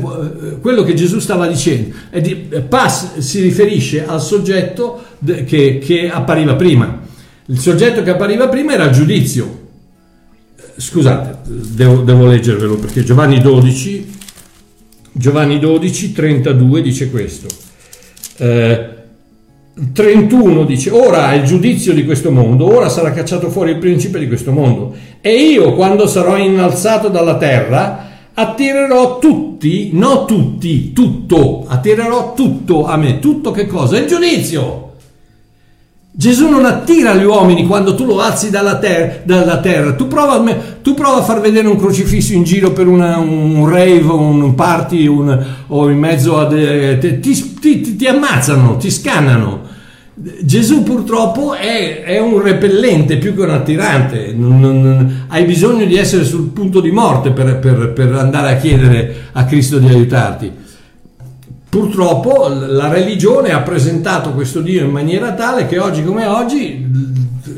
quello 0.62 0.84
che 0.84 0.94
Gesù 0.94 1.20
stava 1.20 1.46
dicendo, 1.46 1.94
di, 2.22 2.48
pas 2.70 3.18
si 3.18 3.42
riferisce 3.42 4.06
al 4.08 4.22
soggetto 4.22 5.04
che, 5.46 5.80
che 5.80 6.10
appariva 6.10 6.56
prima. 6.56 7.02
Il 7.48 7.60
soggetto 7.60 8.02
che 8.02 8.12
appariva 8.12 8.48
prima 8.48 8.72
era 8.72 8.86
il 8.86 8.92
giudizio. 8.92 9.60
Scusate, 10.78 11.40
devo, 11.46 11.98
devo 12.04 12.28
leggervelo 12.28 12.78
perché 12.78 13.04
Giovanni 13.04 13.42
12, 13.42 14.10
Giovanni 15.12 15.60
12, 15.60 16.14
32 16.14 16.82
dice 16.82 17.10
questo. 17.10 17.48
Eh, 18.38 18.90
31 19.92 20.64
dice, 20.64 20.92
ora 20.92 21.34
è 21.34 21.36
il 21.36 21.44
giudizio 21.44 21.94
di 21.94 22.06
questo 22.06 22.32
mondo, 22.32 22.74
ora 22.74 22.88
sarà 22.88 23.12
cacciato 23.12 23.50
fuori 23.50 23.72
il 23.72 23.80
principe 23.80 24.18
di 24.18 24.30
questo 24.30 24.54
mondo. 24.54 24.96
E 25.20 25.36
io, 25.36 25.74
quando 25.74 26.08
sarò 26.08 26.38
innalzato 26.38 27.10
dalla 27.10 27.36
terra, 27.36 28.12
attirerò 28.34 29.20
tutti, 29.20 29.92
no 29.94 30.26
tutti, 30.26 30.94
tutto, 30.94 31.66
attirerò 31.68 32.34
tutto 32.34 32.86
a 32.86 32.98
me. 32.98 33.20
Tutto 33.20 33.52
che 33.52 33.68
cosa? 33.68 33.98
Il 33.98 34.08
giudizio. 34.08 34.82
Gesù 36.16 36.48
non 36.48 36.64
attira 36.66 37.16
gli 37.16 37.24
uomini 37.24 37.66
quando 37.66 37.96
tu 37.96 38.06
lo 38.06 38.20
alzi 38.20 38.52
dalla, 38.52 38.78
ter- 38.78 39.24
dalla 39.26 39.60
terra. 39.60 39.94
Tu 39.94 40.08
prova, 40.08 40.44
tu 40.84 40.94
prova, 40.94 41.18
a 41.18 41.24
far 41.24 41.42
vedere 41.42 41.68
un 41.68 41.76
crocifisso 41.76 42.34
in 42.34 42.44
giro 42.44 42.72
per 42.72 42.88
una, 42.88 43.18
un 43.18 43.68
rave, 43.68 44.04
un 44.04 44.54
party 44.54 45.08
un, 45.08 45.46
o 45.68 45.90
in 45.90 45.98
mezzo 45.98 46.38
a... 46.38 46.46
De- 46.46 47.00
ti, 47.00 47.20
ti, 47.20 47.82
ti, 47.82 47.96
ti 47.96 48.06
ammazzano, 48.06 48.78
ti 48.78 48.92
scannano. 48.92 49.63
Gesù 50.16 50.84
purtroppo 50.84 51.56
è, 51.56 52.04
è, 52.04 52.20
un 52.20 52.40
repellente 52.40 53.18
più 53.18 53.34
che 53.34 53.42
un 53.42 53.50
attirante, 53.50 54.32
non, 54.32 54.60
non, 54.60 55.26
hai 55.30 55.44
bisogno 55.44 55.86
di 55.86 55.98
essere 55.98 56.24
sul 56.24 56.50
punto 56.50 56.82
di 56.82 56.92
morte 56.92 57.32
per, 57.32 57.58
per, 57.58 57.94
per, 57.94 58.14
andare 58.14 58.52
a 58.52 58.58
chiedere 58.58 59.16
a 59.32 59.44
Cristo 59.46 59.80
di 59.80 59.88
aiutarti. 59.88 60.52
Purtroppo 61.68 62.48
la 62.48 62.90
religione 62.90 63.54
ha 63.54 63.62
presentato 63.62 64.34
questo 64.34 64.62
Dio 64.62 64.84
in 64.84 64.92
maniera 64.92 65.34
tale 65.34 65.66
che 65.66 65.80
oggi 65.80 66.04
come 66.04 66.28
oggi 66.28 66.86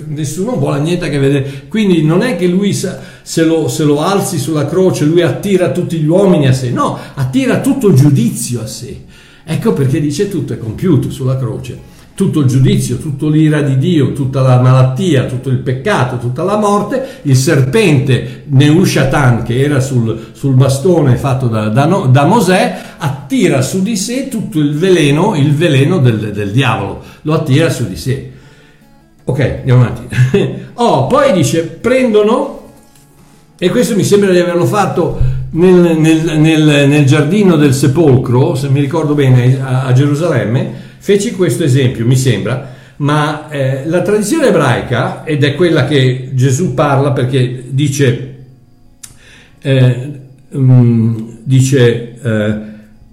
nessuno 0.07 0.55
vuole 0.55 0.79
niente 0.79 1.07
a 1.07 1.09
che 1.09 1.19
vedere. 1.19 1.63
Quindi 1.67 2.03
non 2.03 2.21
è 2.21 2.37
che 2.37 2.47
lui 2.47 2.71
se 2.71 3.43
lo, 3.43 3.67
se 3.67 3.83
lo 3.83 3.99
alzi 3.99 4.37
sulla 4.37 4.65
croce, 4.65 5.03
lui 5.03 5.21
attira 5.21 5.71
tutti 5.71 5.97
gli 5.97 6.07
uomini 6.07 6.47
a 6.47 6.53
sé, 6.53 6.69
no, 6.69 6.97
attira 7.15 7.59
tutto 7.59 7.89
il 7.89 7.95
giudizio 7.95 8.61
a 8.61 8.67
sé. 8.67 9.03
Ecco 9.43 9.73
perché 9.73 9.99
dice 9.99 10.29
tutto 10.29 10.53
è 10.53 10.57
compiuto 10.57 11.11
sulla 11.11 11.37
croce 11.37 11.93
tutto 12.15 12.39
il 12.39 12.45
giudizio, 12.47 12.97
tutta 12.97 13.27
l'ira 13.27 13.61
di 13.61 13.77
Dio, 13.77 14.13
tutta 14.13 14.41
la 14.41 14.61
malattia, 14.61 15.25
tutto 15.25 15.49
il 15.49 15.57
peccato, 15.57 16.17
tutta 16.17 16.43
la 16.43 16.57
morte, 16.57 17.19
il 17.23 17.35
serpente 17.35 18.43
Neushatan 18.47 19.43
che 19.43 19.59
era 19.59 19.81
sul, 19.81 20.31
sul 20.31 20.55
bastone 20.55 21.17
fatto 21.17 21.47
da, 21.47 21.67
da, 21.67 21.85
da, 21.85 22.23
Mosè 22.23 22.77
attira 22.97 23.61
su 23.61 23.83
di 23.83 23.97
sé 23.97 24.29
tutto 24.29 24.59
il 24.59 24.75
veleno, 24.75 25.35
il 25.35 25.53
veleno 25.53 25.97
del, 25.97 26.31
del 26.31 26.51
diavolo, 26.51 27.01
lo 27.23 27.33
attira 27.33 27.69
su 27.69 27.85
di 27.85 27.97
sé. 27.97 28.31
Ok, 29.25 29.39
andiamo 29.59 29.81
avanti. 29.81 30.15
oh, 30.75 31.07
poi 31.07 31.33
dice, 31.33 31.63
prendono, 31.63 32.71
e 33.57 33.69
questo 33.69 33.93
mi 33.93 34.05
sembra 34.05 34.31
di 34.31 34.39
averlo 34.39 34.65
fatto 34.65 35.19
nel, 35.51 35.97
nel, 35.97 36.39
nel, 36.39 36.87
nel 36.87 37.05
giardino 37.05 37.57
del 37.57 37.73
sepolcro, 37.73 38.55
se 38.55 38.69
mi 38.69 38.79
ricordo 38.79 39.13
bene, 39.15 39.59
a, 39.61 39.83
a 39.83 39.91
Gerusalemme, 39.91 40.83
feci 41.05 41.33
questo 41.33 41.63
esempio, 41.63 42.03
mi 42.03 42.15
sembra, 42.15 42.73
ma 42.95 43.47
eh, 43.51 43.85
la 43.85 44.01
tradizione 44.01 44.47
ebraica, 44.47 45.23
ed 45.23 45.43
è 45.43 45.53
quella 45.53 45.85
che 45.85 46.31
Gesù 46.33 46.73
parla 46.73 47.11
perché 47.11 47.65
dice, 47.67 48.35
eh, 49.61 50.11
um, 50.49 51.37
dice 51.43 52.19
eh, 52.19 52.55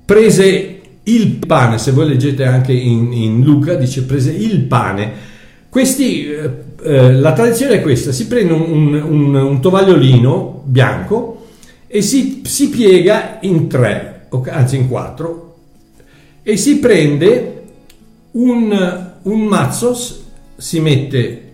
prese 0.07 0.81
il 1.03 1.37
pane, 1.47 1.77
se 1.77 1.91
voi 1.91 2.09
leggete 2.09 2.47
anche 2.47 2.73
in, 2.73 3.13
in 3.13 3.43
Luca, 3.43 3.75
dice 3.75 4.05
prese 4.05 4.33
il 4.33 4.61
pane. 4.61 5.13
Questi, 5.69 6.31
eh, 6.31 6.51
eh, 6.83 7.13
la 7.13 7.35
tradizione 7.35 7.75
è 7.75 7.83
questa, 7.83 8.11
si 8.11 8.27
prende 8.27 8.55
un, 8.55 8.95
un, 8.95 9.35
un 9.35 9.61
tovagliolino 9.61 10.63
bianco 10.65 11.49
e 11.87 12.01
si, 12.01 12.41
si 12.47 12.71
piega 12.71 13.37
in 13.43 13.69
tre, 13.69 14.29
anzi 14.47 14.77
in 14.77 14.89
quattro, 14.89 15.57
e 16.43 16.57
si 16.57 16.79
prende 16.79 17.52
un, 18.33 19.11
un 19.23 19.41
mazzo, 19.41 19.97
si 20.57 20.81
mette 20.81 21.53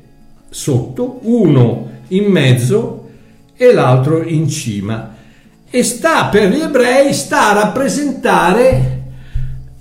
sotto, 0.50 1.20
uno 1.22 1.90
in 2.08 2.24
mezzo 2.24 3.08
e 3.56 3.72
l'altro 3.72 4.22
in 4.22 4.48
cima. 4.48 5.16
E 5.70 5.82
sta 5.82 6.26
per 6.26 6.50
gli 6.50 6.60
ebrei, 6.60 7.12
sta 7.12 7.50
a 7.50 7.64
rappresentare 7.64 8.96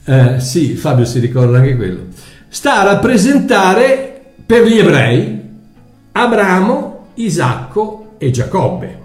eh, 0.09 0.39
sì, 0.39 0.75
Fabio 0.75 1.03
si 1.03 1.19
ricorda 1.19 1.57
anche 1.57 1.75
quello. 1.75 2.05
Sta 2.47 2.79
a 2.79 2.83
rappresentare 2.83 4.21
per 4.45 4.65
gli 4.65 4.77
ebrei 4.77 5.37
Abramo, 6.13 7.07
Isacco 7.15 8.13
e 8.17 8.31
Giacobbe. 8.31 8.99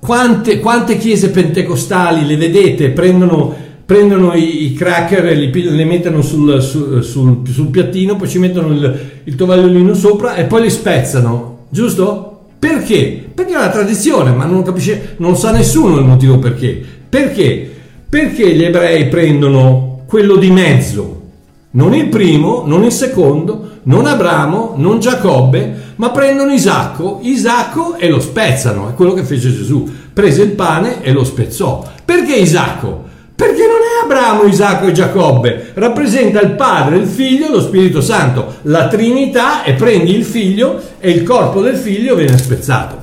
Quante, 0.00 0.58
quante 0.58 0.98
chiese 0.98 1.30
pentecostali 1.30 2.26
le 2.26 2.36
vedete? 2.36 2.90
Prendono, 2.90 3.54
prendono 3.84 4.34
i, 4.34 4.64
i, 4.64 4.72
cracker 4.72 5.26
e 5.26 5.34
li, 5.34 5.50
li 5.52 5.84
mettono 5.84 6.22
sul, 6.22 6.62
sul, 6.62 7.02
sul, 7.04 7.42
sul, 7.48 7.68
piattino, 7.68 8.16
poi 8.16 8.28
ci 8.28 8.38
mettono 8.38 8.72
il, 8.72 9.00
il 9.24 9.34
tovagliolino 9.34 9.94
sopra 9.94 10.34
e 10.36 10.44
poi 10.44 10.62
li 10.62 10.70
spezzano, 10.70 11.66
giusto? 11.68 12.46
Perché? 12.58 13.22
Perché 13.34 13.52
è 13.52 13.56
una 13.56 13.68
tradizione, 13.68 14.30
ma 14.32 14.46
non 14.46 14.62
capisce, 14.62 15.16
non 15.18 15.36
sa 15.36 15.50
nessuno 15.50 15.98
il 15.98 16.04
motivo 16.04 16.38
perché. 16.38 16.82
Perché? 17.08 17.70
Perché 18.08 18.54
gli 18.54 18.64
ebrei 18.64 19.08
prendono 19.08 20.02
quello 20.06 20.36
di 20.36 20.50
mezzo? 20.50 21.22
Non 21.72 21.92
il 21.92 22.06
primo, 22.06 22.62
non 22.64 22.84
il 22.84 22.92
secondo, 22.92 23.80
non 23.82 24.06
Abramo, 24.06 24.74
non 24.76 25.00
Giacobbe, 25.00 25.92
ma 25.96 26.10
prendono 26.10 26.52
Isacco, 26.52 27.18
Isacco 27.22 27.96
e 27.96 28.08
lo 28.08 28.20
spezzano. 28.20 28.88
È 28.88 28.94
quello 28.94 29.12
che 29.12 29.24
fece 29.24 29.52
Gesù. 29.52 29.86
Prese 30.12 30.42
il 30.42 30.50
pane 30.50 31.02
e 31.02 31.12
lo 31.12 31.24
spezzò. 31.24 31.84
Perché 32.04 32.36
Isacco? 32.36 33.03
Perché 33.36 33.66
non 33.66 33.78
è 33.78 34.04
Abramo, 34.04 34.44
Isacco 34.44 34.86
e 34.86 34.92
Giacobbe, 34.92 35.72
rappresenta 35.74 36.40
il 36.40 36.52
Padre, 36.52 36.96
il 36.96 37.06
Figlio 37.06 37.46
e 37.46 37.50
lo 37.50 37.60
Spirito 37.60 38.00
Santo, 38.00 38.56
la 38.62 38.88
Trinità 38.88 39.64
e 39.64 39.74
prendi 39.74 40.14
il 40.14 40.24
Figlio 40.24 40.80
e 41.00 41.10
il 41.10 41.22
corpo 41.24 41.60
del 41.60 41.76
Figlio 41.76 42.14
viene 42.14 42.38
spezzato. 42.38 43.02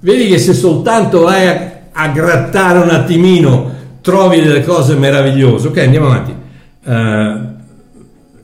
Vedi 0.00 0.28
che 0.28 0.38
se 0.38 0.52
soltanto 0.52 1.22
vai 1.22 1.48
a 1.48 1.76
a 1.98 2.08
grattare 2.08 2.78
un 2.78 2.90
attimino 2.90 3.74
trovi 4.00 4.40
delle 4.40 4.62
cose 4.62 4.94
meravigliose. 4.94 5.68
Ok, 5.68 5.78
andiamo 5.78 6.06
avanti. 6.06 6.34
Uh, 6.84 7.54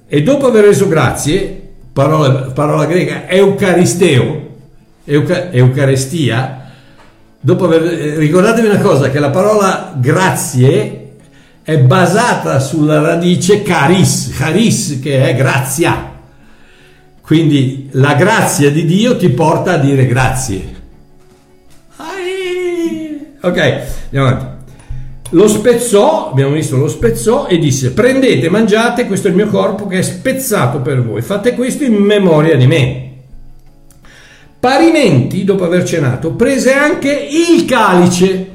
e 0.09 0.23
dopo 0.23 0.47
aver 0.47 0.65
reso 0.65 0.89
grazie, 0.89 1.61
parola, 1.93 2.51
parola 2.53 2.87
greca 2.87 3.29
eucaristeo, 3.29 4.49
euca, 5.05 5.51
eucaristia, 5.51 6.62
dopo 7.45 7.65
aver, 7.65 7.83
eh, 7.83 8.19
ricordatevi 8.19 8.69
una 8.69 8.79
cosa, 8.79 9.11
che 9.11 9.19
la 9.19 9.31
parola 9.31 9.93
grazie 9.97 10.99
è 11.63 11.77
basata 11.79 12.61
sulla 12.61 13.01
radice 13.01 13.63
caris, 13.63 14.33
caris 14.37 15.01
che 15.03 15.29
è 15.29 15.35
grazia. 15.35 16.11
Quindi 17.21 17.89
la 17.93 18.15
grazia 18.15 18.71
di 18.71 18.85
Dio 18.85 19.17
ti 19.17 19.29
porta 19.31 19.73
a 19.73 19.79
dire 19.79 20.07
grazie. 20.07 20.81
Ok, 23.45 23.59
andiamo 24.05 24.27
avanti. 24.29 24.47
Lo 25.31 25.49
spezzò, 25.49 26.31
abbiamo 26.31 26.53
visto, 26.53 26.77
lo 26.77 26.89
spezzò 26.89 27.47
e 27.49 27.59
disse: 27.59 27.93
Prendete, 27.93 28.49
mangiate, 28.49 29.07
questo 29.07 29.27
è 29.27 29.31
il 29.31 29.37
mio 29.37 29.49
corpo 29.49 29.89
che 29.89 29.99
è 29.99 30.03
spezzato 30.03 30.81
per 30.81 31.03
voi. 31.03 31.23
Fate 31.23 31.55
questo 31.55 31.83
in 31.83 31.95
memoria 31.95 32.57
di 32.57 32.67
me. 32.67 33.12
Parimenti, 34.63 35.43
dopo 35.43 35.65
aver 35.65 35.83
cenato, 35.83 36.35
prese 36.35 36.73
anche 36.73 37.11
il 37.11 37.65
calice. 37.65 38.47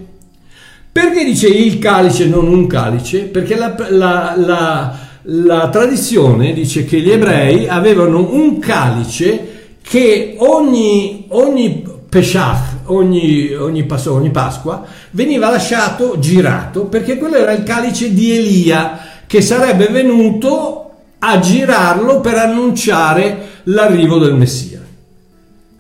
Perché 0.90 1.26
dice 1.26 1.50
il 1.50 1.80
calice, 1.80 2.28
non 2.28 2.48
un 2.48 2.66
calice? 2.66 3.24
Perché 3.24 3.58
la, 3.58 3.76
la, 3.90 4.34
la, 4.38 4.98
la 5.24 5.68
tradizione 5.68 6.54
dice 6.54 6.86
che 6.86 7.02
gli 7.02 7.12
ebrei 7.12 7.68
avevano 7.68 8.34
un 8.34 8.58
calice 8.58 9.76
che 9.82 10.36
ogni, 10.38 11.26
ogni 11.32 11.84
Pesach, 12.08 12.84
ogni, 12.86 13.54
ogni, 13.54 13.84
passo, 13.84 14.14
ogni 14.14 14.32
Pasqua, 14.32 14.86
veniva 15.12 15.50
lasciato 15.50 16.20
girato 16.20 16.86
perché 16.86 17.18
quello 17.18 17.36
era 17.36 17.52
il 17.52 17.64
calice 17.64 18.14
di 18.14 18.32
Elia 18.32 18.98
che 19.28 19.42
sarebbe 19.42 19.88
venuto 19.88 20.90
a 21.20 21.38
girarlo 21.40 22.22
per 22.22 22.38
annunciare 22.38 23.48
l'arrivo 23.64 24.20
del 24.20 24.36
Messia. 24.36 24.77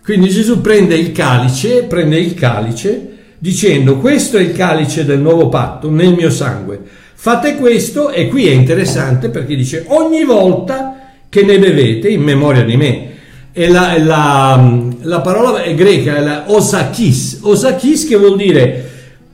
Quindi 0.07 0.29
Gesù 0.29 0.61
prende 0.61 0.95
il 0.95 1.11
calice, 1.11 1.83
prende 1.83 2.17
il 2.17 2.33
calice 2.33 3.15
dicendo 3.37 3.97
questo 3.97 4.37
è 4.37 4.41
il 4.41 4.53
calice 4.53 5.03
del 5.03 5.19
nuovo 5.19 5.49
patto 5.49 5.89
nel 5.91 6.13
mio 6.13 6.29
sangue. 6.29 6.79
Fate 7.13 7.57
questo 7.57 8.11
e 8.11 8.29
qui 8.29 8.47
è 8.47 8.51
interessante 8.51 9.27
perché 9.27 9.53
dice 9.57 9.83
ogni 9.87 10.23
volta 10.23 11.11
che 11.27 11.43
ne 11.43 11.59
bevete 11.59 12.07
in 12.07 12.21
memoria 12.21 12.63
di 12.63 12.77
me 12.77 13.09
e 13.51 13.67
la, 13.67 13.97
la, 13.99 14.85
la 15.01 15.19
parola 15.19 15.61
è 15.61 15.75
greca, 15.75 16.15
è 16.15 16.21
la 16.21 16.45
osakis, 16.47 17.39
osakis 17.41 18.07
che 18.07 18.15
vuol 18.15 18.37
dire 18.37 18.89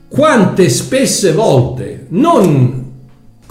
quante 0.07 0.69
spesse 0.69 1.33
volte, 1.33 2.07
non 2.09 2.82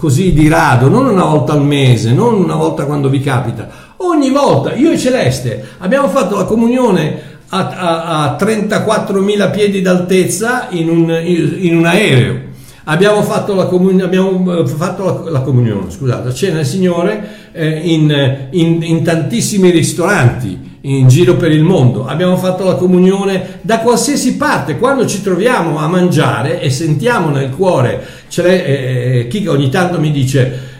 così 0.03 0.33
di 0.33 0.49
rado, 0.49 0.89
non 0.89 1.05
una 1.05 1.23
volta 1.23 1.53
al 1.53 1.63
mese, 1.63 2.11
non 2.11 2.33
una 2.33 2.55
volta 2.55 2.83
quando 2.83 3.07
vi 3.07 3.21
capita, 3.21 3.69
ogni 3.99 4.31
volta, 4.31 4.73
io 4.73 4.91
e 4.91 4.97
Celeste 4.97 5.65
abbiamo 5.77 6.09
fatto 6.09 6.35
la 6.35 6.43
comunione 6.43 7.21
a, 7.47 7.69
a, 7.69 8.23
a 8.23 8.37
34.000 8.37 9.51
piedi 9.51 9.81
d'altezza 9.81 10.67
in 10.71 10.89
un, 10.89 11.09
in 11.23 11.77
un 11.77 11.85
aereo. 11.85 12.41
Abbiamo 12.83 13.23
fatto 13.23 13.55
la, 13.55 13.63
comun- 13.63 14.01
abbiamo 14.01 14.57
eh, 14.57 14.67
fatto 14.67 15.23
la, 15.23 15.31
la 15.31 15.39
comunione, 15.39 15.89
scusate, 15.89 16.25
la 16.25 16.33
cena 16.33 16.55
del 16.57 16.65
Signore 16.65 17.25
eh, 17.53 17.69
in, 17.69 18.47
in, 18.51 18.83
in 18.83 19.03
tantissimi 19.03 19.69
ristoranti 19.69 20.72
in 20.85 21.07
giro 21.07 21.35
per 21.35 21.51
il 21.51 21.63
mondo, 21.63 22.05
abbiamo 22.05 22.35
fatto 22.35 22.65
la 22.65 22.75
comunione 22.75 23.59
da 23.61 23.79
qualsiasi 23.79 24.35
parte, 24.35 24.77
quando 24.77 25.05
ci 25.05 25.21
troviamo 25.21 25.77
a 25.77 25.87
mangiare 25.87 26.59
e 26.59 26.69
sentiamo 26.69 27.29
nel 27.29 27.51
cuore, 27.51 28.03
cioè, 28.27 28.51
eh, 28.51 29.19
eh 29.19 29.27
chi 29.27 29.47
ogni 29.47 29.69
tanto 29.69 29.99
mi 29.99 30.11
dice, 30.11 30.71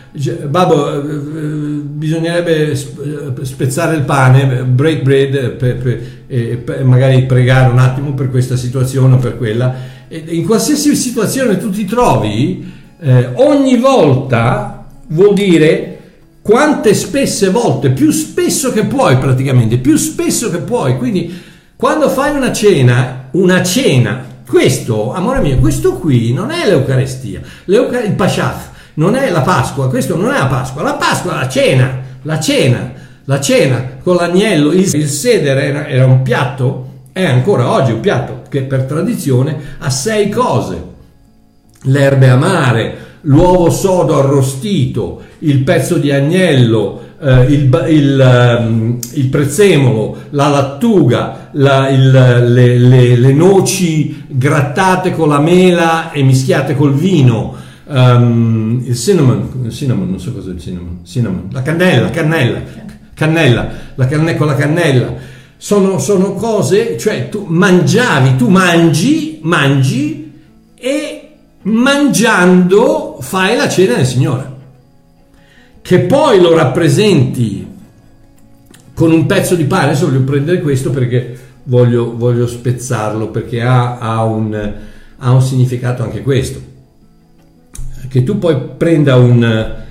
Babbo, 0.46 1.00
eh, 1.00 1.82
bisognerebbe 2.04 2.76
spezzare 2.76 3.96
il 3.96 4.02
pane, 4.02 4.64
break 4.64 5.02
bread, 5.02 5.50
per, 5.52 5.76
per, 5.76 6.58
per, 6.58 6.84
magari 6.84 7.24
pregare 7.24 7.72
un 7.72 7.78
attimo 7.78 8.12
per 8.12 8.30
questa 8.30 8.56
situazione 8.56 9.14
o 9.14 9.18
per 9.18 9.38
quella. 9.38 9.74
in 10.08 10.44
qualsiasi 10.44 10.94
situazione 10.94 11.56
tu 11.56 11.70
ti 11.70 11.86
trovi, 11.86 12.70
eh, 13.00 13.30
ogni 13.34 13.78
volta 13.78 14.86
vuol 15.08 15.34
dire 15.34 15.93
quante 16.44 16.92
spesse 16.92 17.48
volte, 17.48 17.88
più 17.88 18.10
spesso 18.10 18.70
che 18.70 18.84
puoi 18.84 19.16
praticamente, 19.16 19.78
più 19.78 19.96
spesso 19.96 20.50
che 20.50 20.58
puoi. 20.58 20.98
Quindi 20.98 21.42
quando 21.74 22.10
fai 22.10 22.36
una 22.36 22.52
cena, 22.52 23.28
una 23.30 23.62
cena, 23.62 24.22
questo, 24.46 25.14
amore 25.14 25.40
mio, 25.40 25.56
questo 25.56 25.94
qui 25.94 26.34
non 26.34 26.50
è 26.50 26.66
l'Eucarestia, 26.66 27.40
L'Eucar- 27.64 28.04
il 28.04 28.12
Pashat, 28.12 28.72
non 28.94 29.14
è 29.14 29.30
la 29.30 29.40
Pasqua, 29.40 29.88
questo 29.88 30.16
non 30.16 30.34
è 30.34 30.38
la 30.38 30.44
Pasqua, 30.44 30.82
la 30.82 30.92
Pasqua 30.92 31.32
è 31.32 31.36
la 31.36 31.48
cena, 31.48 32.00
la 32.20 32.38
cena, 32.38 32.92
la 33.24 33.40
cena 33.40 33.88
con 34.02 34.16
l'agnello, 34.16 34.70
il, 34.72 34.94
il 34.94 35.08
sedere 35.08 35.64
era, 35.64 35.88
era 35.88 36.04
un 36.04 36.20
piatto, 36.20 37.04
è 37.12 37.24
ancora 37.24 37.70
oggi 37.70 37.92
un 37.92 38.00
piatto 38.00 38.42
che 38.50 38.64
per 38.64 38.82
tradizione 38.82 39.76
ha 39.78 39.88
sei 39.88 40.28
cose, 40.28 40.82
l'erbe 41.84 42.28
amare, 42.28 43.03
l'uovo 43.24 43.70
sodo 43.70 44.18
arrostito, 44.18 45.22
il 45.40 45.62
pezzo 45.62 45.96
di 45.96 46.10
agnello, 46.10 47.00
eh, 47.20 47.44
il, 47.44 47.86
il, 47.88 48.56
um, 48.60 48.98
il, 49.12 49.26
prezzemolo, 49.28 50.16
la 50.30 50.48
lattuga, 50.48 51.50
la, 51.52 51.88
il, 51.88 52.10
le, 52.10 52.78
le, 52.78 53.16
le, 53.16 53.32
noci 53.32 54.24
grattate 54.28 55.12
con 55.12 55.28
la 55.28 55.38
mela 55.38 56.10
e 56.12 56.22
mischiate 56.22 56.74
col 56.74 56.94
vino, 56.94 57.54
um, 57.86 58.82
il 58.84 58.96
cinnamon, 58.96 59.70
cinnamon, 59.70 60.10
non 60.10 60.20
so 60.20 60.32
cosa 60.32 60.50
è 60.50 60.54
il 60.54 60.60
cinnamon, 60.60 61.00
cinnamon, 61.04 61.48
la 61.50 61.62
cannella, 61.62 62.10
cannella, 62.10 62.60
cannella, 63.14 63.68
la 63.94 64.06
canne 64.06 64.36
con 64.36 64.46
la 64.46 64.54
cannella, 64.54 65.14
sono, 65.56 65.98
sono 65.98 66.34
cose, 66.34 66.98
cioè 66.98 67.30
tu 67.30 67.46
mangiavi, 67.48 68.36
tu 68.36 68.48
mangi, 68.48 69.38
mangi 69.42 70.30
e 70.74 71.23
mangiando 71.64 73.18
fai 73.20 73.56
la 73.56 73.68
cena 73.68 73.96
del 73.96 74.06
Signore. 74.06 74.52
Che 75.82 76.00
poi 76.00 76.40
lo 76.40 76.54
rappresenti 76.54 77.66
con 78.94 79.12
un 79.12 79.26
pezzo 79.26 79.54
di 79.54 79.64
pane, 79.64 79.84
adesso 79.84 80.06
voglio 80.06 80.22
prendere 80.22 80.60
questo 80.60 80.90
perché 80.90 81.36
voglio, 81.64 82.16
voglio 82.16 82.46
spezzarlo, 82.46 83.28
perché 83.28 83.60
ha, 83.60 83.98
ha, 83.98 84.24
un, 84.24 84.74
ha 85.18 85.32
un 85.32 85.42
significato 85.42 86.02
anche 86.02 86.22
questo 86.22 86.72
che 88.14 88.22
tu 88.22 88.38
poi 88.38 88.56
prenda 88.76 89.16
un... 89.16 89.82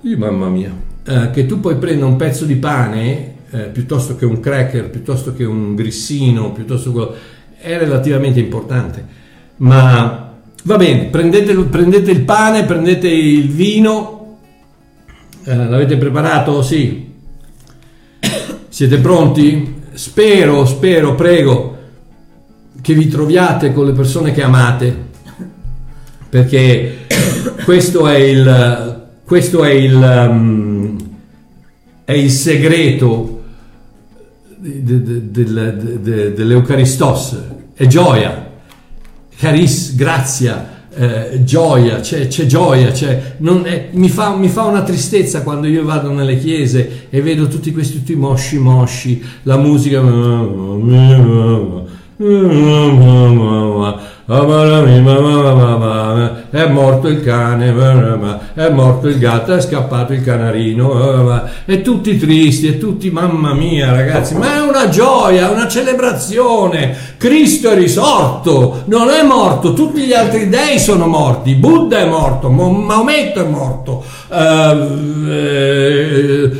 Mamma 0.00 0.48
mia, 0.48 0.72
eh, 1.04 1.30
che 1.30 1.46
tu 1.46 1.60
poi 1.60 1.76
prenda 1.76 2.04
un 2.04 2.16
pezzo 2.16 2.44
di 2.44 2.56
pane 2.56 3.34
eh, 3.50 3.60
piuttosto 3.66 4.16
che 4.16 4.24
un 4.24 4.40
cracker, 4.40 4.90
piuttosto 4.90 5.32
che 5.34 5.44
un 5.44 5.76
grissino, 5.76 6.50
piuttosto 6.50 6.90
quello, 6.90 7.14
è 7.56 7.78
relativamente 7.78 8.40
importante. 8.40 9.04
Ma 9.58 10.27
va 10.68 10.76
bene, 10.76 11.04
prendete, 11.06 11.54
prendete 11.54 12.10
il 12.10 12.20
pane, 12.20 12.64
prendete 12.64 13.08
il 13.08 13.48
vino, 13.48 14.36
eh, 15.44 15.56
l'avete 15.56 15.96
preparato? 15.96 16.60
Sì. 16.60 17.10
Siete 18.68 18.98
pronti? 18.98 19.76
Spero, 19.94 20.66
spero, 20.66 21.14
prego 21.14 21.76
che 22.82 22.92
vi 22.92 23.08
troviate 23.08 23.72
con 23.72 23.86
le 23.86 23.92
persone 23.92 24.32
che 24.32 24.42
amate 24.42 25.06
perché 26.28 27.06
questo 27.64 28.06
è 28.06 28.16
il, 28.16 29.06
questo 29.24 29.64
è 29.64 29.70
il, 29.70 29.94
um, 29.94 30.98
è 32.04 32.12
il 32.12 32.30
segreto 32.30 33.42
de, 34.58 34.82
de, 35.30 36.00
de, 36.02 36.32
dell'Eucaristos, 36.34 37.38
è 37.72 37.86
gioia, 37.86 38.47
caris, 39.38 39.94
grazia, 39.94 40.76
eh, 40.94 41.44
gioia, 41.44 42.00
c'è, 42.00 42.26
c'è 42.26 42.46
gioia, 42.46 42.90
c'è, 42.90 43.36
è, 43.38 43.88
mi, 43.92 44.08
fa, 44.08 44.34
mi, 44.34 44.48
fa, 44.48 44.64
una 44.64 44.82
tristezza 44.82 45.42
quando 45.42 45.68
io 45.68 45.84
vado 45.84 46.10
nelle 46.10 46.38
chiese 46.38 47.06
e 47.08 47.22
vedo 47.22 47.46
tutti 47.46 47.70
questi 47.70 47.98
tutti 47.98 48.16
mosci 48.16 48.58
mosci, 48.58 49.24
la 49.44 49.56
musica 49.56 50.00
è 56.50 56.66
morto 56.66 57.06
il 57.08 57.22
cane, 57.22 57.72
è 58.54 58.68
morto 58.70 59.08
il 59.08 59.18
gatto, 59.18 59.54
è 59.54 59.60
scappato 59.60 60.12
il 60.12 60.24
canarino, 60.24 61.44
e 61.64 61.80
tutti 61.80 62.18
tristi, 62.18 62.66
e 62.66 62.78
tutti, 62.78 63.10
mamma 63.10 63.54
mia 63.54 63.92
ragazzi, 63.92 64.34
ma 64.34 64.56
è 64.56 64.60
una 64.60 64.88
gioia, 64.88 65.48
una 65.48 65.68
celebrazione, 65.68 66.94
Cristo 67.16 67.70
è 67.70 67.76
risorto, 67.76 68.67
non 68.88 69.10
è 69.10 69.22
morto, 69.22 69.74
tutti 69.74 70.00
gli 70.00 70.12
altri 70.12 70.48
dei 70.48 70.78
sono 70.78 71.06
morti, 71.06 71.54
Buddha 71.54 71.98
è 71.98 72.08
morto, 72.08 72.50
Maometto 72.50 73.40
è 73.40 73.46
morto, 73.46 74.02
eh, 74.30 74.88
eh, 75.28 76.50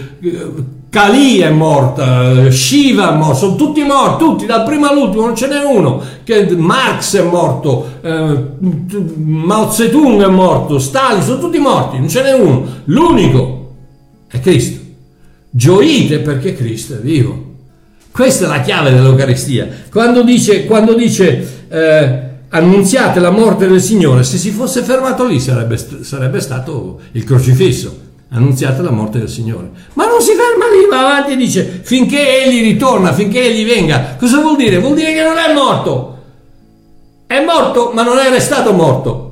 Kali 0.91 1.39
è 1.39 1.51
morta, 1.51 2.51
Shiva 2.51 3.13
è 3.13 3.17
morto, 3.17 3.35
sono 3.35 3.57
tutti 3.57 3.83
morti, 3.83 4.25
tutti, 4.25 4.47
dal 4.47 4.65
primo 4.65 4.89
all'ultimo, 4.89 5.27
non 5.27 5.37
ce 5.37 5.47
n'è 5.47 5.63
uno. 5.63 6.03
Che 6.25 6.57
Marx 6.57 7.17
è 7.17 7.23
morto, 7.23 7.87
eh, 8.01 8.39
Mao 9.17 9.71
Zedong 9.71 10.23
è 10.23 10.29
morto, 10.29 10.79
Stalin, 10.79 11.23
sono 11.23 11.41
tutti 11.41 11.59
morti, 11.59 11.99
non 11.99 12.09
ce 12.09 12.23
n'è 12.23 12.33
uno. 12.33 12.65
L'unico 12.85 13.75
è 14.29 14.41
Cristo. 14.41 14.81
Gioite 15.51 16.21
perché 16.21 16.55
Cristo 16.55 16.95
è 16.95 17.01
vivo. 17.01 17.45
Questa 18.11 18.47
è 18.47 18.49
la 18.49 18.63
chiave 18.63 18.91
dell'Eucaristia. 18.91 19.69
Quando 19.91 20.23
dice, 20.23 20.65
quando 20.65 20.95
dice 20.95 21.58
eh, 21.69 22.21
annunziate 22.49 23.21
la 23.21 23.31
morte 23.31 23.69
del 23.69 23.81
Signore, 23.81 24.25
se 24.25 24.39
si 24.39 24.51
fosse 24.51 24.83
fermato 24.83 25.25
lì 25.25 25.41
sarebbe, 25.41 25.77
sarebbe 25.77 26.41
stato 26.41 27.01
il 27.13 27.25
crocifisso 27.25 28.07
annunziate 28.31 28.83
la 28.83 28.91
morte 28.91 29.19
del 29.19 29.29
Signore. 29.29 29.71
Ma 29.95 30.07
non 30.07 30.21
si 30.21 30.33
ferma 30.33 30.67
lì, 30.67 30.87
va 30.89 31.01
avanti 31.01 31.33
e 31.33 31.37
dice 31.37 31.81
finché 31.83 32.45
egli 32.45 32.63
ritorna, 32.63 33.13
finché 33.13 33.43
egli 33.43 33.67
venga. 33.67 34.17
Cosa 34.19 34.41
vuol 34.41 34.57
dire? 34.57 34.79
Vuol 34.79 34.95
dire 34.95 35.13
che 35.13 35.23
non 35.23 35.37
è 35.39 35.53
morto. 35.53 36.17
È 37.27 37.43
morto, 37.45 37.91
ma 37.95 38.03
non 38.03 38.19
è 38.19 38.31
restato 38.31 38.73
morto. 38.73 39.25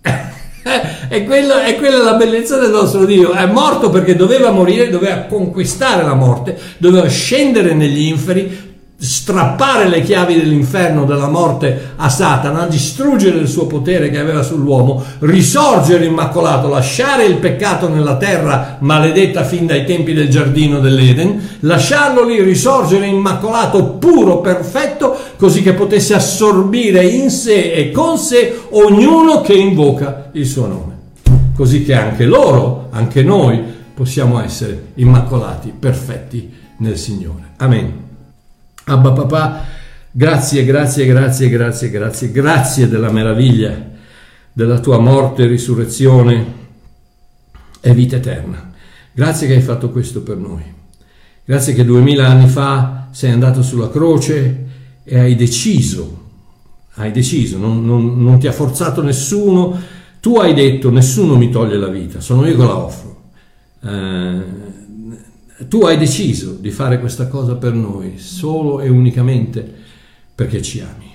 è, 1.08 1.24
quello, 1.24 1.58
è 1.58 1.76
quella 1.76 2.02
la 2.02 2.14
bellezza 2.14 2.58
del 2.58 2.70
nostro 2.70 3.04
Dio. 3.04 3.32
È 3.32 3.46
morto 3.46 3.90
perché 3.90 4.16
doveva 4.16 4.50
morire, 4.50 4.90
doveva 4.90 5.16
conquistare 5.22 6.02
la 6.02 6.14
morte, 6.14 6.58
doveva 6.78 7.08
scendere 7.08 7.74
negli 7.74 8.06
inferi, 8.06 8.67
strappare 9.00 9.88
le 9.88 10.02
chiavi 10.02 10.34
dell'inferno, 10.34 11.04
della 11.04 11.28
morte 11.28 11.92
a 11.94 12.08
Satana, 12.08 12.66
distruggere 12.66 13.38
il 13.38 13.46
suo 13.46 13.66
potere 13.66 14.10
che 14.10 14.18
aveva 14.18 14.42
sull'uomo, 14.42 15.04
risorgere 15.20 16.04
immacolato, 16.04 16.68
lasciare 16.68 17.24
il 17.24 17.36
peccato 17.36 17.88
nella 17.88 18.16
terra 18.16 18.78
maledetta 18.80 19.44
fin 19.44 19.66
dai 19.66 19.84
tempi 19.84 20.14
del 20.14 20.28
giardino 20.28 20.80
dell'Eden, 20.80 21.58
lasciarlo 21.60 22.24
lì 22.24 22.42
risorgere 22.42 23.06
immacolato, 23.06 23.84
puro, 23.84 24.40
perfetto, 24.40 25.16
così 25.36 25.62
che 25.62 25.74
potesse 25.74 26.14
assorbire 26.14 27.04
in 27.04 27.30
sé 27.30 27.72
e 27.72 27.92
con 27.92 28.18
sé 28.18 28.62
ognuno 28.70 29.42
che 29.42 29.54
invoca 29.54 30.30
il 30.32 30.46
suo 30.46 30.66
nome. 30.66 30.96
Così 31.54 31.84
che 31.84 31.94
anche 31.94 32.24
loro, 32.24 32.88
anche 32.90 33.22
noi, 33.22 33.62
possiamo 33.94 34.42
essere 34.42 34.86
immacolati, 34.94 35.72
perfetti 35.76 36.52
nel 36.78 36.96
Signore. 36.96 37.52
Amen. 37.58 38.07
Abba 38.88 39.12
papà, 39.12 39.64
grazie, 40.10 40.64
grazie, 40.64 41.04
grazie, 41.04 41.48
grazie, 41.50 41.90
grazie, 41.90 42.30
grazie 42.32 42.88
della 42.88 43.10
meraviglia 43.10 43.96
della 44.50 44.80
tua 44.80 44.98
morte, 44.98 45.46
risurrezione 45.46 46.54
e 47.80 47.92
vita 47.92 48.16
eterna. 48.16 48.72
Grazie 49.12 49.46
che 49.46 49.54
hai 49.54 49.60
fatto 49.60 49.90
questo 49.90 50.22
per 50.22 50.38
noi. 50.38 50.62
Grazie 51.44 51.74
che 51.74 51.84
duemila 51.84 52.28
anni 52.28 52.48
fa 52.48 53.08
sei 53.10 53.30
andato 53.30 53.62
sulla 53.62 53.90
croce 53.90 54.66
e 55.04 55.18
hai 55.18 55.36
deciso, 55.36 56.24
hai 56.94 57.12
deciso, 57.12 57.58
non, 57.58 57.84
non, 57.84 58.22
non 58.22 58.38
ti 58.38 58.46
ha 58.46 58.52
forzato 58.52 59.02
nessuno, 59.02 59.78
tu 60.20 60.38
hai 60.38 60.54
detto 60.54 60.90
nessuno 60.90 61.36
mi 61.36 61.50
toglie 61.50 61.76
la 61.76 61.88
vita, 61.88 62.20
sono 62.20 62.46
io 62.46 62.56
che 62.56 62.64
la 62.64 62.76
offro. 62.76 63.16
Eh, 63.82 64.67
tu 65.66 65.82
hai 65.82 65.98
deciso 65.98 66.52
di 66.52 66.70
fare 66.70 67.00
questa 67.00 67.26
cosa 67.26 67.56
per 67.56 67.72
noi 67.72 68.18
solo 68.18 68.80
e 68.80 68.88
unicamente 68.88 69.74
perché 70.34 70.62
ci 70.62 70.80
ami. 70.80 71.12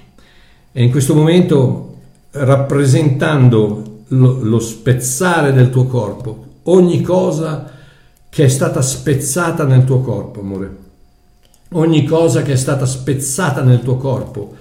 E 0.72 0.84
in 0.84 0.92
questo 0.92 1.16
momento, 1.16 1.98
rappresentando 2.32 4.02
lo, 4.08 4.40
lo 4.42 4.60
spezzare 4.60 5.54
del 5.54 5.70
tuo 5.70 5.86
corpo, 5.86 6.46
ogni 6.64 7.02
cosa 7.02 7.72
che 8.28 8.44
è 8.44 8.48
stata 8.50 8.82
spezzata 8.82 9.64
nel 9.66 9.86
tuo 9.86 10.02
corpo, 10.02 10.42
amore, 10.42 10.78
ogni 11.74 12.04
cosa 12.04 12.42
che 12.42 12.54
è 12.54 12.58
stata 12.58 12.86
spezzata 12.86 13.62
nel 13.62 13.82
tuo 13.82 13.98
corpo 13.98 14.56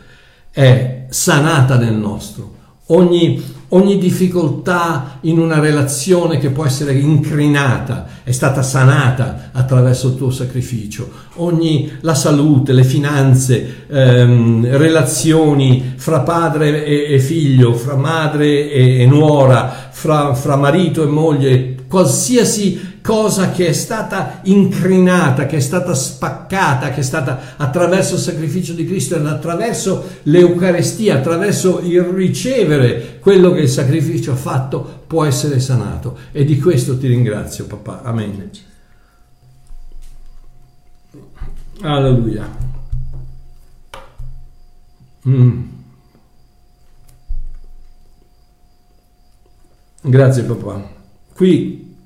è 0.51 1.07
sanata 1.09 1.77
nel 1.77 1.95
nostro. 1.95 2.61
Ogni 2.87 3.43
ogni 3.75 3.99
difficoltà 3.99 5.19
in 5.23 5.39
una 5.39 5.59
relazione 5.59 6.39
che 6.39 6.51
può 6.51 6.65
essere 6.65 6.95
incrinata 6.95 8.07
è 8.23 8.31
stata 8.31 8.63
sanata 8.63 9.51
attraverso 9.53 10.09
il 10.09 10.17
tuo 10.17 10.31
sacrificio, 10.31 11.11
ogni, 11.37 11.91
la 12.01 12.15
salute, 12.15 12.73
le 12.73 12.85
finanze, 12.85 13.85
ehm, 13.89 14.77
relazioni 14.77 15.95
fra 15.97 16.21
padre 16.21 16.85
e, 16.85 17.15
e, 17.15 17.19
figlio, 17.19 17.75
fra 17.75 17.97
madre 17.97 18.71
e, 18.71 19.03
e 19.03 19.07
nuora, 19.07 19.89
fra, 19.91 20.35
fra 20.35 20.57
marito 20.57 21.03
e 21.03 21.07
moglie, 21.07 21.75
qualsiasi 21.89 22.91
cosa 23.03 23.51
che 23.51 23.67
è 23.67 23.73
stata 23.73 24.41
incrinata, 24.45 25.47
che 25.47 25.57
è 25.57 25.61
stata 25.61 25.93
spaccata, 25.93 26.91
che 26.91 27.01
è 27.01 27.03
stata 27.03 27.55
attraverso 27.57 28.15
il 28.15 28.21
sacrificio 28.21 28.73
di 28.73 28.87
Cristo 28.87 29.17
attraverso 29.17 30.07
l'Eucarestia, 30.23 31.17
attraverso 31.17 31.81
il 31.83 32.01
ricevere 32.01 33.12
quello 33.23 33.53
che 33.53 33.61
il 33.61 33.69
sacrificio 33.69 34.33
ha 34.33 34.37
fatto, 34.37 35.05
può 35.07 35.25
essere 35.25 35.61
sanato. 35.61 36.19
E 36.33 36.45
di 36.45 36.59
questo 36.59 36.99
ti 36.99 37.07
ringrazio, 37.07 37.67
papà. 37.67 38.03
Amen. 38.03 38.51
Alleluia. 41.83 42.51
Mm. 45.29 45.63
Grazie 50.01 50.43
papà. 50.43 50.91
Qui 51.33 51.97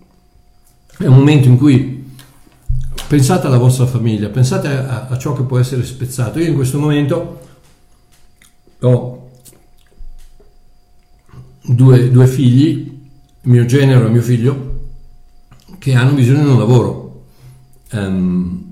è 0.99 1.07
un 1.07 1.15
momento 1.15 1.49
in 1.49 1.57
cui 1.57 2.13
pensate 3.09 3.47
alla 3.47 3.57
vostra 3.57 3.87
famiglia, 3.87 4.29
pensate 4.29 4.69
a, 4.69 5.07
a 5.07 5.17
ciò 5.17 5.33
che 5.33 5.45
può 5.45 5.59
essere 5.59 5.83
spezzato. 5.83 6.39
Io 6.41 6.49
in 6.49 6.55
questo 6.55 6.79
momento 6.79 7.41
ho 8.81 9.26
due, 11.67 12.11
due 12.11 12.27
figli, 12.27 12.95
mio 13.43 13.65
genero 13.65 14.07
e 14.07 14.11
mio 14.11 14.23
figlio, 14.23 14.75
che 15.79 15.95
hanno 15.95 16.13
bisogno 16.13 16.45
di 16.45 16.51
un 16.51 16.59
lavoro. 16.59 17.25
Um, 17.93 18.65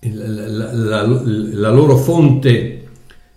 la, 0.00 0.46
la, 0.48 0.72
la, 0.72 1.02
la, 1.02 1.70
loro 1.70 1.96
fonte 1.96 2.88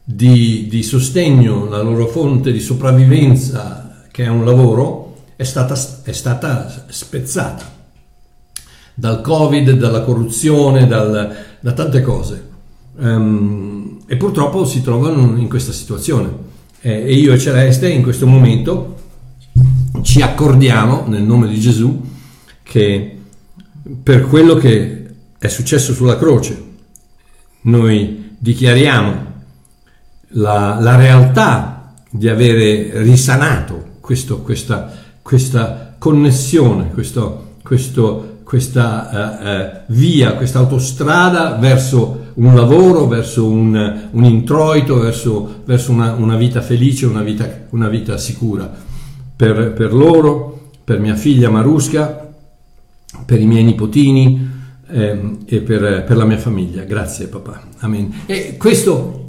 di, 0.04 0.68
di, 0.68 0.84
sostegno, 0.84 1.70
la 1.70 1.82
loro 1.82 2.08
fonte 2.08 2.52
di 2.52 2.60
sopravvivenza, 2.60 4.04
che 4.12 4.24
è 4.24 4.28
un 4.28 4.44
lavoro, 4.44 5.16
è 5.36 5.44
stata, 5.44 5.76
è 6.04 6.12
stata 6.12 6.86
spezzata 6.88 7.74
dal 8.94 9.22
Covid, 9.22 9.72
dalla 9.72 10.02
corruzione, 10.02 10.88
dal, 10.88 11.36
da 11.60 11.72
tante 11.74 12.02
cose. 12.02 12.54
Um, 12.98 14.00
e 14.08 14.16
purtroppo 14.18 14.66
si 14.66 14.82
trovano 14.82 15.38
in 15.38 15.50
questa 15.50 15.72
situazione. 15.72 16.54
Eh, 16.86 17.02
e 17.04 17.16
io 17.16 17.34
e 17.34 17.40
Celeste 17.40 17.90
in 17.90 18.04
questo 18.04 18.28
momento 18.28 18.94
ci 20.04 20.22
accordiamo 20.22 21.06
nel 21.08 21.24
nome 21.24 21.48
di 21.48 21.60
Gesù 21.60 22.00
che 22.62 23.18
per 24.04 24.28
quello 24.28 24.54
che 24.54 25.06
è 25.36 25.48
successo 25.48 25.96
sulla 25.96 26.16
croce 26.16 26.64
noi 27.62 28.36
dichiariamo 28.38 29.34
la, 30.34 30.78
la 30.80 30.96
realtà 30.96 31.96
di 32.08 32.30
avere 32.30 33.02
risanato 33.02 33.94
questo, 34.00 34.42
questa, 34.42 34.94
questa, 35.24 35.96
connessione, 35.98 36.92
questo, 36.92 37.56
questo, 37.64 38.42
questa 38.44 39.10
uh, 39.10 39.48
uh, 39.48 39.96
via, 39.96 40.36
questa 40.36 40.60
autostrada 40.60 41.56
verso 41.56 42.25
un 42.36 42.56
lavoro, 42.56 43.08
verso 43.08 43.48
un, 43.48 44.10
un 44.12 44.24
introito, 44.24 45.00
verso, 45.00 45.62
verso 45.66 45.92
una, 45.92 46.14
una, 46.14 46.36
vita 46.36 46.62
felice, 46.62 47.06
una 47.06 47.22
vita, 47.22 47.68
una 47.70 47.88
vita 47.88 48.18
sicura 48.18 48.72
per, 49.36 49.74
per, 49.74 49.94
loro, 49.94 50.70
per 50.84 51.00
mia 51.00 51.16
figlia 51.16 51.50
Marusca, 51.50 52.34
per 53.26 53.40
i 53.40 53.46
miei 53.46 53.64
nipotini 53.64 54.50
ehm, 54.90 55.40
e 55.46 55.62
per, 55.62 56.04
per, 56.06 56.18
la 56.18 56.26
mia 56.26 56.38
famiglia. 56.38 56.84
Grazie 56.84 57.28
papà. 57.28 57.62
Amen. 57.80 58.14
E 58.26 58.56
questo 58.58 59.25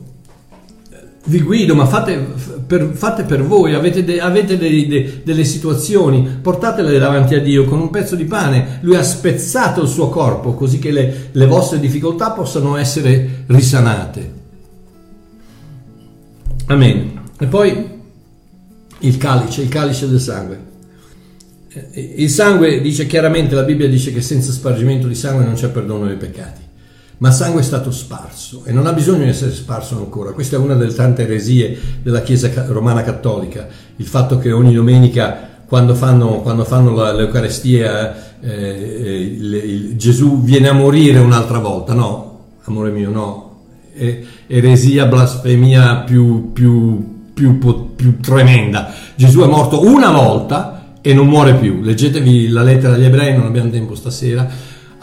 vi 1.26 1.40
guido, 1.40 1.74
ma 1.74 1.86
fate 1.86 2.18
per, 2.66 2.90
fate 2.92 3.24
per 3.24 3.44
voi, 3.44 3.74
avete, 3.74 4.04
de, 4.04 4.20
avete 4.20 4.58
de, 4.58 4.86
de, 4.86 5.22
delle 5.24 5.44
situazioni, 5.44 6.38
portatele 6.40 6.98
davanti 6.98 7.34
a 7.34 7.40
Dio 7.40 7.64
con 7.64 7.78
un 7.78 7.90
pezzo 7.90 8.16
di 8.16 8.24
pane. 8.24 8.78
Lui 8.82 8.96
ha 8.96 9.02
spezzato 9.02 9.82
il 9.82 9.88
suo 9.88 10.08
corpo 10.08 10.54
così 10.54 10.78
che 10.78 10.90
le, 10.90 11.28
le 11.32 11.46
vostre 11.46 11.78
difficoltà 11.78 12.30
possano 12.30 12.76
essere 12.76 13.44
risanate. 13.46 14.32
Amen. 16.66 17.20
E 17.38 17.46
poi 17.46 17.94
il 19.00 19.16
calice, 19.18 19.62
il 19.62 19.68
calice 19.68 20.08
del 20.08 20.20
sangue. 20.20 20.60
Eh, 21.68 22.14
il 22.16 22.30
sangue 22.30 22.80
dice 22.80 23.06
chiaramente, 23.06 23.54
la 23.54 23.62
Bibbia 23.62 23.88
dice 23.88 24.12
che 24.12 24.20
senza 24.20 24.50
spargimento 24.52 25.06
di 25.06 25.14
sangue 25.14 25.44
non 25.44 25.54
c'è 25.54 25.68
perdono 25.68 26.06
dei 26.06 26.16
peccati, 26.16 26.60
ma 27.18 27.30
sangue 27.30 27.60
è 27.60 27.64
stato 27.64 27.90
sparso 27.90 28.62
e 28.64 28.72
non 28.72 28.86
ha 28.86 28.92
bisogno 28.92 29.24
di 29.24 29.30
essere 29.30 29.52
sparso 29.52 29.96
ancora. 29.96 30.32
Questa 30.32 30.56
è 30.56 30.58
una 30.58 30.74
delle 30.74 30.92
tante 30.92 31.22
eresie 31.22 31.78
della 32.02 32.22
Chiesa 32.22 32.50
romana 32.68 33.02
cattolica, 33.02 33.66
il 33.96 34.06
fatto 34.06 34.38
che 34.38 34.52
ogni 34.52 34.74
domenica 34.74 35.54
quando 35.66 35.94
fanno, 35.94 36.40
quando 36.42 36.64
fanno 36.64 36.94
la, 36.94 37.12
l'Eucarestia 37.12 38.38
eh, 38.40 38.48
eh, 38.48 39.20
il, 39.20 39.54
il, 39.54 39.96
Gesù 39.96 40.42
viene 40.42 40.68
a 40.68 40.72
morire 40.72 41.18
un'altra 41.18 41.58
volta, 41.58 41.92
no, 41.92 42.44
amore 42.64 42.90
mio, 42.90 43.10
no, 43.10 43.60
eresia, 44.46 45.06
blasfemia 45.06 46.04
più, 46.06 46.52
più 46.52 47.14
più, 47.36 47.58
più 47.94 48.18
tremenda. 48.18 48.94
Gesù 49.14 49.42
è 49.42 49.46
morto 49.46 49.84
una 49.84 50.10
volta 50.10 50.94
e 51.02 51.12
non 51.12 51.26
muore 51.26 51.54
più. 51.56 51.82
Leggetevi 51.82 52.48
la 52.48 52.62
lettera 52.62 52.94
agli 52.94 53.04
ebrei, 53.04 53.36
non 53.36 53.44
abbiamo 53.44 53.68
tempo 53.68 53.94
stasera. 53.94 54.48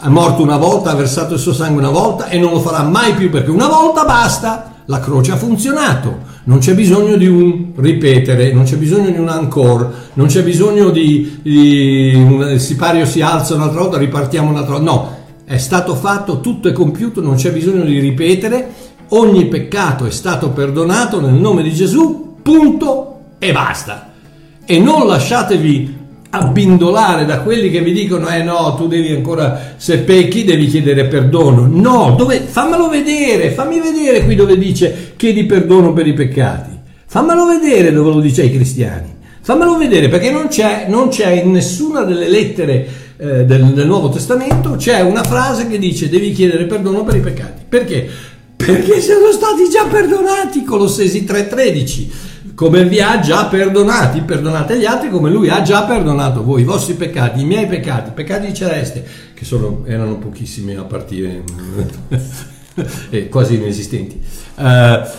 È 0.04 0.08
morto 0.08 0.42
una 0.42 0.58
volta, 0.58 0.90
ha 0.90 0.94
versato 0.94 1.32
il 1.32 1.40
suo 1.40 1.54
sangue 1.54 1.80
una 1.80 1.90
volta 1.90 2.28
e 2.28 2.38
non 2.38 2.52
lo 2.52 2.60
farà 2.60 2.82
mai 2.82 3.14
più 3.14 3.30
perché 3.30 3.48
una 3.48 3.68
volta 3.68 4.04
basta. 4.04 4.82
La 4.84 5.00
croce 5.00 5.32
ha 5.32 5.36
funzionato, 5.36 6.18
non 6.44 6.58
c'è 6.58 6.74
bisogno 6.74 7.16
di 7.16 7.26
un 7.26 7.72
ripetere, 7.74 8.52
non 8.52 8.64
c'è 8.64 8.76
bisogno 8.76 9.08
di 9.08 9.18
un 9.18 9.30
ancora, 9.30 9.90
non 10.12 10.26
c'è 10.26 10.42
bisogno 10.42 10.90
di, 10.90 11.40
di 11.40 12.12
un 12.16 12.58
sipario 12.58 13.06
si 13.06 13.22
alza 13.22 13.54
un'altra 13.54 13.80
volta, 13.80 13.96
ripartiamo 13.96 14.50
un'altra 14.50 14.74
volta. 14.76 14.90
No, 14.90 15.16
è 15.46 15.56
stato 15.56 15.94
fatto, 15.94 16.40
tutto 16.40 16.68
è 16.68 16.72
compiuto, 16.72 17.22
non 17.22 17.36
c'è 17.36 17.50
bisogno 17.50 17.84
di 17.84 17.98
ripetere, 17.98 18.72
ogni 19.08 19.46
peccato 19.46 20.04
è 20.04 20.10
stato 20.10 20.50
perdonato 20.50 21.18
nel 21.18 21.32
nome 21.32 21.62
di 21.62 21.72
Gesù 21.72 22.36
punto 22.42 23.20
e 23.38 23.52
basta. 23.52 24.10
E 24.66 24.78
non 24.78 25.06
lasciatevi 25.06 25.93
abbindolare 26.34 27.24
da 27.24 27.40
quelli 27.40 27.70
che 27.70 27.80
vi 27.80 27.92
dicono 27.92 28.28
eh 28.28 28.42
no, 28.42 28.74
tu 28.74 28.88
devi 28.88 29.12
ancora, 29.12 29.74
se 29.76 29.98
pecchi 29.98 30.44
devi 30.44 30.66
chiedere 30.66 31.06
perdono. 31.06 31.66
No, 31.70 32.14
dove, 32.16 32.40
fammelo 32.40 32.88
vedere, 32.88 33.50
fammi 33.50 33.80
vedere 33.80 34.24
qui 34.24 34.34
dove 34.34 34.58
dice 34.58 35.12
chiedi 35.16 35.44
perdono 35.44 35.92
per 35.92 36.06
i 36.06 36.12
peccati. 36.12 36.70
Fammelo 37.06 37.46
vedere 37.46 37.92
dove 37.92 38.10
lo 38.10 38.20
dice 38.20 38.42
ai 38.42 38.52
cristiani. 38.52 39.12
Fammelo 39.40 39.76
vedere 39.76 40.08
perché 40.08 40.30
non 40.30 40.48
c'è, 40.48 40.86
non 40.88 41.08
c'è 41.08 41.30
in 41.30 41.52
nessuna 41.52 42.02
delle 42.02 42.28
lettere 42.28 42.86
eh, 43.16 43.44
del, 43.44 43.66
del 43.66 43.86
Nuovo 43.86 44.08
Testamento 44.08 44.74
c'è 44.76 45.00
una 45.00 45.22
frase 45.22 45.68
che 45.68 45.78
dice 45.78 46.08
devi 46.08 46.32
chiedere 46.32 46.64
perdono 46.64 47.04
per 47.04 47.16
i 47.16 47.20
peccati. 47.20 47.62
Perché? 47.68 48.08
Perché 48.56 49.00
sono 49.00 49.30
stati 49.30 49.68
già 49.70 49.84
perdonati, 49.84 50.64
Colossesi 50.64 51.24
3:13 51.24 52.32
come 52.54 52.84
vi 52.84 53.00
ha 53.00 53.18
già 53.18 53.46
perdonati, 53.46 54.20
perdonate 54.20 54.78
gli 54.78 54.84
altri 54.84 55.10
come 55.10 55.30
lui 55.30 55.48
ha 55.48 55.62
già 55.62 55.82
perdonato 55.84 56.44
voi, 56.44 56.62
i 56.62 56.64
vostri 56.64 56.94
peccati, 56.94 57.40
i 57.40 57.44
miei 57.44 57.66
peccati, 57.66 58.10
i 58.10 58.12
peccati 58.12 58.46
di 58.46 58.54
Celeste, 58.54 59.04
che 59.34 59.44
sono, 59.44 59.82
erano 59.86 60.18
pochissimi 60.18 60.74
a 60.74 60.82
partire, 60.82 61.42
eh, 63.10 63.28
quasi 63.28 63.54
inesistenti, 63.54 64.20
uh, 64.56 64.62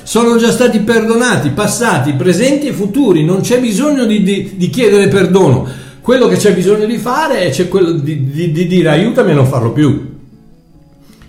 sono 0.03 0.37
già 0.37 0.51
stati 0.51 0.79
perdonati, 0.79 1.49
passati, 1.49 2.13
presenti 2.13 2.67
e 2.67 2.73
futuri, 2.73 3.25
non 3.25 3.41
c'è 3.41 3.59
bisogno 3.59 4.05
di, 4.05 4.23
di, 4.23 4.53
di 4.55 4.69
chiedere 4.69 5.09
perdono, 5.09 5.67
quello 5.99 6.27
che 6.27 6.37
c'è 6.37 6.53
bisogno 6.53 6.85
di 6.85 6.97
fare 6.97 7.49
è 7.49 7.67
quello 7.67 7.91
di, 7.91 8.31
di 8.31 8.67
dire 8.67 8.89
aiutami 8.89 9.31
a 9.31 9.33
non 9.33 9.47
farlo 9.47 9.71
più. 9.71 10.13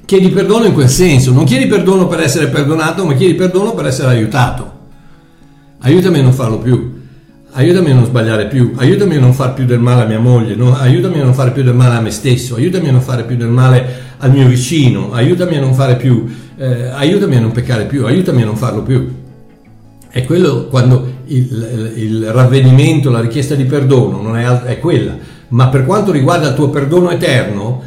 Chiedi 0.04 0.28
perdono 0.28 0.66
in 0.66 0.74
quel 0.74 0.90
senso, 0.90 1.32
non 1.32 1.44
chiedi 1.44 1.66
perdono 1.66 2.07
per 2.07 2.20
essere 2.20 2.46
perdonato, 2.46 3.04
ma 3.04 3.14
chiedi 3.14 3.34
perdono 3.34 3.74
per 3.74 3.86
essere 3.86 4.09
aiutato 4.09 4.76
aiutami 5.81 6.18
a 6.18 6.22
non 6.22 6.33
farlo 6.33 6.59
più, 6.59 6.95
aiutami 7.53 7.91
a 7.91 7.95
non 7.95 8.05
sbagliare 8.05 8.47
più, 8.47 8.72
aiutami 8.77 9.16
a 9.16 9.20
non 9.20 9.33
fare 9.33 9.53
più 9.55 9.64
del 9.64 9.79
male 9.79 10.03
a 10.03 10.07
mia 10.07 10.18
moglie, 10.18 10.55
no? 10.55 10.74
aiutami 10.77 11.20
a 11.20 11.24
non 11.24 11.35
fare 11.35 11.53
più 11.53 11.62
del 11.62 11.74
male 11.74 11.97
a 11.97 12.01
me 12.01 12.11
stesso, 12.11 12.57
aiutami 12.57 12.89
a 12.89 12.93
non 12.93 13.01
fare 13.01 13.24
più 13.24 13.37
del 13.37 13.49
male 13.49 14.05
al 14.18 14.31
mio 14.31 14.47
vicino, 14.47 15.12
aiutami 15.12 15.57
a 15.57 15.61
non 15.61 15.74
fare 15.74 15.97
più, 15.97 16.27
eh, 16.57 16.89
aiutami 16.89 17.37
a 17.37 17.41
non 17.41 17.53
peccare 17.53 17.85
più, 17.85 18.05
aiutami 18.05 18.43
a 18.43 18.47
non 18.47 18.57
farlo 18.57 18.83
più. 18.83 19.24
È 20.09 20.24
quello 20.24 20.66
quando 20.68 21.12
il, 21.27 21.93
il 21.97 22.33
ravvedimento, 22.33 23.11
la 23.11 23.20
richiesta 23.20 23.55
di 23.55 23.64
perdono 23.64 24.20
non 24.22 24.37
è, 24.37 24.47
è 24.62 24.79
quella, 24.79 25.16
ma 25.49 25.68
per 25.68 25.85
quanto 25.85 26.11
riguarda 26.11 26.49
il 26.49 26.55
tuo 26.55 26.70
perdono 26.70 27.11
eterno, 27.11 27.83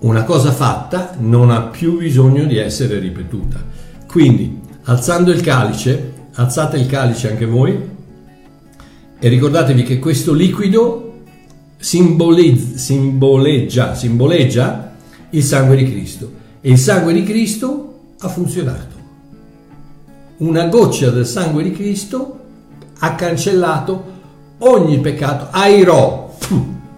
una 0.00 0.24
cosa 0.24 0.50
fatta 0.50 1.14
non 1.18 1.50
ha 1.50 1.60
più 1.62 1.98
bisogno 1.98 2.44
di 2.44 2.56
essere 2.56 2.98
ripetuta. 2.98 3.62
Quindi, 4.06 4.60
alzando 4.84 5.30
il 5.30 5.40
calice, 5.42 6.12
alzate 6.40 6.78
il 6.78 6.86
calice 6.86 7.30
anche 7.30 7.44
voi 7.44 7.78
e 9.18 9.28
ricordatevi 9.28 9.82
che 9.82 9.98
questo 9.98 10.32
liquido 10.32 11.08
simboleggia, 11.76 13.94
simboleggia, 13.94 14.92
il 15.30 15.42
sangue 15.42 15.76
di 15.76 15.84
Cristo 15.84 16.32
e 16.62 16.70
il 16.70 16.78
sangue 16.78 17.12
di 17.12 17.22
Cristo 17.24 17.98
ha 18.18 18.28
funzionato. 18.28 18.98
Una 20.38 20.66
goccia 20.68 21.10
del 21.10 21.26
sangue 21.26 21.62
di 21.62 21.72
Cristo 21.72 22.38
ha 23.00 23.14
cancellato 23.14 24.04
ogni 24.58 24.98
peccato, 24.98 25.48
airò, 25.50 26.34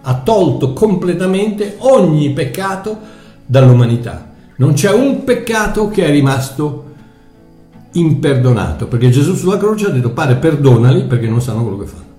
ha 0.03 0.21
tolto 0.21 0.71
completamente 0.71 1.75
ogni 1.79 2.31
peccato 2.31 2.97
dall'umanità. 3.45 4.31
Non 4.55 4.71
c'è 4.71 4.91
un 4.91 5.25
peccato 5.25 5.89
che 5.89 6.05
è 6.05 6.11
rimasto 6.11 6.91
imperdonato, 7.93 8.87
perché 8.87 9.09
Gesù 9.09 9.35
sulla 9.35 9.57
croce 9.57 9.87
ha 9.87 9.89
detto 9.89 10.11
Padre 10.11 10.35
perdonali 10.35 11.05
perché 11.05 11.27
non 11.27 11.41
sanno 11.41 11.61
quello 11.61 11.77
che 11.77 11.85
fanno. 11.85 12.11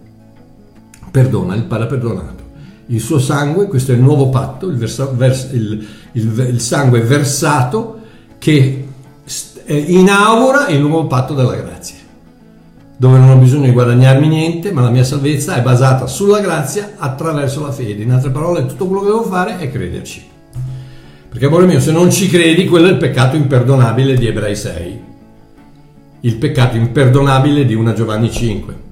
Perdona, 1.11 1.55
il 1.55 1.65
Padre 1.65 1.85
ha 1.85 1.89
perdonato. 1.89 2.43
Il 2.87 3.01
suo 3.01 3.19
sangue, 3.19 3.67
questo 3.67 3.93
è 3.93 3.95
il 3.95 4.03
nuovo 4.03 4.29
patto, 4.29 4.69
il, 4.69 4.77
versa, 4.77 5.07
vers, 5.07 5.49
il, 5.53 5.87
il, 6.13 6.47
il 6.51 6.61
sangue 6.61 7.01
versato 7.01 8.01
che 8.39 8.89
inaugura 9.67 10.69
il 10.69 10.81
nuovo 10.81 11.07
patto 11.07 11.33
della 11.33 11.55
grazia, 11.55 11.97
dove 12.97 13.19
non 13.19 13.31
ho 13.31 13.37
bisogno 13.37 13.65
di 13.65 13.73
guadagnarmi 13.73 14.29
niente, 14.29 14.71
ma 14.71 14.83
la 14.83 14.91
mia 14.91 15.05
salvezza 15.05 15.57
è 15.57 15.63
basata 15.63 16.07
sulla 16.07 16.41
grazia 16.41 16.93
attraverso 16.97 17.63
la 17.63 17.73
fede. 17.73 18.03
In 18.03 18.13
altre 18.13 18.31
parole, 18.31 18.67
tutto 18.67 18.87
quello 18.87 19.03
che 19.03 19.09
devo 19.09 19.23
fare 19.23 19.59
è 19.59 19.71
crederci. 19.71 20.33
Perché, 21.31 21.47
amore 21.47 21.67
mio, 21.67 21.81
se 21.81 21.91
non 21.91 22.13
ci 22.13 22.29
credi, 22.29 22.67
quello 22.67 22.87
è 22.89 22.91
il 22.91 22.99
peccato 22.99 23.35
imperdonabile 23.35 24.15
di 24.15 24.27
Ebrei 24.27 24.55
6 24.55 25.13
il 26.25 26.37
peccato 26.37 26.77
imperdonabile 26.77 27.67
di 27.67 27.75
una 27.75 27.93
Giovanni 27.93 28.31
5. 28.31 28.83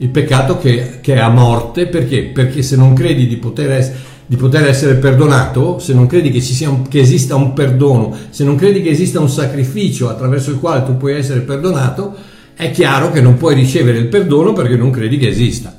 il 0.00 0.08
peccato 0.10 0.58
che, 0.58 0.98
che, 1.00 1.14
è 1.14 1.18
a 1.18 1.28
morte, 1.28 1.86
perché? 1.86 2.24
Perché 2.26 2.62
se 2.62 2.76
non 2.76 2.94
credi 2.94 3.26
di 3.26 3.36
poter, 3.36 3.72
es- 3.72 3.92
di 4.26 4.36
poter 4.36 4.68
essere 4.68 4.94
perdonato, 4.94 5.78
se 5.80 5.92
non 5.92 6.06
credi 6.06 6.30
che, 6.30 6.66
un, 6.66 6.86
che, 6.86 7.00
esista 7.00 7.34
un 7.34 7.52
perdono, 7.52 8.16
se 8.30 8.44
non 8.44 8.54
credi 8.54 8.80
che 8.80 8.90
esista 8.90 9.18
un 9.18 9.28
sacrificio 9.28 10.08
attraverso 10.08 10.50
il 10.50 10.60
quale 10.60 10.84
tu 10.84 10.96
puoi 10.96 11.14
essere 11.14 11.40
perdonato, 11.40 12.14
è 12.54 12.70
chiaro 12.70 13.10
che 13.10 13.20
non 13.20 13.36
puoi 13.36 13.54
ricevere 13.54 13.98
il 13.98 14.06
perdono 14.06 14.52
perché 14.52 14.76
non 14.76 14.90
credi 14.90 15.16
che 15.16 15.28
esista. 15.28 15.74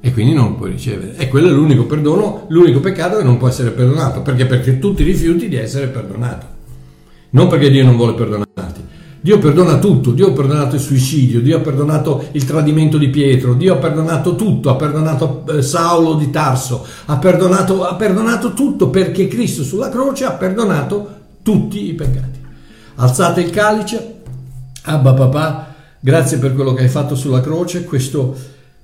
E 0.00 0.12
quindi 0.12 0.34
non 0.34 0.56
puoi 0.56 0.70
ricevere. 0.70 1.16
E 1.16 1.28
quello 1.28 1.48
è 1.48 1.52
l'unico 1.52 1.84
perdono, 1.84 2.46
l'unico 2.48 2.80
peccato 2.80 3.18
che 3.18 3.24
non 3.24 3.38
può 3.38 3.48
essere 3.48 3.70
perdonato. 3.70 4.22
Perché? 4.22 4.46
Perché 4.46 4.78
tu 4.78 4.94
ti 4.94 5.02
rifiuti 5.02 5.48
di 5.48 5.56
essere 5.56 5.86
perdonato. 5.86 6.46
Non 7.30 7.48
perché 7.48 7.70
Dio 7.70 7.84
non 7.84 7.96
vuole 7.96 8.14
perdonarti. 8.14 8.94
Dio 9.26 9.40
perdona 9.40 9.78
tutto, 9.78 10.12
Dio 10.12 10.28
ha 10.28 10.32
perdonato 10.32 10.76
il 10.76 10.80
suicidio, 10.80 11.40
Dio 11.40 11.56
ha 11.56 11.60
perdonato 11.60 12.28
il 12.30 12.44
tradimento 12.44 12.96
di 12.96 13.08
Pietro, 13.08 13.54
Dio 13.54 13.74
ha 13.74 13.76
perdonato 13.76 14.36
tutto, 14.36 14.70
ha 14.70 14.76
perdonato 14.76 15.42
eh, 15.48 15.62
Saulo 15.62 16.14
di 16.14 16.30
Tarso, 16.30 16.86
ha 17.06 17.16
perdonato, 17.16 17.84
ha 17.84 17.96
perdonato 17.96 18.52
tutto 18.52 18.88
perché 18.88 19.26
Cristo 19.26 19.64
sulla 19.64 19.88
croce 19.88 20.26
ha 20.26 20.30
perdonato 20.34 21.08
tutti 21.42 21.88
i 21.88 21.94
peccati. 21.94 22.38
Alzate 22.94 23.40
il 23.40 23.50
calice, 23.50 24.14
Abba 24.82 25.12
papà, 25.12 25.74
grazie 25.98 26.38
per 26.38 26.54
quello 26.54 26.72
che 26.72 26.82
hai 26.82 26.88
fatto 26.88 27.16
sulla 27.16 27.40
croce, 27.40 27.82
questo, 27.82 28.32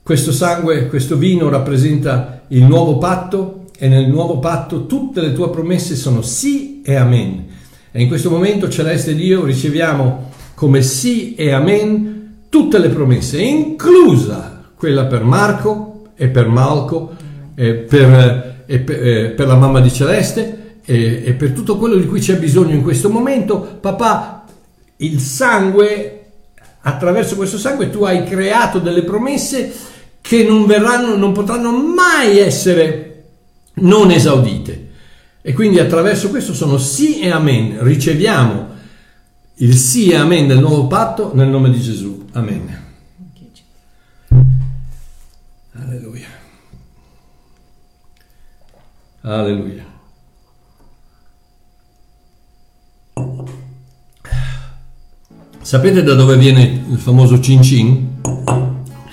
questo 0.02 0.32
sangue, 0.32 0.88
questo 0.88 1.16
vino 1.16 1.48
rappresenta 1.50 2.40
il 2.48 2.64
nuovo 2.64 2.98
patto 2.98 3.66
e 3.78 3.86
nel 3.86 4.08
nuovo 4.08 4.40
patto 4.40 4.86
tutte 4.86 5.20
le 5.20 5.34
tue 5.34 5.50
promesse 5.50 5.94
sono 5.94 6.20
sì 6.20 6.82
e 6.82 6.96
amen. 6.96 7.50
E 7.92 8.02
in 8.02 8.08
questo 8.08 8.30
momento, 8.30 8.68
celeste 8.68 9.14
Dio, 9.14 9.44
riceviamo 9.44 10.30
come 10.62 10.82
sì 10.82 11.34
e 11.34 11.50
amen 11.50 12.44
tutte 12.48 12.78
le 12.78 12.88
promesse, 12.90 13.42
inclusa 13.42 14.62
quella 14.76 15.06
per 15.06 15.24
Marco 15.24 16.10
e 16.14 16.28
per 16.28 16.46
Malco 16.46 17.16
e 17.56 17.74
per, 17.74 18.62
e 18.64 18.78
per, 18.78 19.04
e 19.04 19.30
per 19.30 19.48
la 19.48 19.56
mamma 19.56 19.80
di 19.80 19.92
Celeste 19.92 20.76
e, 20.84 21.22
e 21.24 21.32
per 21.32 21.50
tutto 21.50 21.76
quello 21.76 21.96
di 21.96 22.06
cui 22.06 22.20
c'è 22.20 22.36
bisogno 22.36 22.76
in 22.76 22.82
questo 22.82 23.10
momento. 23.10 23.78
Papà, 23.80 24.44
il 24.98 25.18
sangue, 25.18 26.26
attraverso 26.82 27.34
questo 27.34 27.58
sangue 27.58 27.90
tu 27.90 28.04
hai 28.04 28.22
creato 28.22 28.78
delle 28.78 29.02
promesse 29.02 29.72
che 30.20 30.44
non 30.44 30.66
verranno, 30.66 31.16
non 31.16 31.32
potranno 31.32 31.72
mai 31.72 32.38
essere 32.38 33.24
non 33.74 34.12
esaudite. 34.12 34.90
E 35.42 35.54
quindi 35.54 35.80
attraverso 35.80 36.30
questo 36.30 36.54
sono 36.54 36.78
sì 36.78 37.18
e 37.18 37.30
amen. 37.32 37.78
Riceviamo 37.80 38.71
il 39.56 39.76
sì 39.76 40.10
e 40.10 40.16
amen 40.16 40.46
del 40.46 40.58
nuovo 40.58 40.86
patto 40.86 41.34
nel 41.34 41.48
nome 41.48 41.70
di 41.70 41.80
Gesù. 41.80 42.26
Amen. 42.32 42.80
Alleluia. 45.72 46.26
Alleluia. 49.22 49.90
Sapete 55.60 56.02
da 56.02 56.14
dove 56.14 56.36
viene 56.36 56.84
il 56.90 56.98
famoso 56.98 57.40
cin 57.40 57.62
cin? 57.62 58.20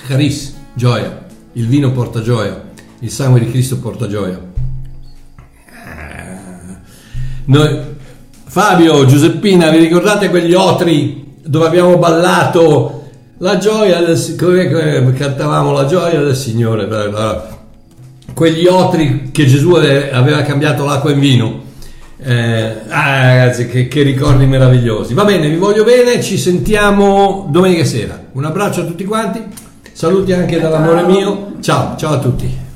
Charis, 0.08 0.56
gioia. 0.74 1.28
Il 1.54 1.68
vino 1.68 1.92
porta 1.92 2.22
gioia. 2.22 2.72
Il 3.00 3.12
sangue 3.12 3.40
di 3.40 3.50
Cristo 3.50 3.80
porta 3.80 4.08
gioia. 4.08 4.42
Noi, 7.46 7.98
Fabio, 8.50 9.06
Giuseppina, 9.06 9.70
vi 9.70 9.78
ricordate 9.78 10.32
quegli 10.32 10.56
otri 10.56 11.36
dove 11.44 11.68
abbiamo 11.68 11.98
ballato 11.98 13.04
la 13.38 13.60
gioia 13.60 14.02
del 14.02 14.36
come 14.40 15.14
cantavamo 15.14 15.72
la 15.72 15.86
gioia 15.86 16.20
del 16.20 16.36
Signore? 16.36 16.88
Quegli 18.34 18.66
otri 18.66 19.30
che 19.32 19.46
Gesù 19.46 19.74
aveva 19.74 20.42
cambiato 20.42 20.84
l'acqua 20.84 21.12
in 21.12 21.20
vino. 21.20 21.62
Eh, 22.18 22.74
ah, 22.88 23.22
ragazzi, 23.22 23.68
che, 23.68 23.88
che 23.88 24.02
ricordi 24.02 24.48
meravigliosi. 24.48 25.14
Va 25.14 25.26
bene, 25.26 25.48
vi 25.48 25.58
voglio 25.58 25.84
bene, 25.84 26.20
ci 26.24 26.36
sentiamo 26.36 27.50
domenica 27.52 27.84
sera. 27.84 28.20
Un 28.32 28.46
abbraccio 28.46 28.82
a 28.82 28.86
tutti 28.86 29.06
quanti, 29.06 29.44
saluti 29.92 30.34
anche 30.34 30.60
dall'amore 30.60 31.04
mio. 31.04 31.52
Ciao, 31.62 31.96
ciao 31.98 32.14
a 32.14 32.18
tutti. 32.18 32.69